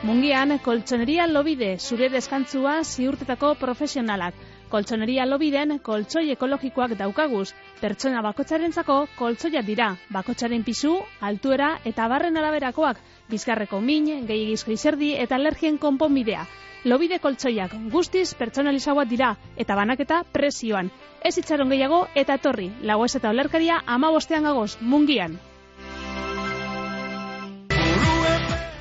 Mungian, 0.03 0.57
koltsoneria 0.59 1.27
lobide, 1.27 1.77
zure 1.79 2.09
deskantzua 2.11 2.79
ziurtetako 2.83 3.53
profesionalak. 3.59 4.35
Koltsoneria 4.71 5.23
lobiden, 5.27 5.77
koltsoi 5.79 6.25
ekologikoak 6.33 6.97
daukaguz. 6.99 7.53
Pertsona 7.83 8.21
bakotxarentzako 8.23 8.95
koltsoia 9.19 9.59
dira. 9.67 9.89
Bakotxaren 10.15 10.61
pisu, 10.63 10.93
altuera 11.29 11.73
eta 11.89 12.05
barren 12.07 12.39
araberakoak. 12.39 13.01
Bizkarreko 13.33 13.81
min, 13.83 14.07
gehiagizko 14.29 14.71
izerdi 14.71 15.11
eta 15.25 15.35
alergien 15.35 15.81
konponbidea. 15.83 16.45
Lobide 16.87 17.19
koltsoiak 17.25 17.75
guztiz 17.91 18.29
pertsonalizagoak 18.39 19.11
dira 19.11 19.35
eta 19.59 19.75
banaketa 19.75 20.23
presioan. 20.31 20.95
Ez 21.19 21.37
itxaron 21.43 21.75
gehiago 21.75 22.05
eta 22.15 22.39
etorri. 22.39 22.71
Lagoez 22.87 23.17
eta 23.19 23.35
olerkaria 23.35 23.81
ama 23.97 24.15
bostean 24.15 24.47
gagoz, 24.47 24.77
mungian. 24.79 25.35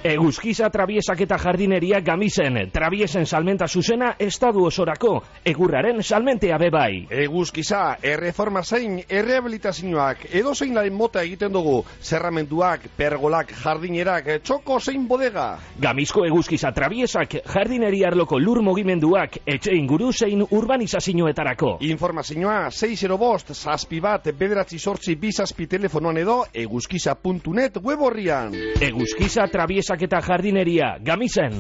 Eguzkiza 0.03 0.67
trabiesak 0.75 1.21
eta 1.23 1.37
jardineria 1.39 2.01
gamisen, 2.03 2.57
trabiesen 2.75 3.23
salmenta 3.23 3.69
zuzena 3.69 4.09
estadu 4.19 4.65
osorako, 4.67 5.13
egurraren 5.47 6.03
salmentea 6.03 6.57
bebai. 6.59 7.07
Eguzkiza, 7.23 8.01
erreforma 8.03 8.65
zein, 8.67 8.97
errehabilitazioak, 9.07 10.25
edo 10.35 10.57
zein 10.57 10.75
laren 10.75 10.97
mota 10.99 11.23
egiten 11.23 11.55
dugu, 11.55 11.85
zerramenduak, 12.03 12.89
pergolak, 12.97 13.53
jardinerak, 13.63 14.33
txoko 14.43 14.81
zein 14.81 15.05
bodega. 15.07 15.61
Gamizko 15.79 16.27
eguzkiza 16.27 16.73
trabiesak, 16.75 17.39
jardineria 17.55 18.11
arloko 18.11 18.41
lur 18.43 18.59
mugimenduak, 18.67 19.39
etxe 19.47 19.77
inguru 19.79 20.11
zein 20.11 20.43
urbanizazioetarako. 20.43 21.77
Informazioa 21.93 22.73
6 22.75 23.21
bost, 23.23 23.55
zazpi 23.55 24.03
bat, 24.03 24.27
bederatzi 24.35 24.83
sortzi 24.83 25.15
bizazpi 25.15 25.71
telefonoan 25.71 26.19
edo, 26.19 26.41
eguzkiza.net 26.67 27.79
web 27.87 28.03
horrian. 28.03 28.59
Eguzkiza 28.83 29.47
trabiesak 29.93 30.03
eta 30.03 30.21
jardineria, 30.21 30.99
gamisen. 31.05 31.53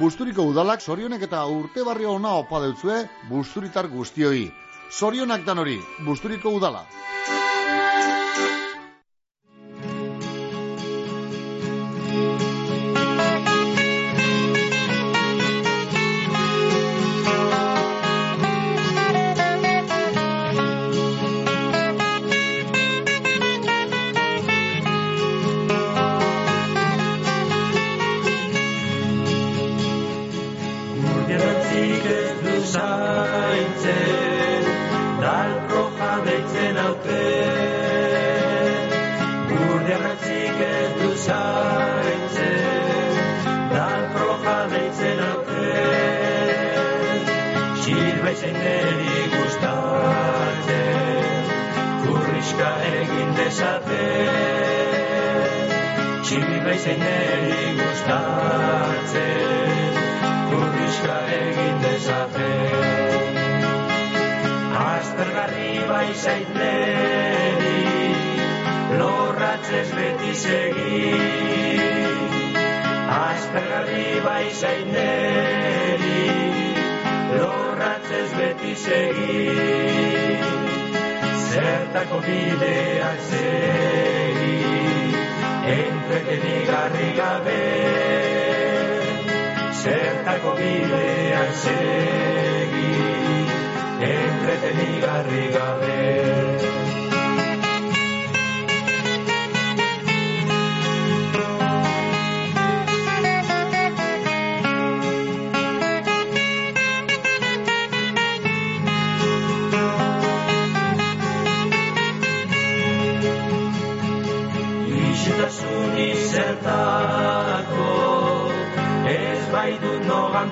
Busturiko 0.00 0.44
udalak 0.44 0.80
zorionek 0.80 1.22
eta 1.22 1.46
urte 1.46 1.82
barrio 1.84 2.12
ona 2.12 2.36
opa 2.36 2.60
deutzue 2.60 3.06
busturitar 3.30 3.88
guztioi. 3.88 4.50
Zorionak 4.90 5.44
dan 5.44 5.58
hori, 5.58 5.78
Busturiko 6.04 6.50
udala. 6.50 6.84
Sirbaitzen 56.26 56.98
neri 56.98 57.66
gustatzen, 57.78 59.20
kurriska 60.50 61.18
egin 61.36 61.76
dezate. 61.84 62.48
Aztergarri 64.86 65.70
bai 65.92 66.08
zait 66.14 66.50
neri, 66.58 67.78
lorra 68.98 69.46
Lorratzez 69.56 69.88
beti 69.96 70.32
segi 70.34 71.04
Aspergarri 73.16 74.20
bai 74.24 74.50
zaineri 74.50 76.20
Lorratzez 77.38 78.30
beti 78.38 78.74
segi 78.74 79.46
Zertako 81.48 82.20
bideak 82.26 83.20
segi 83.30 84.95
Entretenigarri 85.66 87.08
gabe 87.18 87.62
Zertako 89.82 90.52
bideak 90.60 91.50
segi 91.62 92.92
Entretenigarri 94.10 95.44
gabe 95.56 96.85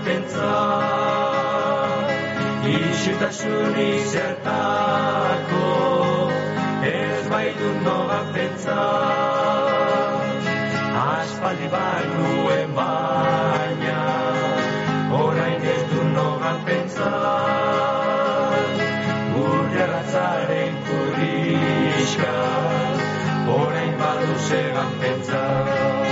pentsa 0.04 0.50
Ixutasuni 2.64 3.88
zertako 4.12 5.66
ez 6.90 7.24
baidut 7.32 7.76
nogan 7.84 8.30
pentsa 8.36 8.78
Aspaldi 11.02 11.68
banuen 11.74 12.72
baina 12.78 14.00
orain 15.20 15.68
ez 15.74 15.82
du 15.92 16.00
nogan 16.16 16.64
pentsa 16.70 17.10
Gure 19.34 19.86
ratzaren 19.92 20.80
kuriska 20.88 22.34
orain 23.58 23.94
badu 24.00 24.34
zegan 24.48 24.90
pentsa. 25.00 26.03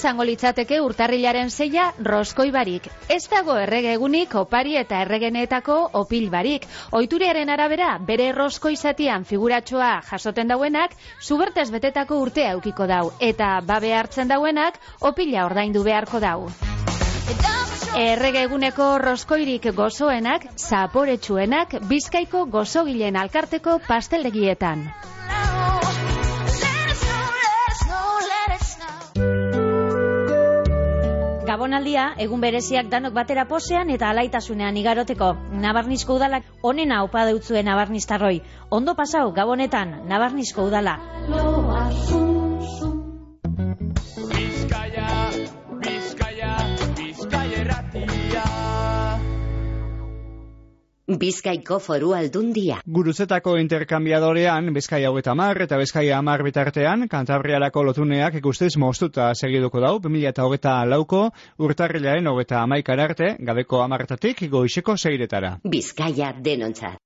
Izango 0.00 0.24
litzateke 0.24 0.78
urtarrilaren 0.80 1.50
zeia 1.52 1.90
roskoi 2.06 2.48
barik. 2.54 2.86
Ez 3.12 3.26
dago 3.28 3.56
errege 3.60 3.90
egunik 3.98 4.32
opari 4.40 4.78
eta 4.80 5.02
erregeneetako 5.04 5.76
opil 6.00 6.30
barik. 6.32 6.64
Oituriaren 6.96 7.52
arabera, 7.52 7.90
bere 8.08 8.30
roskoi 8.32 8.78
zatian 8.80 9.26
figuratxoa 9.28 9.90
jasoten 10.08 10.48
dauenak, 10.48 10.96
zubertez 11.20 11.68
betetako 11.74 12.22
urtea 12.24 12.54
eukiko 12.56 12.88
dau. 12.88 13.12
Eta 13.20 13.50
babe 13.60 13.92
hartzen 13.98 14.32
dauenak, 14.32 14.80
opila 15.12 15.44
ordaindu 15.50 15.84
beharko 15.84 16.24
dau. 16.24 16.48
Errege 18.00 18.46
eguneko 18.48 18.90
roskoirik 19.04 19.68
gozoenak, 19.76 20.48
zaporetsuenak, 20.56 21.76
bizkaiko 21.92 22.46
gozogilen 22.48 23.20
alkarteko 23.20 23.80
pasteldegietan. 23.84 24.88
Gabonaldia, 31.50 32.02
egun 32.22 32.44
bereziak 32.44 32.90
danok 32.92 33.14
batera 33.16 33.44
posean 33.50 33.90
eta 33.90 34.12
alaitasunean 34.14 34.78
igaroteko. 34.78 35.32
Nabarnizko 35.64 36.20
udalak 36.20 36.46
onena 36.72 37.02
opa 37.08 37.26
deutzuen 37.26 37.66
nabarniztarroi. 37.66 38.36
Ondo 38.70 38.94
pasau, 38.94 39.26
Gabonetan, 39.34 39.96
Nabarnizko 40.14 40.70
udala. 40.70 41.00
Bizkaiko 51.18 51.80
foru 51.82 52.12
aldundia. 52.14 52.76
Guruzetako 52.86 53.56
interkambiadorean, 53.58 54.68
Bizkaia 54.76 55.10
hogeta 55.10 55.34
mar 55.34 55.58
eta 55.64 55.78
Bizkaia 55.80 56.18
amar 56.22 56.44
bitartean, 56.46 57.08
Kantabrialako 57.10 57.82
lotuneak 57.88 58.38
ikustez 58.38 58.76
moztuta 58.78 59.32
segiduko 59.34 59.82
dau, 59.82 59.96
2000 60.06 60.54
eta 60.60 60.76
lauko, 60.86 61.24
urtarrilaren 61.58 62.30
hogeta 62.30 62.62
amaikar 62.62 63.02
arte, 63.08 63.34
gabeko 63.40 63.82
amartatik 63.82 64.46
goizeko 64.54 64.96
seiretara. 64.96 65.56
Bizkaia 65.64 66.30
denontzat. 66.38 67.00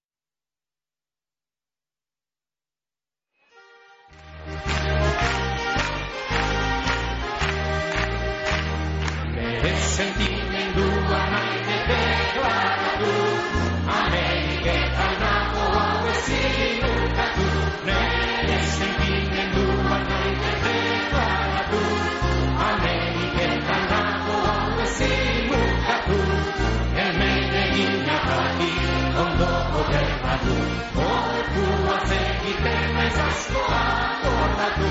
Gobernatu 30.35 30.55
Gorkua 30.95 31.97
zegiten 32.09 32.99
ez 33.07 33.19
asko 33.27 33.63
akordatu 33.79 34.91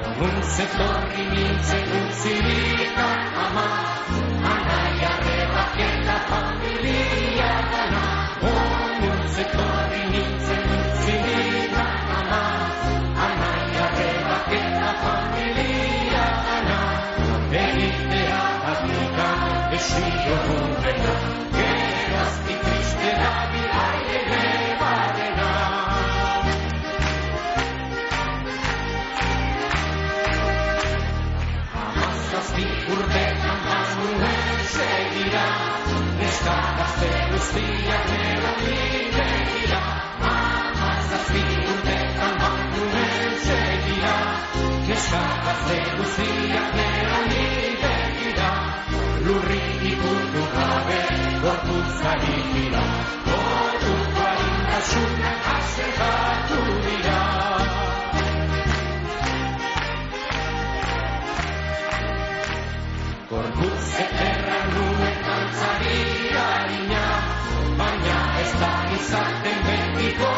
Orrun 0.00 0.42
zetorri 0.56 1.24
nintzen 1.34 1.88
utzirika 2.00 3.08
ama 3.44 3.68
Anaia 4.54 5.12
rebak 5.26 5.78
eta 5.88 6.18
familia 6.30 7.52
gana 7.72 8.04
Orrun 8.52 9.20
zetorri 9.36 9.81
Neska 44.92 45.20
gazte 45.44 45.76
guztiak 45.96 46.68
nero 46.74 47.18
niregira 47.26 47.91
Lurri 49.24 49.62
ikurtu 49.90 50.42
gabe 50.54 51.00
gorputzari 51.42 52.38
dira. 52.54 52.82
Gorpuko 53.26 54.24
harindasunak 54.28 55.46
azertatu 55.56 56.58
dira. 56.86 57.20
Gorputz 63.30 63.86
eterra 64.06 64.60
nuen 64.74 65.16
dantzari 65.28 66.02
harina, 66.42 67.04
baina 67.78 68.20
ez 68.42 68.52
da 68.64 68.72
izaten 68.98 69.66
betiko 69.68 70.34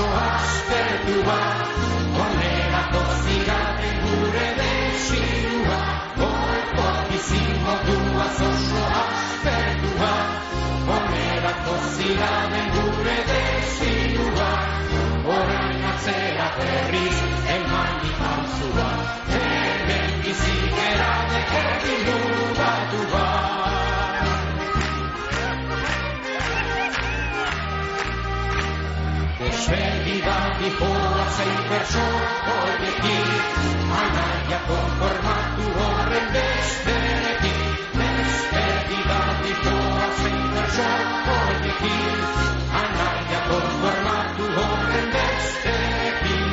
aspertua, 0.00 1.40
onerako 2.24 3.02
zigaten 3.24 3.96
gure 4.04 4.46
desirua, 4.58 5.80
goeko 6.16 6.86
bizimodua 7.08 8.26
oso 8.48 8.82
aspertua, 9.02 10.12
onerako 10.96 11.76
zigaten 11.96 12.68
gure 12.76 13.18
desirua, 13.32 14.50
orain 15.36 15.84
atzera 15.92 16.48
berriz 16.58 17.18
eman 17.56 17.92
dipauzua, 18.02 18.88
hemen 19.34 20.22
bizigera 20.24 21.12
dekerin 21.32 22.02
mugatu 29.68 30.02
bat. 30.02 30.12
Despedida 30.12 30.58
dijoa 30.58 31.26
zein 31.36 31.60
berso 31.70 32.04
horrekin, 32.46 33.28
anaia 33.98 34.58
konformatu 34.66 35.66
horren 35.78 36.26
besterekin. 36.34 37.60
Despedida 37.98 39.20
dijoa 39.44 40.08
zein 40.22 40.42
berso 40.54 40.88
horrekin, 41.28 42.18
anaia 42.80 43.40
konformatu 43.50 44.44
horren 44.56 45.08
besterekin. 45.14 46.44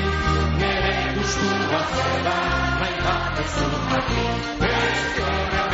Nere 0.59 0.95
gustua 1.17 1.81
zera, 1.95 2.39
nahi 2.79 2.95
bat 3.05 3.39
ez 3.39 3.49
zuhakin, 3.55 4.33
beste 4.61 5.23
horra 5.23 5.29
beste 5.29 5.49
jarria 5.55 5.68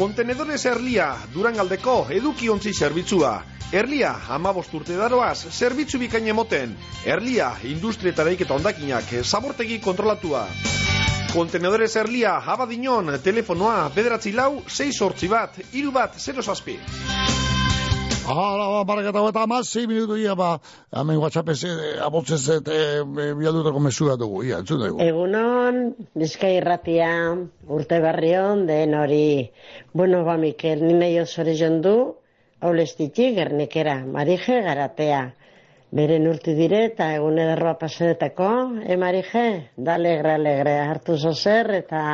Kontenedores 0.00 0.62
Erlia, 0.64 1.10
Durangaldeko 1.28 2.06
edukiontzi 2.16 2.70
zerbitzua. 2.72 3.34
Erlia, 3.76 4.14
amabost 4.32 4.72
urte 4.78 4.94
daroaz, 4.96 5.50
zerbitzu 5.52 6.00
bikain 6.00 6.30
emoten. 6.32 6.72
Erlia, 7.04 7.50
industrietareik 7.68 8.46
eta 8.46 8.56
ondakinak, 8.56 9.12
zabortegi 9.20 9.76
kontrolatua. 9.84 10.46
Kontenedores 11.34 11.92
Erlia, 12.00 12.38
abadinon, 12.54 13.12
telefonoa, 13.20 13.90
bederatzi 13.92 14.32
lau, 14.32 14.62
6 14.80 14.88
sortzi 14.96 15.28
bat, 15.28 15.60
iru 15.82 15.92
bat, 15.92 16.16
0 16.16 16.48
zazpi. 16.48 16.80
Hala, 18.28 18.66
ba, 18.68 18.80
baraketa 18.84 19.22
eta 19.28 19.42
amazzi 19.46 19.86
minutu 19.88 20.16
ia, 20.20 20.34
ba, 20.36 20.58
hemen 20.92 21.18
WhatsApp 21.22 21.48
ez, 21.54 21.64
abotzez, 22.04 22.42
eta 22.58 22.74
bialdutako 23.38 23.80
mesua 23.80 24.16
dugu, 24.20 24.42
ia, 24.44 24.58
entzun 24.60 24.82
dugu. 24.84 25.00
Egunon, 25.04 25.80
bizkai 26.20 26.56
irratia, 26.58 27.10
urte 27.76 28.00
barrion, 28.04 28.66
den 28.68 28.94
hori, 28.98 29.50
bueno, 29.94 30.22
ba, 30.28 30.36
Mikel, 30.36 30.84
nina 30.84 31.08
jo 31.14 31.24
zore 31.26 31.56
jondu, 31.56 31.96
haulestitik, 32.60 33.34
gernikera, 33.38 34.00
marije, 34.04 34.60
garatea. 34.68 35.22
Beren 35.96 36.28
urti 36.30 36.52
dire, 36.54 36.84
eta 36.92 37.08
egun 37.16 37.40
ederroa 37.42 37.74
pasadetako, 37.80 38.50
e, 38.84 39.00
marije, 39.00 39.46
da 39.76 39.96
alegre, 39.96 40.36
alegre, 40.36 40.76
hartu 40.84 41.16
zozer, 41.18 41.72
eta, 41.80 42.04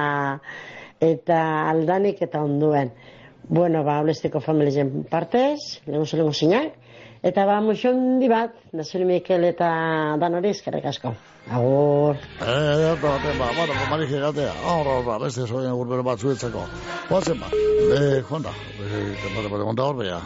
eta 1.02 1.42
aldanik 1.74 2.22
eta 2.24 2.46
onduen. 2.46 2.94
Bueno, 3.48 3.84
ba, 3.84 4.00
haulestiko 4.00 4.40
familien 4.42 5.04
partez, 5.10 5.80
lehenko 5.86 6.16
lehenko 6.18 6.32
zinak, 6.34 6.72
eta 7.22 7.44
ba, 7.46 7.60
muxondi 7.62 8.26
bat, 8.28 8.56
nazuri 8.74 9.06
Mikel 9.06 9.46
eta 9.46 9.68
dan 10.18 10.34
hori 10.34 10.50
eskerrik 10.50 10.88
asko. 10.90 11.14
Agur. 11.46 12.18
Eh, 12.42 12.48
eta 12.48 12.96
baten, 13.04 13.38
ba, 13.38 13.52
bueno, 13.54 13.78
ba, 13.78 13.86
marije 13.92 14.18
gatea, 14.18 14.50
ahora, 14.66 14.98
ba, 15.06 15.20
beste 15.22 15.46
zoien 15.46 15.78
gurbero 15.78 16.02
bat 16.02 16.18
zuetzako. 16.18 16.66
Oazen 17.10 17.38
ba, 17.38 17.52
jonda, 18.26 18.50
be, 18.80 19.04
bate, 19.14 19.46
bate, 19.46 19.62
monta 19.62 19.86
hor, 19.86 19.96
bea, 20.02 20.18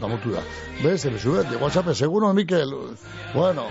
da 0.00 0.08
mutu 0.08 0.32
da. 0.32 0.40
Be, 0.80 0.96
ze 0.96 1.12
bezuet, 1.12 1.52
WhatsApp, 1.60 1.92
seguno, 1.92 2.32
Mikel, 2.32 2.72
bueno, 3.34 3.68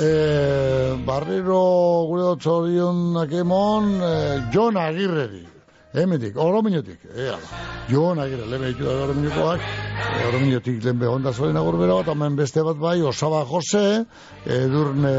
eh, 0.00 0.98
barriro 1.06 1.62
gure 2.10 2.30
otzorionak 2.34 3.32
emon, 3.46 4.00
eh, 4.02 4.40
Jon 4.52 4.76
Agirreri. 4.76 5.53
Hemetik, 5.94 6.34
orominetik, 6.34 7.04
ea 7.14 7.36
da. 7.38 7.58
Jon 7.86 8.18
Agirre, 8.18 8.48
lehen 8.50 8.62
behitu 8.64 8.82
da 8.88 8.94
orominekoak, 9.04 9.60
e, 9.62 10.24
orominetik 10.26 10.80
lehen 10.82 10.98
behonda 10.98 11.30
zoren 11.32 11.54
agurbera 11.60 12.00
bat, 12.00 12.08
hemen 12.10 12.34
beste 12.34 12.64
bat 12.66 12.80
bai, 12.82 12.96
Osaba 13.06 13.44
Jose, 13.46 14.02
edurne, 14.56 15.12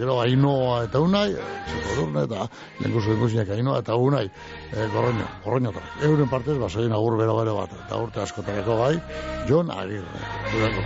gero, 0.00 0.18
Ainoa 0.24 0.80
eta 0.88 0.98
Unai, 0.98 1.28
e, 1.30 1.46
txeko 1.68 1.94
edurne 1.94 2.24
eta 2.26 2.48
lehen 2.80 2.96
guzu 2.96 3.14
ikusinak 3.14 3.54
Ainoa 3.54 3.78
eta 3.84 3.94
Unai, 3.94 4.24
e, 4.72 4.88
gorroño, 4.96 5.28
gorroño 5.44 5.70
eta. 5.70 5.86
Euren 6.08 6.30
partez, 6.32 6.58
ba, 6.58 6.68
zoren 6.68 6.96
agurbera 6.98 7.36
bare 7.38 7.54
bat, 7.54 7.78
eta 7.86 8.02
urte 8.02 8.24
askotareko 8.26 8.80
bai, 8.82 8.96
Jon 9.46 9.70
Agirre. 9.70 10.26
Durango. 10.50 10.82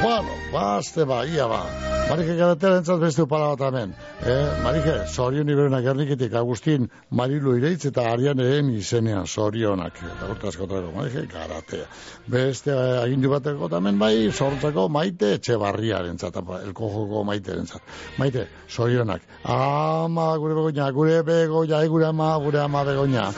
Bueno, 0.00 0.40
bazte 0.52 1.04
ba, 1.04 1.26
ia 1.28 1.46
ba. 1.52 1.93
Marike 2.04 2.34
garatera 2.36 2.78
entzat 2.78 3.00
beste 3.00 3.22
upara 3.24 3.46
bat 3.54 3.62
hemen. 3.64 3.92
Eh? 4.28 4.42
Marike, 4.62 4.92
zorion 5.08 5.48
iberena 5.48 5.80
gerniketik 5.82 6.34
Agustin 6.36 6.84
Marilu 7.10 7.54
ireitz 7.56 7.86
eta 7.88 8.04
Arianeen 8.10 8.68
izenean 8.76 9.26
zorionak. 9.26 10.02
Eta 10.10 10.28
urte 10.34 10.50
askotareko, 10.50 10.92
Marike, 10.98 11.24
garatea. 11.32 11.86
Beste 12.34 12.74
eh, 12.74 12.98
agindu 13.06 13.32
bateko 13.32 13.70
hemen 13.78 13.98
bai, 13.98 14.12
sortzako 14.32 14.86
maite 14.92 15.32
etxe 15.38 15.56
barriaren 15.60 16.20
zat, 16.20 16.36
elko 16.60 16.92
joko 16.92 17.24
maite 17.24 17.56
zat. 17.64 17.80
Maite, 18.20 18.46
zorionak. 18.68 19.24
Ama, 19.56 20.28
gure 20.44 20.60
begoña, 20.60 20.90
gure 20.92 21.22
begoña, 21.24 21.80
eh, 21.82 21.88
gure 21.88 22.06
ama, 22.12 22.36
gure 22.44 22.60
ama 22.60 22.84
begoña. 22.84 23.30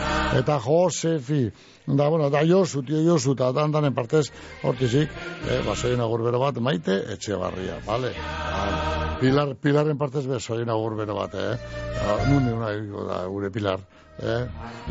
Eta 0.42 0.58
Josefi, 0.66 1.44
Da, 1.86 2.08
bueno, 2.08 2.30
da 2.30 2.42
Josu, 2.42 2.82
tio 2.82 2.98
Josu, 3.04 3.36
eta 3.36 3.52
dandanen 3.54 3.94
partez, 3.94 4.24
hortizik, 4.66 5.10
eh, 5.46 5.60
basoien 5.66 6.00
agurbero 6.02 6.40
bat, 6.42 6.58
maite, 6.58 6.96
etxe 7.14 7.38
barria, 7.38 7.78
vale? 7.86 8.10
Ah, 8.18 9.16
Pilar, 9.20 9.54
Pilarren 9.54 9.98
partez 9.98 10.24
besoien 10.26 10.68
agurbero 10.68 11.14
bat, 11.14 11.36
eh? 11.38 11.54
Ah, 12.02 12.18
Nune 12.26 12.52
una 12.56 12.72
da, 13.06 13.20
gure 13.30 13.52
Pilar, 13.54 13.78
eh? 14.18 14.42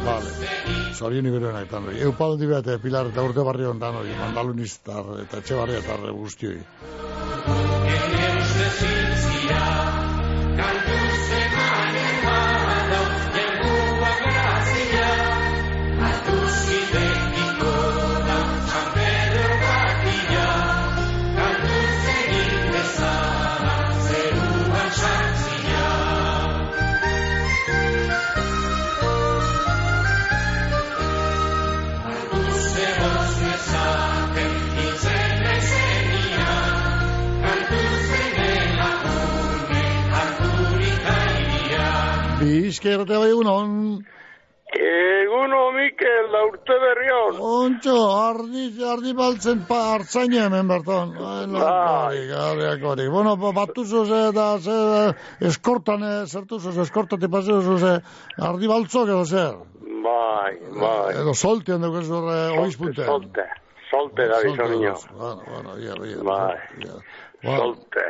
Vale. 0.05 0.31
Zorien 0.95 1.27
iberoen 1.27 1.59
aitan 1.59 1.91
hori. 1.91 1.99
Eupal 2.07 2.39
di 2.39 2.47
behate, 2.47 2.79
Pilar, 2.79 3.11
eta 3.11 3.27
urte 3.27 3.43
barri 3.43 3.67
ondan 3.67 3.99
hori, 3.99 4.15
mandalunistar, 4.21 5.17
eta 5.27 5.43
etxe 5.43 5.59
barria 5.59 5.83
eta 5.83 5.99
guztioi. 6.07 6.61
Bizkerrete 42.63 43.17
bai 43.17 43.29
egunon. 43.33 43.73
Eguno, 44.75 45.59
Mikel, 45.75 46.25
da 46.33 46.41
urte 46.49 46.75
berrion. 46.81 47.37
Ontxo, 47.39 47.93
ardi, 48.17 48.63
ardi 48.91 49.13
baltzen 49.15 49.61
pa 49.69 49.77
hartzaina 49.93 50.47
hemen 50.47 50.67
berton. 50.67 51.13
Ai, 51.15 51.45
lakorik, 51.53 52.31
ardiakorik. 52.47 53.09
Bueno, 53.13 53.35
ba- 53.39 53.53
batu 53.55 53.85
zuze, 53.85 54.31
da, 54.35 54.47
ze, 54.59 54.75
eskortan, 55.47 56.03
eh, 56.03 56.25
zertu 56.27 56.59
zuze, 56.59 56.81
eskortatik 56.81 57.31
paseo 57.31 57.61
zuze, 57.61 57.93
ardi 58.49 58.67
baltzok 58.67 59.07
edo 59.13 59.23
zer. 59.25 59.55
Bai, 60.05 60.57
bai. 60.81 61.13
Edo 61.21 61.33
soltean 61.33 61.81
dugu 61.81 62.01
ez 62.01 62.09
horre, 62.11 62.39
oizpunte. 62.59 63.05
Solte, 63.05 63.45
solte 63.91 64.27
da 64.27 64.41
bizo 64.43 64.67
niño. 64.73 64.93
Bueno, 65.17 65.41
bueno, 65.47 65.77
ia, 65.79 65.95
ia. 66.09 66.23
Bai, 66.23 66.57
Bueno. 67.43 67.57
solte. 67.61 68.03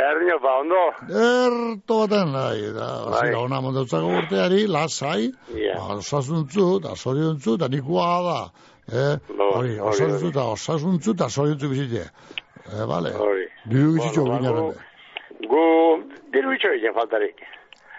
Zer 0.00 0.16
niño, 0.20 0.38
ba? 0.40 0.52
Erto 1.12 1.94
baten, 2.00 2.32
nahi, 2.32 2.72
da, 2.72 2.86
Bai. 3.10 3.26
zira, 3.26 3.38
ona 3.44 3.60
mondautzako 3.60 4.06
urteari, 4.20 4.66
lasai, 4.66 5.26
Ia. 5.54 5.74
ba, 5.76 5.96
osasuntzu, 6.00 6.78
da 6.80 6.94
zoriontzu, 6.96 7.56
da 7.60 7.68
nikua 7.68 8.06
da, 8.28 8.38
eh, 8.88 9.18
hori, 9.28 9.76
hori, 9.76 9.80
osasuntzu, 9.80 10.30
da 10.32 10.44
osasuntzu, 10.54 11.12
da 11.12 11.28
zoriontzu 11.28 11.68
bizite, 11.68 12.06
eh, 12.72 12.86
bale, 12.88 13.12
diru 13.68 13.92
bizitxo 13.98 14.24
Bueno, 14.24 14.52
ba, 14.72 14.72
Gu, 15.50 15.64
diru 16.32 16.52
itxo 16.56 16.72
egin 16.78 16.94
faltarik. 16.96 17.36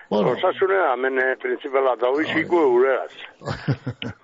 Bueno. 0.09 0.31
Osasune, 0.33 0.77
hemen 0.93 1.19
eh, 1.19 1.35
principala 1.41 1.95
da 1.95 2.09
huiziku 2.15 2.57
euregaz. 2.65 3.13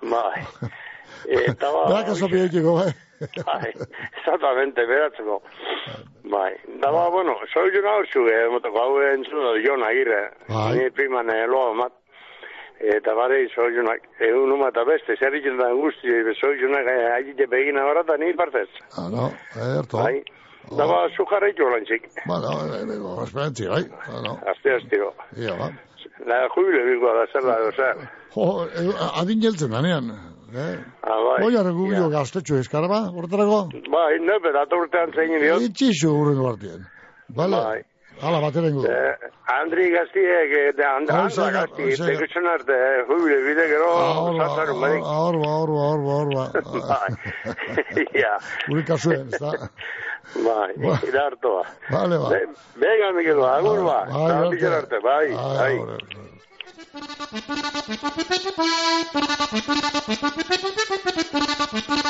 bai. 0.02 0.42
Eta 1.26 1.72
ba... 1.72 1.84
Berak 1.88 2.08
oso 2.14 2.28
pietiko, 2.28 2.74
bai. 2.78 2.92
Bai, 3.18 3.72
exactamente, 4.18 4.84
beratzeko. 4.86 5.42
Bai, 6.30 6.52
da 6.82 6.90
ba, 6.90 7.08
bueno, 7.10 7.34
soy 7.52 7.72
yo 7.74 7.82
hau 7.82 8.04
zu, 8.12 8.26
eh, 8.30 8.46
motoko 8.52 8.78
hau 8.78 9.00
entzun 9.02 9.42
da 9.42 9.54
Jon 9.64 9.82
Agirre. 9.82 10.20
Bai. 10.48 10.76
Ni 10.76 10.90
priman 10.90 11.30
eh, 11.30 11.46
loa 11.46 11.74
mat. 11.74 11.92
Eta 12.78 13.14
barei, 13.18 13.48
soy 13.50 13.74
yo 13.74 13.82
egun 14.22 14.52
uma 14.54 14.68
eta 14.70 14.84
beste, 14.86 15.16
zer 15.18 15.34
itzen 15.34 15.58
da 15.58 15.72
guzti, 15.74 16.14
soy 16.38 16.60
yo 16.62 16.70
nak, 16.70 16.86
agite 17.16 17.48
begina 17.50 17.82
horra, 17.88 18.04
eta 18.06 18.16
ni 18.22 18.32
partez. 18.38 18.68
Ah, 18.94 19.08
no, 19.10 19.32
erto. 19.56 19.98
Bai, 19.98 20.22
da 20.78 20.86
ba, 20.86 21.02
zu 21.16 21.26
jarraitu 21.26 21.66
lantzik. 21.74 22.06
Bueno, 22.26 22.54
eh, 22.70 23.24
esperantzi, 23.26 23.66
bai. 23.66 23.82
Bueno, 24.06 24.38
Aste, 24.46 24.76
astiro. 24.78 25.14
ia, 25.36 25.56
ba. 25.58 25.72
La 26.26 26.46
jubile 26.54 26.84
bingo 26.86 27.10
da 27.14 27.26
zer 27.32 27.42
da, 27.42 27.58
zer. 27.74 28.08
Jo, 28.34 28.66
eh, 28.68 28.92
adin 29.22 29.42
jeltzen 29.42 29.74
danean. 29.74 30.12
Eh? 30.54 30.78
Ah, 31.04 31.18
bai. 31.26 31.44
Oiaren 31.44 31.74
gubio 31.76 32.08
gaztetxo 32.08 32.56
eskara 32.56 32.88
ba, 32.88 33.02
horretarako? 33.12 33.58
Bai, 33.92 34.18
ne, 34.24 34.38
urtean 34.80 35.12
zein 35.14 35.34
dio. 35.42 35.58
Itxixu 35.60 36.08
urrengo 36.22 36.48
partien. 36.52 36.86
Bale? 37.28 37.56
Bai. 37.56 37.82
Hala, 38.18 38.40
bateren 38.42 38.74
gu. 38.74 38.80
Eh, 38.82 39.28
Andri 39.60 39.90
gaztiek, 39.92 40.50
eh, 40.60 40.72
de 40.74 40.82
Andra, 40.84 41.18
Andra 41.20 41.30
zega, 41.30 41.60
gazti, 41.60 41.82
hoi, 41.84 41.92
zega. 41.94 42.08
tegutxon 42.16 42.46
arte, 42.50 42.72
eh, 42.86 43.04
jubile 43.06 43.36
bide 43.44 43.66
gero, 43.70 43.90
zatzarun, 44.40 44.80
bai. 44.84 44.96
Ahorba, 44.98 45.52
ahorba, 45.52 45.84
ahorba, 45.84 46.16
ahorba. 46.16 46.44
Bai, 46.88 48.06
ja, 48.18 48.32
Uri 48.72 48.82
kasuen, 48.88 49.28
ez 49.32 49.38
da? 49.38 49.52
bai, 50.48 50.72
Ba. 50.82 50.98
ira 51.06 51.26
hartoa. 51.28 51.62
Bale, 51.92 52.18
ba. 52.24 52.28
Venga, 52.74 53.12
Miguel, 53.20 53.38
ba, 53.38 53.54
agur 53.60 53.84
ba, 53.86 54.00
Bai, 54.10 54.24
eta 54.24 54.38
arte. 54.40 54.56
bizar 54.56 54.74
arte, 56.94 57.42
bai, 61.86 62.07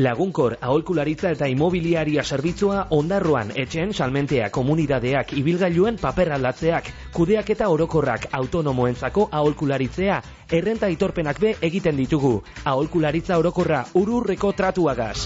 Lagunkor 0.00 0.54
aholkularitza 0.64 1.30
eta 1.34 1.44
imobiliaria 1.52 2.22
zerbitzua 2.24 2.86
ondarroan 2.96 3.50
etxen 3.62 3.90
salmentea 3.92 4.46
komunidadeak 4.54 5.34
ibilgailuen 5.36 5.98
paper 6.00 6.32
aldatzeak, 6.38 6.88
kudeak 7.12 7.52
eta 7.52 7.68
orokorrak 7.68 8.24
autonomoentzako 8.40 9.28
aholkularitzea, 9.42 10.16
errenta 10.60 10.88
itorpenak 10.88 11.44
be 11.44 11.54
egiten 11.70 12.00
ditugu. 12.00 12.32
Aholkularitza 12.64 13.36
orokorra 13.44 13.84
ururreko 14.00 14.54
tratuagaz. 14.56 15.18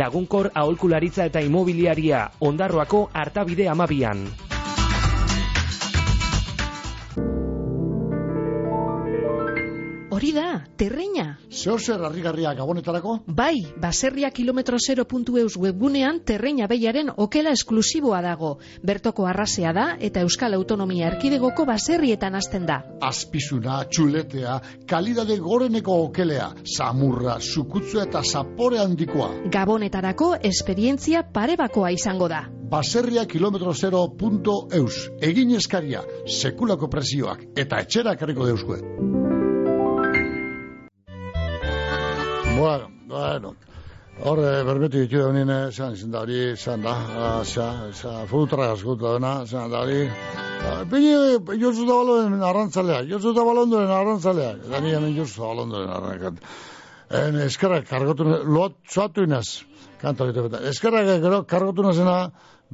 Lagunkor 0.00 0.52
aholkularitza 0.54 1.28
eta 1.28 1.44
imobiliaria 1.44 2.28
ondarroako 2.40 3.08
hartabide 3.12 3.68
amabian. 3.68 4.47
Hori 10.18 10.32
da, 10.34 10.64
terreina. 10.74 11.36
Zeo 11.46 11.76
zer 11.78 12.00
harrigarria 12.02 12.50
gabonetarako? 12.58 13.12
Bai, 13.38 13.60
baserria 13.78 14.32
kilometro 14.34 14.80
0.eus 14.82 15.52
webgunean 15.62 16.18
terreina 16.26 16.66
beiaren 16.66 17.12
okela 17.24 17.52
esklusiboa 17.54 18.18
dago. 18.24 18.48
Bertoko 18.82 19.28
arrasea 19.30 19.70
da 19.76 19.84
eta 20.08 20.24
Euskal 20.26 20.58
Autonomia 20.58 21.12
Erkidegoko 21.12 21.68
baserrietan 21.70 22.34
hasten 22.34 22.66
da. 22.66 22.80
Azpizuna, 22.98 23.84
txuletea, 23.86 24.58
kalidade 24.90 25.38
goreneko 25.38 26.00
okelea, 26.08 26.50
samurra, 26.66 27.38
sukutzua 27.38 28.08
eta 28.10 28.24
zapore 28.26 28.82
handikoa. 28.82 29.30
Gabonetarako 29.54 30.32
esperientzia 30.50 31.22
parebakoa 31.22 31.94
izango 31.94 32.26
da. 32.26 32.42
Baserria 32.74 33.22
kilometro 33.30 33.70
0.eus. 33.70 34.98
Egin 35.30 35.54
eskaria, 35.62 36.02
sekulako 36.26 36.90
presioak 36.90 37.52
eta 37.54 37.86
etxera 37.86 38.18
karriko 38.18 38.50
deuskue. 38.50 39.37
Bueno, 42.58 42.90
bueno. 43.06 43.54
Horre, 44.26 44.64
berbetu 44.66 45.04
ditu 45.04 45.20
da 45.20 45.26
honine, 45.28 45.56
zan 45.70 45.92
izan 45.94 46.10
da 46.10 46.24
hori, 46.24 46.56
zan 46.56 46.82
da, 46.82 46.94
ah, 47.24 47.44
zan, 47.44 47.92
zan, 47.94 48.26
frutra 48.26 48.72
askuta 48.72 49.12
dena, 49.14 49.46
zan 49.46 49.70
da 49.70 49.84
hori. 49.84 50.08
Ah, 50.66 50.80
Pini, 50.90 51.12
jozu 51.62 51.86
da 51.86 52.00
baloen 52.00 52.42
arrantzalea, 52.42 53.04
jozu 53.12 53.30
da 53.36 53.44
balondoren 53.46 53.92
arrantzalea, 53.94 54.56
eta 54.66 54.80
ni 54.82 54.90
hemen 54.96 55.14
jozu 55.14 55.38
da 55.38 55.52
balondoren 55.52 55.94
arrantzalea. 56.00 56.50
En 57.20 57.38
eskerrak 57.44 57.86
kargotu, 57.86 58.26
loat, 58.26 58.74
zuatu 58.90 59.22
inaz, 59.28 59.62
kanta 60.02 60.26
egite 60.26 60.48
beta. 60.48 60.64
Eskerrak 60.72 61.12
gero 61.22 61.44
kargotu 61.46 61.86
nazena, 61.86 62.18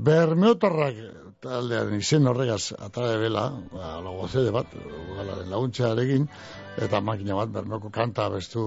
bermeotarrak, 0.08 1.04
taldearen 1.44 2.00
izen 2.00 2.32
horregaz, 2.32 2.72
atara 2.80 3.18
bela, 3.20 3.50
ba, 3.68 3.98
logozede 4.00 4.50
bat, 4.54 4.72
galaren 5.18 5.52
laguntzearekin, 5.52 6.30
eta 6.76 7.00
makina 7.00 7.36
bat 7.38 7.52
bermeoko 7.54 7.90
kanta 7.90 8.28
bestu 8.32 8.62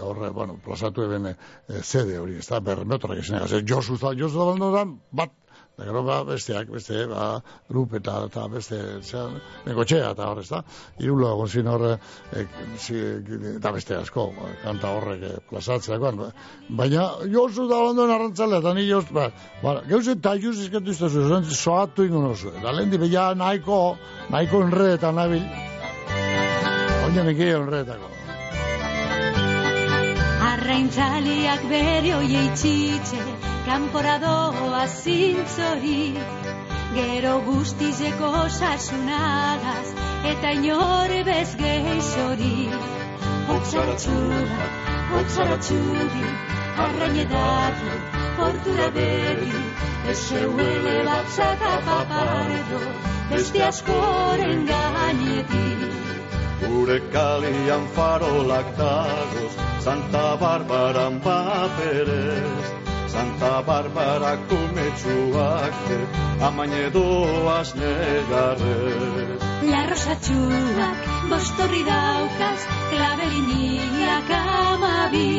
horre, 0.00 0.30
bueno, 0.30 0.58
plazatu 0.64 1.06
eben 1.06 1.30
e, 1.32 1.36
zede 1.82 2.18
hori, 2.20 2.38
ez 2.38 2.48
da 2.48 2.60
bermeotarrak 2.60 3.22
izan 3.22 3.40
egaz. 3.40 3.62
Josu 3.68 3.96
da, 4.00 4.12
Josu 4.18 4.38
balondoran, 4.38 4.98
bat, 5.10 5.32
Da 5.72 5.86
gero 5.88 6.02
ba, 6.04 6.18
besteak, 6.28 6.68
beste, 6.68 7.06
ba, 7.08 7.40
grup 7.70 7.94
eta, 7.96 8.18
eta 8.28 8.42
beste, 8.52 8.76
zean, 9.08 9.38
negotxea 9.64 10.10
eta 10.12 10.26
hor, 10.28 10.42
ez 10.42 10.50
da? 10.50 10.60
Irulo 11.00 11.30
egon 11.32 11.48
zin 11.48 11.70
horre, 11.72 11.94
e, 12.36 12.44
zi, 12.76 12.98
eta 13.54 13.72
beste 13.72 13.96
asko, 13.96 14.26
ba, 14.36 14.50
kanta 14.66 14.92
horrek 14.98 15.48
plazatzeakoan. 15.48 16.20
Ba. 16.20 16.28
Baina, 16.82 17.08
jozu 17.32 17.66
da 17.72 17.80
ondoen 17.88 18.12
arrantzalea, 18.18 18.60
eta 18.60 18.76
ni 18.76 18.84
joz, 18.90 19.06
ba, 19.16 19.30
ba, 19.64 19.78
geuz 19.88 20.04
eta 20.12 20.36
juz 20.44 20.58
izketu 20.66 20.92
iztezu, 20.92 21.24
zoen 21.32 21.48
zoatu 21.48 22.04
ingun 22.04 22.28
oso. 22.34 22.52
Da 22.60 22.76
lehen 22.76 22.92
di, 22.92 23.00
nahiko, 23.40 23.82
nahiko 24.28 24.66
enre 24.66 24.92
eta 25.00 25.16
nabil, 25.16 25.48
oinen 27.12 27.28
eki 27.28 27.48
enreetako. 27.52 28.08
Arraintzaliak 30.50 31.64
bere 31.68 32.14
oie 32.16 32.44
itxitxe, 32.48 33.18
kanpora 33.66 34.14
doa 34.22 34.86
zintzori, 34.86 36.14
gero 36.94 37.34
guztizeko 37.48 38.30
sasunagaz, 38.48 39.92
eta 40.32 40.52
inore 40.56 41.20
bez 41.28 41.50
geixori. 41.60 42.70
Hotzara 43.50 43.98
txura, 44.04 44.70
hotzara 45.12 45.58
txuri, 45.66 46.32
arrainedatu, 46.86 47.98
portura 48.38 48.88
beri, 48.96 49.60
eseuele 50.14 50.96
batzaka 51.10 51.76
papardo, 51.90 52.82
beste 53.34 53.66
askoren 53.68 54.66
gainetik. 54.72 56.11
Gure 56.62 56.98
kalian 57.12 57.84
farolak 57.94 58.68
dagoz, 58.78 59.54
Santa 59.84 60.36
Barbara 60.42 61.10
paperez, 61.24 62.66
Santa 63.12 63.62
Barbara 63.66 64.32
kumetsuak, 64.48 65.74
amaine 66.48 66.84
doaz 66.94 67.74
negarrez. 67.74 69.40
La 69.72 69.82
rosatxuak, 69.90 71.00
bostorri 71.30 71.82
daukaz, 71.90 72.60
klabeliniak 72.90 74.30
amabi. 74.38 75.34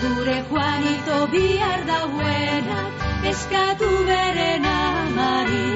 Gure 0.00 0.38
Juanito 0.48 1.18
bihar 1.32 1.80
dauenak, 1.90 2.92
eskatu 3.32 3.90
beren 4.08 4.64
amari. 4.64 5.68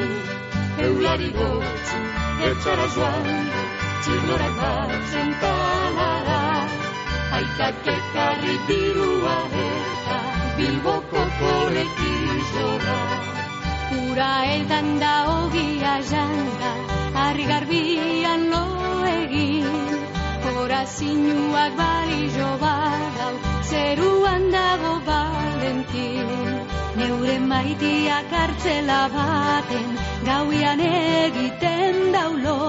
Eulari 0.88 1.30
gotzu, 1.36 2.00
etxara 2.48 2.88
zoan, 2.96 3.63
txinorak 4.04 4.56
batzen 4.60 5.30
talara. 5.42 6.40
Aitak 7.36 7.86
ekarri 7.92 8.56
dirua 8.68 9.36
eta 9.60 10.18
bilboko 10.58 11.22
kolekizora. 11.38 12.98
Ura 14.00 14.32
eldan 14.56 14.90
da 15.04 15.14
ogia 15.36 15.94
janda, 16.10 16.72
harri 17.22 17.48
garbian 17.52 18.44
lo 18.52 18.66
egin. 19.12 19.72
Horazinuak 20.50 21.80
balizo 21.80 22.50
badau, 22.66 23.32
zeruan 23.70 24.46
dago 24.58 24.94
balentin. 25.08 26.36
Neure 27.00 27.38
maitiak 27.54 28.36
hartzela 28.42 29.00
baten, 29.16 29.90
gauian 30.28 30.86
egiten 30.92 32.00
daulo. 32.18 32.60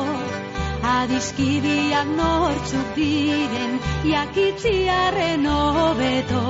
Adiskidiak 0.86 2.10
nortzuk 2.14 2.90
diren, 2.94 3.72
jakitziarren 4.06 5.46
hobeto. 5.50 6.42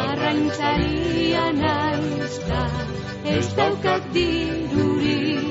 Arraintzaria 0.00 1.44
naizta, 1.58 2.62
ez 3.34 3.46
daukat 3.58 4.08
dirurik, 4.16 5.46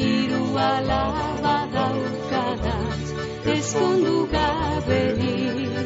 hiru 0.00 0.46
alaba 0.68 1.56
daukadaz, 1.76 3.12
ezkondu 3.56 4.16
gaberik. 4.32 5.76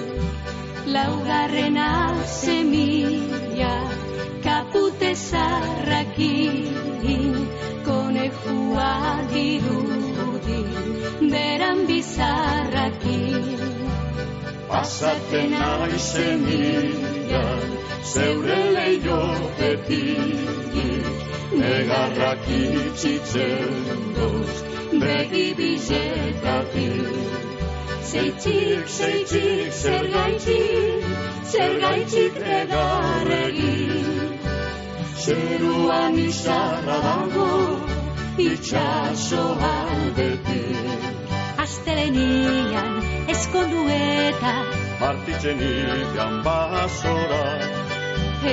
Laugarren 0.99 1.81
azemia, 1.89 3.75
kapute 4.47 5.15
zarrakin, 5.17 6.63
konejua 7.91 8.93
dirudi, 10.47 11.31
beran 11.33 11.79
bizarrakin. 11.89 13.45
Pasaten 14.69 15.53
aizen 15.53 16.39
mila, 16.47 17.47
zeure 18.13 18.61
leiotetik, 18.77 20.37
negarrak 21.61 22.45
itxitzen 22.49 23.73
doz, 24.17 24.55
begi 25.03 25.49
bizetatik. 25.59 27.07
Zeitzik, 28.13 28.87
zeitzik, 28.99 29.73
zer 29.73 30.05
gaitzik, 30.15 31.05
zer 31.53 31.73
gaitzik 31.81 32.35
negarregin. 32.45 34.09
Zeruan 35.23 36.19
izarra 36.19 36.99
dago, 37.07 37.49
itxaso 38.39 39.43
aldetik. 39.61 41.03
Astelenian, 41.59 42.93
eskondu 43.29 43.89
eta, 43.97 44.55
Partitzen 45.03 45.59
ikan 45.67 46.43
basora, 46.47 47.43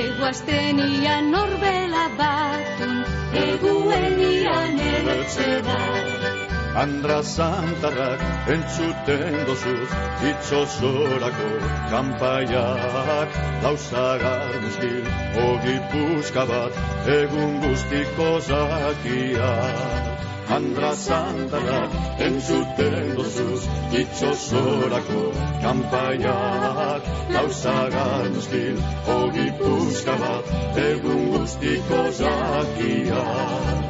egu 0.02 0.24
astenian 0.26 1.30
norbela 1.30 2.04
batun, 2.18 3.00
eguenian 3.46 4.78
ertzeda. 4.90 6.39
Andra 6.74 7.20
Santarrak 7.20 8.20
entzuten 8.46 9.34
dozuz, 9.44 9.90
itxosorako 10.22 11.48
kanpaiak, 11.90 13.30
lauzagar 13.64 14.54
muskil, 14.62 15.02
ogi 15.48 15.76
puska 15.90 16.46
bat, 16.46 16.78
egun 17.16 17.58
guztiko 17.64 18.30
zakiak. 18.46 20.22
Andra 20.58 20.94
Santarrak 20.94 21.90
entzuten 22.28 23.14
dozuz, 23.18 23.66
itxosorako 24.04 25.22
kanpaiak, 25.66 27.14
lauzagar 27.34 28.30
muskil, 28.30 28.78
ogi 29.18 29.48
puska 29.58 30.18
bat, 30.22 30.58
egun 30.88 31.32
guztiko 31.34 32.04
zakiak. 32.22 33.89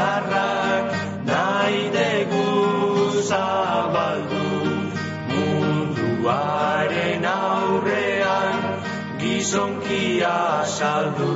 bakarrak 0.00 0.84
nahi 1.28 1.80
degu 1.96 2.44
zabaldu 3.30 4.44
munduaren 5.30 7.24
aurrean 7.32 8.56
gizonkia 9.20 10.38
saldu. 10.76 11.32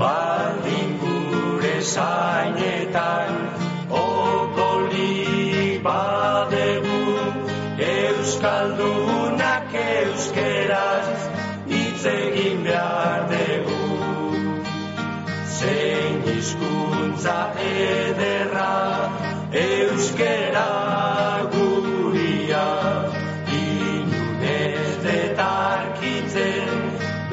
Baldin 0.00 0.90
gure 1.02 1.76
zainetan 1.94 3.30
odolik 4.02 5.82
badegu 5.86 7.02
Euskaldun 7.90 8.99
hizkuntza 16.40 17.36
ederra 17.60 18.72
euskera 19.62 20.68
guria. 21.52 22.64
Inunez 23.58 24.94
detarkitzen 25.04 26.80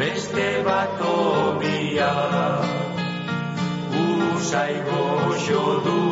beste 0.01 0.49
bat 0.67 1.05
obia 1.11 2.11
usai 4.03 4.75
goxo 4.91 5.63
du 5.87 6.06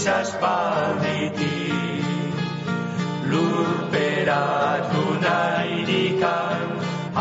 guztiz 0.00 0.12
aspalditi 0.12 1.72
lurperatu 3.30 5.04
nahidikan 5.24 6.68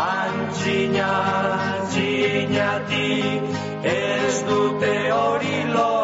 antzina 0.03 1.11
antzinatik 1.67 3.41
ez 3.83 4.43
dute 4.47 4.95
hori 5.11 5.57
lortuko 5.73 5.98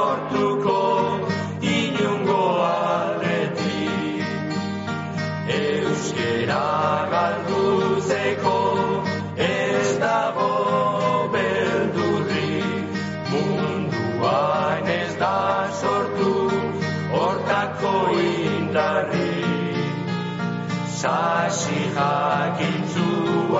Sasi 21.06 21.82
jakintzu 21.95 23.10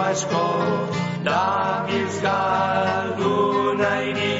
asko 0.04 0.46
da 1.28 1.42
galdu 2.24 3.34
nahi 3.82 4.32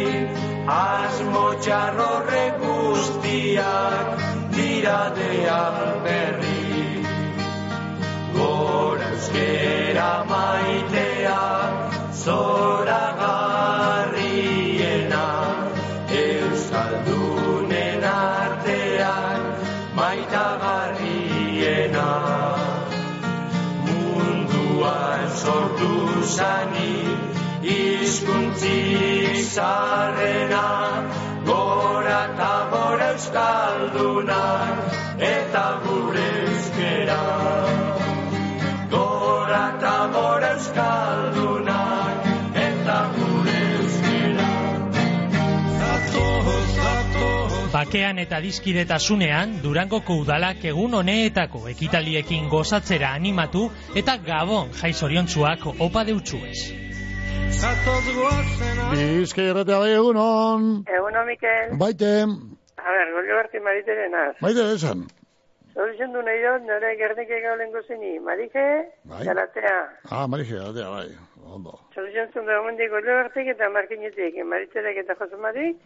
asmo 0.77 1.44
txarrorre 1.65 2.45
guztiak 2.64 4.26
dira 4.56 4.98
de 5.19 5.30
alberri 5.57 7.06
gora 8.40 9.11
euskera 9.11 10.10
maitea 10.34 11.40
zora 12.23 13.03
zani 26.26 26.93
hizkuntzik 27.61 29.38
zarrena 29.53 30.65
gora 31.45 32.19
eta 32.34 32.53
gora 32.72 33.10
euskaldunak 33.14 34.77
eta 35.31 35.65
gure 35.85 36.27
euskera 36.45 37.35
Bakean 47.86 48.18
eta 48.18 48.40
dizkidetasunean 48.41 49.60
Durangoko 49.62 50.16
udalak 50.24 50.64
egun 50.66 50.95
honeetako 50.98 51.60
ekitaliekin 51.70 52.48
gozatzera 52.49 53.12
animatu 53.14 53.68
eta 54.02 54.16
gabon 54.26 54.72
jaizoriontzuak 54.80 55.68
opa 55.86 56.02
deutsuez. 56.07 56.64
Bizkai 58.90 59.45
erratea 59.52 59.78
bai 59.84 59.91
egunon. 59.99 60.66
Eguno, 60.98 61.26
Mikel. 61.30 61.76
Baite, 61.84 62.10
A 62.86 62.90
ber, 62.95 63.12
golio 63.18 63.38
berti 63.41 63.62
maritere 63.68 64.10
naz. 64.10 64.34
baite 64.41 64.66
esan. 64.74 65.06
Solución 65.76 66.12
du 66.14 66.24
nahi 66.26 66.41
dut, 66.41 66.66
nire 66.66 66.91
gernike 66.98 67.38
gaulen 67.45 67.72
gozini. 67.72 68.18
Marije, 68.20 68.66
Bai. 69.03 69.26
galatea. 69.30 69.78
Ah, 70.10 70.26
marije, 70.28 70.56
erratea 70.57 70.90
bai. 70.90 71.07
Ondo. 71.45 71.78
Solución 71.94 72.34
zundu 72.34 72.52
egumendik 72.52 72.90
golio 72.90 73.16
bertik 73.22 73.48
eta 73.53 73.70
markinetik. 73.70 74.41
Maritzerek 74.45 74.98
eta 75.03 75.16
Josemarik, 75.22 75.78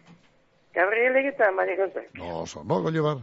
Gabrielek 0.74 1.34
eta 1.34 1.50
Marikonzek. 1.52 2.10
No, 2.18 2.40
oso, 2.42 2.62
no, 2.64 2.80
goli 2.82 3.00
bar. 3.00 3.18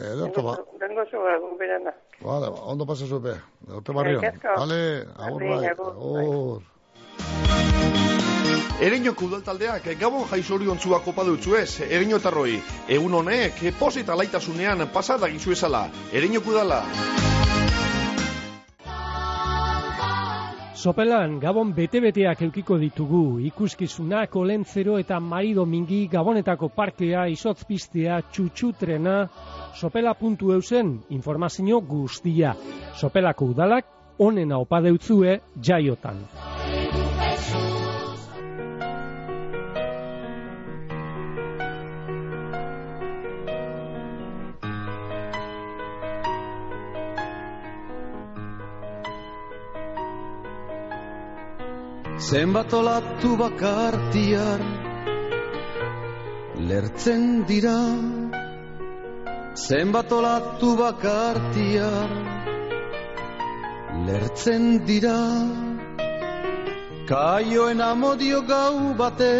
Ederto 0.00 0.42
ba. 0.42 0.56
Dengo 0.80 1.04
zua, 1.10 1.38
gumberana. 1.38 1.92
Vale, 2.20 2.50
ba, 2.50 2.60
ondo 2.72 2.86
pasa 2.86 3.06
zupe. 3.06 3.34
Ederto 3.68 3.92
barrio. 3.92 4.20
Eskerrik 4.20 4.44
asko. 4.44 4.60
Vale, 4.60 4.80
agur 5.26 5.40
Berdin, 5.42 5.60
bai. 5.60 5.68
agur, 5.70 6.20
Agur. 6.20 6.62
Ereñoko 8.80 9.26
udaltaldeak 9.28 9.90
gabon 10.00 10.24
jaizoriontzuak 10.30 11.08
opa 11.12 11.24
dutzu 11.28 11.56
ez, 11.58 11.80
ereñotarroi. 11.84 12.62
Egun 12.88 13.14
honek, 13.18 13.60
posita 13.78 14.16
laitasunean 14.16 14.86
pasada 14.94 15.28
gizu 15.28 15.52
ezala. 15.52 15.90
Ereñoko 16.12 16.50
udala. 16.54 16.80
Sopelan 20.80 21.34
Gabon 21.36 21.74
bete-beteak 21.76 22.40
eukiko 22.46 22.78
ditugu, 22.80 23.36
ikuskizunak, 23.44 24.32
olentzero 24.40 24.94
eta 24.96 25.18
marido 25.20 25.66
mingi, 25.68 26.06
Gabonetako 26.08 26.70
parkea, 26.72 27.26
izotzpistea, 27.34 28.22
txutxutrena, 28.32 29.16
sopela 29.76 30.14
puntu 30.16 30.54
eusen 30.56 30.94
informazio 31.18 31.82
guztia. 31.84 32.54
Sopelako 32.96 33.50
udalak 33.52 33.92
onena 34.24 34.62
opa 34.64 34.80
deutzue 34.80 35.36
jaiotan. 35.60 36.24
Zenbat 52.20 52.72
olatu 52.72 53.30
bakartiar 53.40 54.60
lertzen 56.68 57.24
dira. 57.48 57.80
Zenbat 59.56 60.12
olatu 60.12 60.76
bakartiar 60.76 62.10
lertzen 64.06 64.84
dira. 64.86 65.20
Kaioen 67.10 67.80
amodio 67.80 68.40
gau 68.46 68.94
bate 69.00 69.34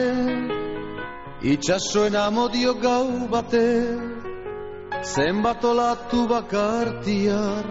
Itxasoen 1.52 2.16
amodio 2.16 2.72
gau 2.82 3.28
bate 3.30 3.68
Zenbat 5.14 5.62
olatu 5.64 6.26
bakartiar 6.32 7.64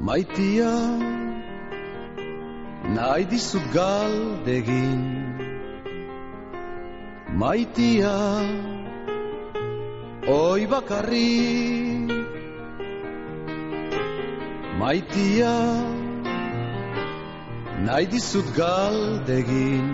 Maitia 0.00 0.72
nahi 2.96 3.24
dizut 3.32 3.66
galdegin 3.74 5.02
Maitia 7.42 8.16
oi 10.28 10.66
bakarri. 10.72 11.30
Maitia 14.82 15.54
nahi 17.88 18.06
dizut 18.14 18.48
galdegin 18.60 19.88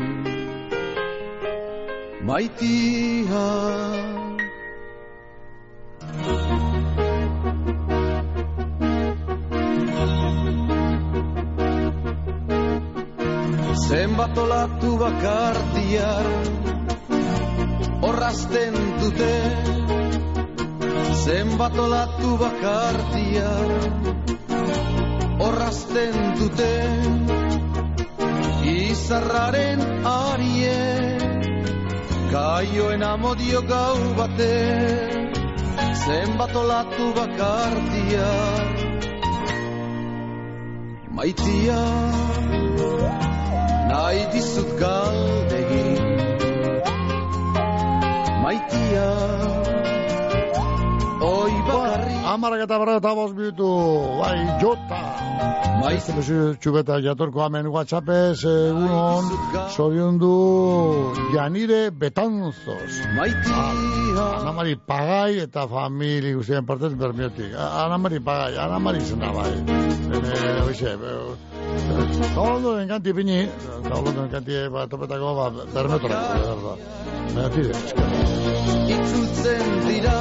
Maitia 2.30 3.46
Zenbat 13.86 14.38
olatu 14.38 14.98
bakartiar 14.98 16.26
Horrazten 18.02 18.74
dute. 19.00 19.34
Zenbat 21.24 21.78
olatu 21.78 22.34
bakartia 22.42 23.52
Horrazten 25.38 26.18
dute. 26.40 26.74
Izarraren 28.68 29.80
arie 30.05 31.18
Kaioen 32.32 33.02
amodio 33.02 33.62
gau 33.70 33.98
bate 34.18 34.55
Zenbat 36.05 36.56
olatu 36.62 37.12
bakartia 37.16 38.28
Maitia 41.16 42.27
Nahi 43.98 44.20
dizut 44.30 44.68
galdegin 44.78 46.04
Maitia 48.44 49.08
Oi 51.28 51.54
bakarri 51.66 52.18
Amarak 52.34 52.62
eta 52.66 52.78
berra 52.78 52.94
eta 53.00 53.14
bost 53.18 53.34
minutu, 53.34 53.70
bai, 54.20 54.36
jota. 54.62 55.00
Maizte 55.80 56.14
lezu 56.14 56.38
txubeta 56.62 57.00
jatorko 57.02 57.42
amen 57.46 57.70
whatsappez, 57.74 58.44
egunon, 58.52 59.32
zoriondu, 59.74 60.32
janire 61.34 61.82
betanzos. 62.04 63.00
Maitia. 63.18 63.66
Ana 64.28 64.52
Mari 64.52 64.76
Pagai 64.92 65.42
eta 65.48 65.66
famili 65.70 66.36
guztien 66.36 66.66
partez 66.66 66.94
bermiotik. 67.02 67.54
Ana 67.54 67.98
Mari 67.98 68.20
Pagai, 68.30 68.58
Ana 68.68 68.78
Mari 68.78 69.00
zena 69.00 69.32
bai. 69.34 69.52
Bene, 70.10 70.34
oixe, 70.66 70.94
Zabalondu 72.34 72.76
den 72.78 72.88
kanti 72.88 73.12
pini, 73.12 73.38
zabalondu 73.82 74.20
den 74.20 74.30
kanti 74.30 74.52
ba, 74.72 74.86
topetako 74.90 75.34
ba, 75.38 75.46
bermetorako, 75.74 76.36
berda. 76.44 76.72
Baina 77.34 77.48
tire, 77.54 77.74
Itzultzen 78.94 79.66
dira 79.86 80.18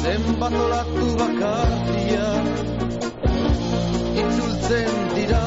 Zenbat 0.00 0.54
olatu 0.64 1.06
bakartia 1.20 2.28
Itzultzen 4.22 4.92
dira 5.16 5.44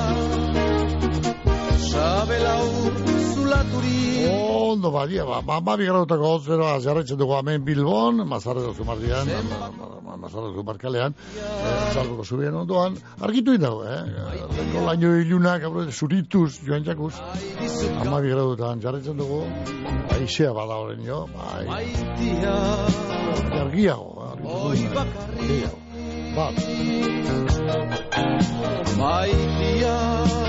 Sabelau 1.92 3.31
zulaturi 3.52 4.00
Ondo 4.72 4.92
badia, 4.92 5.26
ba, 5.26 5.42
ba, 5.42 5.60
ba 5.60 5.76
bigarrotako 5.78 6.28
hotzeroa 6.36 6.80
jarraitzen 6.80 7.18
dugu 7.18 7.36
hemen 7.36 7.64
Bilbon, 7.66 8.24
mazarre 8.28 8.62
dozu 8.62 8.86
mardian, 8.86 9.28
mazarre 10.22 10.52
dozu 10.52 10.64
markalean, 10.64 11.16
eh, 11.36 11.94
salgoko 11.94 12.24
zubien 12.24 12.56
ondoan, 12.56 12.96
argitu 13.20 13.56
indago, 13.58 13.84
eh? 13.84 14.04
Leko 14.58 14.86
laino 14.86 15.16
ilunak, 15.20 15.66
abre, 15.68 15.88
zurituz, 15.92 16.62
joan 16.68 16.86
jakuz, 16.86 17.14
ama 18.00 18.22
bigarrotan 18.22 18.82
jarraitzen 18.86 19.18
dugu, 19.18 19.44
aizea 20.16 20.54
bada 20.54 20.80
horren 20.84 21.04
jo, 21.06 21.26
bai, 21.36 21.66
argiago, 23.66 24.08
Oi 24.42 24.88
bakarri 24.96 25.64
Ba, 26.36 26.48
Maitia 28.98 30.41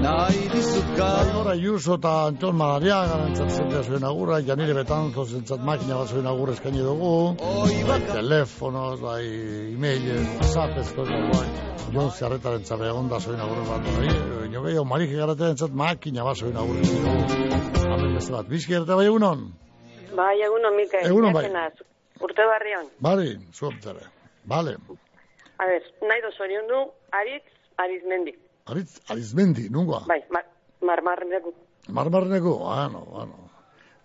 Nahi 0.00 0.46
dizut 0.48 0.92
gal 0.96 1.30
Ora 1.36 1.52
Iuso 1.60 1.98
eta 1.98 2.10
Anton 2.30 2.56
Madariaga 2.56 3.18
entzatzen 3.26 3.68
da 3.68 3.82
zuen 3.84 4.06
agurra, 4.08 4.38
Janire 4.46 4.72
Betanzo 4.78 5.26
zentzat 5.26 5.60
makina 5.68 5.98
bat 5.98 6.08
zuen 6.14 6.28
agurra 6.30 6.54
eskaini 6.56 6.80
dugu, 6.86 7.10
bai, 7.90 7.98
telefonoz, 8.08 8.96
bai, 9.02 9.26
e-mailes, 9.74 10.24
whatsappez, 10.38 10.86
kosa, 10.96 11.20
bai, 11.34 11.44
Jon 11.92 12.10
Zerretaren 12.16 12.64
zabe 12.64 12.88
egon 12.88 13.12
da 13.12 13.20
zuen 13.20 13.44
agurra 13.44 13.66
bat, 13.68 13.92
bai, 13.98 14.08
nio 14.48 14.64
gehiago, 14.64 14.88
Marike 14.94 15.20
Garatea 15.20 15.52
entzat 15.56 15.76
makina 15.84 16.24
bat 16.30 16.40
zuen 16.40 16.56
agurra 16.64 16.88
eskaini 16.88 17.06
dugu, 17.10 17.62
Amen 17.92 18.16
beste 18.16 18.36
bat, 18.38 18.50
bizki 18.56 18.80
erte 18.80 18.96
bai 18.96 19.08
egunon? 19.12 19.46
Bai, 20.16 20.34
egunon, 20.48 20.80
Mikel. 20.80 21.08
Egunon, 21.12 21.36
bai. 21.36 21.48
Urte 22.24 22.52
barrion. 22.54 22.88
Bari, 23.04 23.34
zuoptere, 23.52 24.08
bale, 24.48 24.78
A 25.60 25.66
ber, 25.68 25.90
nahi 26.08 26.22
doz 26.24 26.38
orion 26.40 26.70
du, 26.72 26.86
aritz, 27.12 27.44
arizmendi. 27.76 28.32
Aritz, 28.70 29.00
arizmendi, 29.10 29.68
nungoa, 29.70 30.04
Bai, 30.06 30.22
mar, 30.30 30.44
marmarneku. 30.80 31.54
ano, 32.70 33.04
ano, 33.22 33.50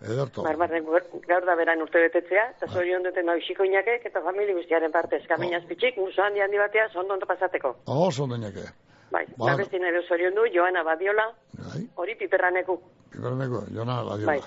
ederto, 0.00 0.42
Marmarneku 0.42 0.92
gaur 1.26 1.44
da 1.46 1.54
beran 1.56 1.80
urte 1.82 1.98
betetzea, 2.02 2.50
eta 2.56 2.66
zorion 2.68 3.02
duten 3.02 3.26
nausiko 3.26 3.64
inakek, 3.64 4.04
eta 4.06 4.20
famili 4.22 4.52
guztiaren 4.54 4.92
partez. 4.92 5.22
Kaminaz 5.26 5.64
pitxik, 5.66 5.96
muso 5.98 6.22
handi 6.22 6.40
handi 6.40 6.58
batea, 6.58 6.88
sondo 6.92 7.14
ondo 7.14 7.26
pasateko. 7.26 7.76
oso 7.86 8.24
ondeinake, 8.24 8.66
Bai, 9.10 9.24
Ba- 9.38 9.52
da 9.52 9.56
besti 9.56 9.78
nahi 9.78 9.92
doz 9.94 10.10
orion 10.10 10.34
du, 10.34 10.42
Joana 10.52 10.82
Badiola, 10.82 11.32
hori 11.94 12.14
piperraneku. 12.16 12.80
piperreneko, 13.12 13.64
jona, 13.72 14.02
badiola, 14.02 14.26
Bai. 14.26 14.40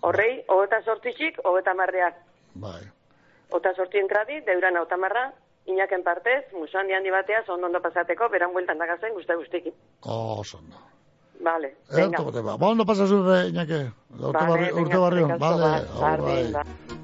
Horrei, 0.00 0.44
hogeta 0.48 0.82
sortixik, 0.84 1.38
hogeta 1.44 1.74
marreak. 1.74 2.14
bai, 2.54 2.82
Ota 3.50 3.72
sorti 3.74 3.98
entradi, 3.98 4.40
deuran 4.40 4.76
autamarra, 4.76 5.32
inaken 5.66 6.02
partez, 6.02 6.44
muso 6.52 6.78
handi 6.78 6.92
handi 6.92 7.10
batea, 7.10 7.44
sondo 7.46 7.66
ondo 7.66 7.80
pasateko, 7.82 8.28
beran 8.28 8.52
bueltan 8.52 8.78
dagazen 8.78 9.14
guzti 9.14 9.34
guztiki. 9.34 9.72
oso 10.02 10.58
ondo. 10.58 10.76
Vale, 11.40 11.74
venga. 11.90 12.18
Erto 12.22 12.42
ba. 12.42 12.56
Ba, 12.56 12.66
ondo 12.66 12.84
pasa 12.86 13.06
zure, 13.06 13.48
Iñaki? 13.48 13.80
Urte, 14.14 14.32
Vale, 14.32 14.48
barri, 14.48 14.72
urte 14.72 14.98
barrion, 14.98 15.30
eskerrik 15.30 17.03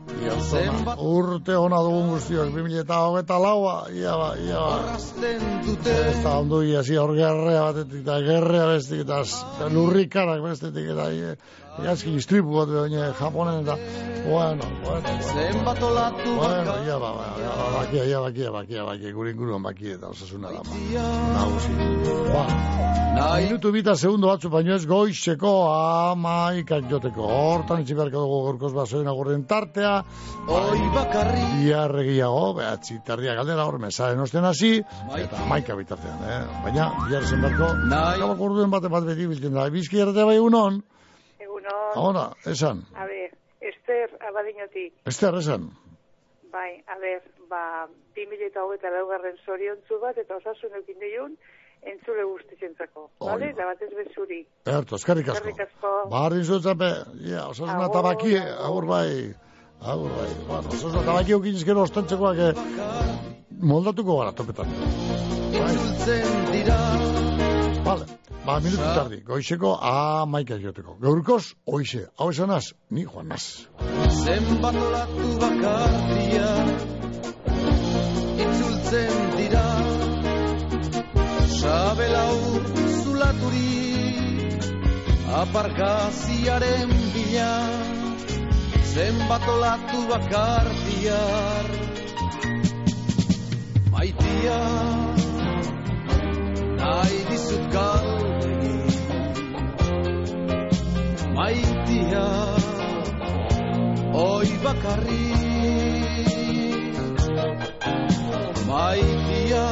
urte 0.99 1.57
hona 1.57 1.81
dugun 1.87 2.11
guztiok, 2.15 2.53
2000 2.55 2.83
eta 2.85 3.01
hogeta 3.07 3.39
laua, 3.39 3.77
ia 3.95 4.17
ba, 4.17 4.31
ia 4.41 4.61
ba. 4.61 4.97
Ez 4.97 6.19
da 6.25 6.37
ondo 6.39 6.63
ia, 6.63 6.83
zi, 6.83 6.99
hor 7.01 7.15
gerrea 7.17 7.63
batetik, 7.71 8.03
eta 8.03 8.21
gerrea 8.27 8.69
bestik, 8.75 9.05
eta 9.07 9.71
lurrikarak 9.73 10.45
bestetik, 10.45 10.93
eta 10.95 11.11
ia, 11.15 11.35
Iazki 11.81 12.13
istripu 12.19 12.57
bat 12.59 12.69
baina 12.69 13.13
Japonen 13.17 13.63
eta, 13.63 13.77
bueno, 14.27 14.65
bueno, 14.85 15.13
bueno. 15.23 15.75
Bueno, 16.37 16.75
ia 16.85 16.99
ba, 16.99 17.13
ba, 17.15 17.29
ia 17.41 17.53
ba, 17.57 17.69
bakia, 17.79 18.05
ia 18.05 18.21
bakia, 18.21 18.51
bakia, 18.51 18.85
bakia, 18.85 19.13
gure 19.13 19.31
inguruan 19.31 19.63
bakia 19.63 19.95
eta 19.95 20.11
osasuna 20.11 20.51
da. 20.51 20.61
Nagusi. 21.37 21.73
Ba, 22.35 22.45
minutu 23.39 23.73
bita 23.73 23.95
segundo 23.97 24.29
batzu 24.29 24.51
baino 24.51 24.75
ez 24.75 24.85
goizeko 24.87 25.53
amaikak 25.73 26.91
joteko. 26.91 27.23
Hortan 27.23 27.83
itxi 27.85 27.95
beharko 27.95 28.27
dugu 28.27 28.43
gorkoz 28.51 28.73
basoen 28.75 29.09
agurren 29.09 29.47
tartea. 29.47 30.00
Oi 30.51 30.81
bakarri. 30.95 31.43
Biarregiago, 31.61 32.55
behatzi 32.59 33.01
tardia 33.07 33.35
galdera 33.39 33.67
hor 33.67 33.79
mesaren 33.83 34.21
osten 34.21 34.45
hasi, 34.45 34.79
eta 35.19 35.43
amaika 35.45 35.77
bitartean, 35.79 36.23
eh? 36.25 36.41
Baina, 36.65 36.91
bihar 37.09 37.27
zen 37.27 37.43
beharko, 37.45 37.73
gabak 37.91 38.47
orduen 38.49 38.71
bate 38.71 38.89
bat 38.93 39.05
beti 39.07 39.29
biltzen 39.31 39.55
da. 39.55 39.69
Bizki 39.71 40.01
errate 40.01 40.25
bai 40.25 40.39
unon, 40.41 40.83
Egunon. 41.41 41.93
Ahora, 41.95 42.31
esan, 42.47 42.85
A 42.95 43.07
ver, 43.07 43.31
Ester 43.61 44.11
Abadinotik. 44.29 44.93
Ester, 45.07 45.35
esan. 45.35 45.71
Bai, 46.53 46.83
a 46.87 46.99
ver, 46.99 47.23
ba, 47.49 47.87
2000 48.17 48.47
eta 48.47 48.65
hogeita 48.65 48.91
laugarren 48.91 49.37
zoriontzu 49.47 50.01
bat, 50.03 50.19
eta 50.19 50.37
osasun 50.37 50.77
eukin 50.81 50.99
deiun, 51.01 51.37
entzule 51.83 52.25
guztizentzako. 52.25 53.09
Vale? 53.21 53.53
Da 53.57 53.69
batez 53.71 53.91
bezuri. 53.97 54.41
Erto, 54.67 54.97
eskerrik 54.97 55.29
asko. 55.29 55.49
Eskerrik 55.49 55.63
asko. 55.67 55.93
Barri 56.13 56.43
zuetzape, 56.45 56.91
ja, 57.29 57.47
osasuna 57.49 57.89
tabaki, 57.93 58.35
agur. 58.37 58.67
agur 58.67 58.89
bai, 58.91 59.11
agur 59.81 60.11
bai. 60.11 60.29
Bueno, 60.49 60.69
osasuna 60.69 61.03
tabaki 61.05 61.33
eukin 61.37 61.57
ezkero 61.57 61.83
ostentzekoak 61.89 62.39
eh, 62.39 62.53
moldatuko 63.73 64.19
gara 64.21 64.33
topetan. 64.33 64.73
Itzultzen 65.51 66.53
dira 66.53 66.79
Vale, 67.85 68.07
ba, 68.45 68.59
minutu 68.61 68.85
tardi, 68.95 69.23
goizeko 69.27 69.73
amaika 69.83 70.59
joteko. 70.61 70.97
Gaurkoz, 71.01 71.55
oize, 71.67 72.05
hau 72.19 72.29
esanaz, 72.31 72.73
ni 72.91 73.07
joanaz. 73.09 73.67
Zenbat 74.25 74.77
olatu 74.77 75.31
bakarria 75.41 76.51
Itzultzen 78.45 79.17
dira 79.39 79.65
Sabelau 81.61 82.37
zulaturi 83.01 83.69
Aparkaziaren 85.41 86.91
bila 87.15 87.51
Zenbat 88.91 89.45
olatu 89.47 89.99
bakarriar 90.11 91.67
Maitia 93.95 94.63
Nahi 96.81 97.21
dizut 97.31 97.65
galdegi 97.75 98.81
Maitia 101.37 102.27
Oi 104.25 104.51
bakarri 104.65 105.29
Maitia 108.71 109.69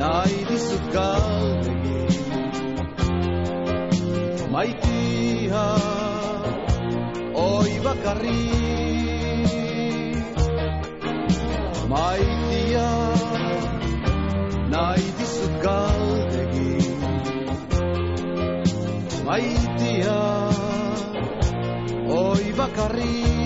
Nahi 0.00 0.40
dizut 0.48 0.88
galdegi 0.96 2.00
Maitia 4.56 5.95
oi 7.56 7.72
bakarri. 7.84 8.42
Maitia 11.92 12.90
nahi 14.74 15.08
dizut 15.20 15.54
galdegi. 15.64 16.74
Maitia 19.30 20.20
oi 22.20 22.44
bakarri. 22.60 23.45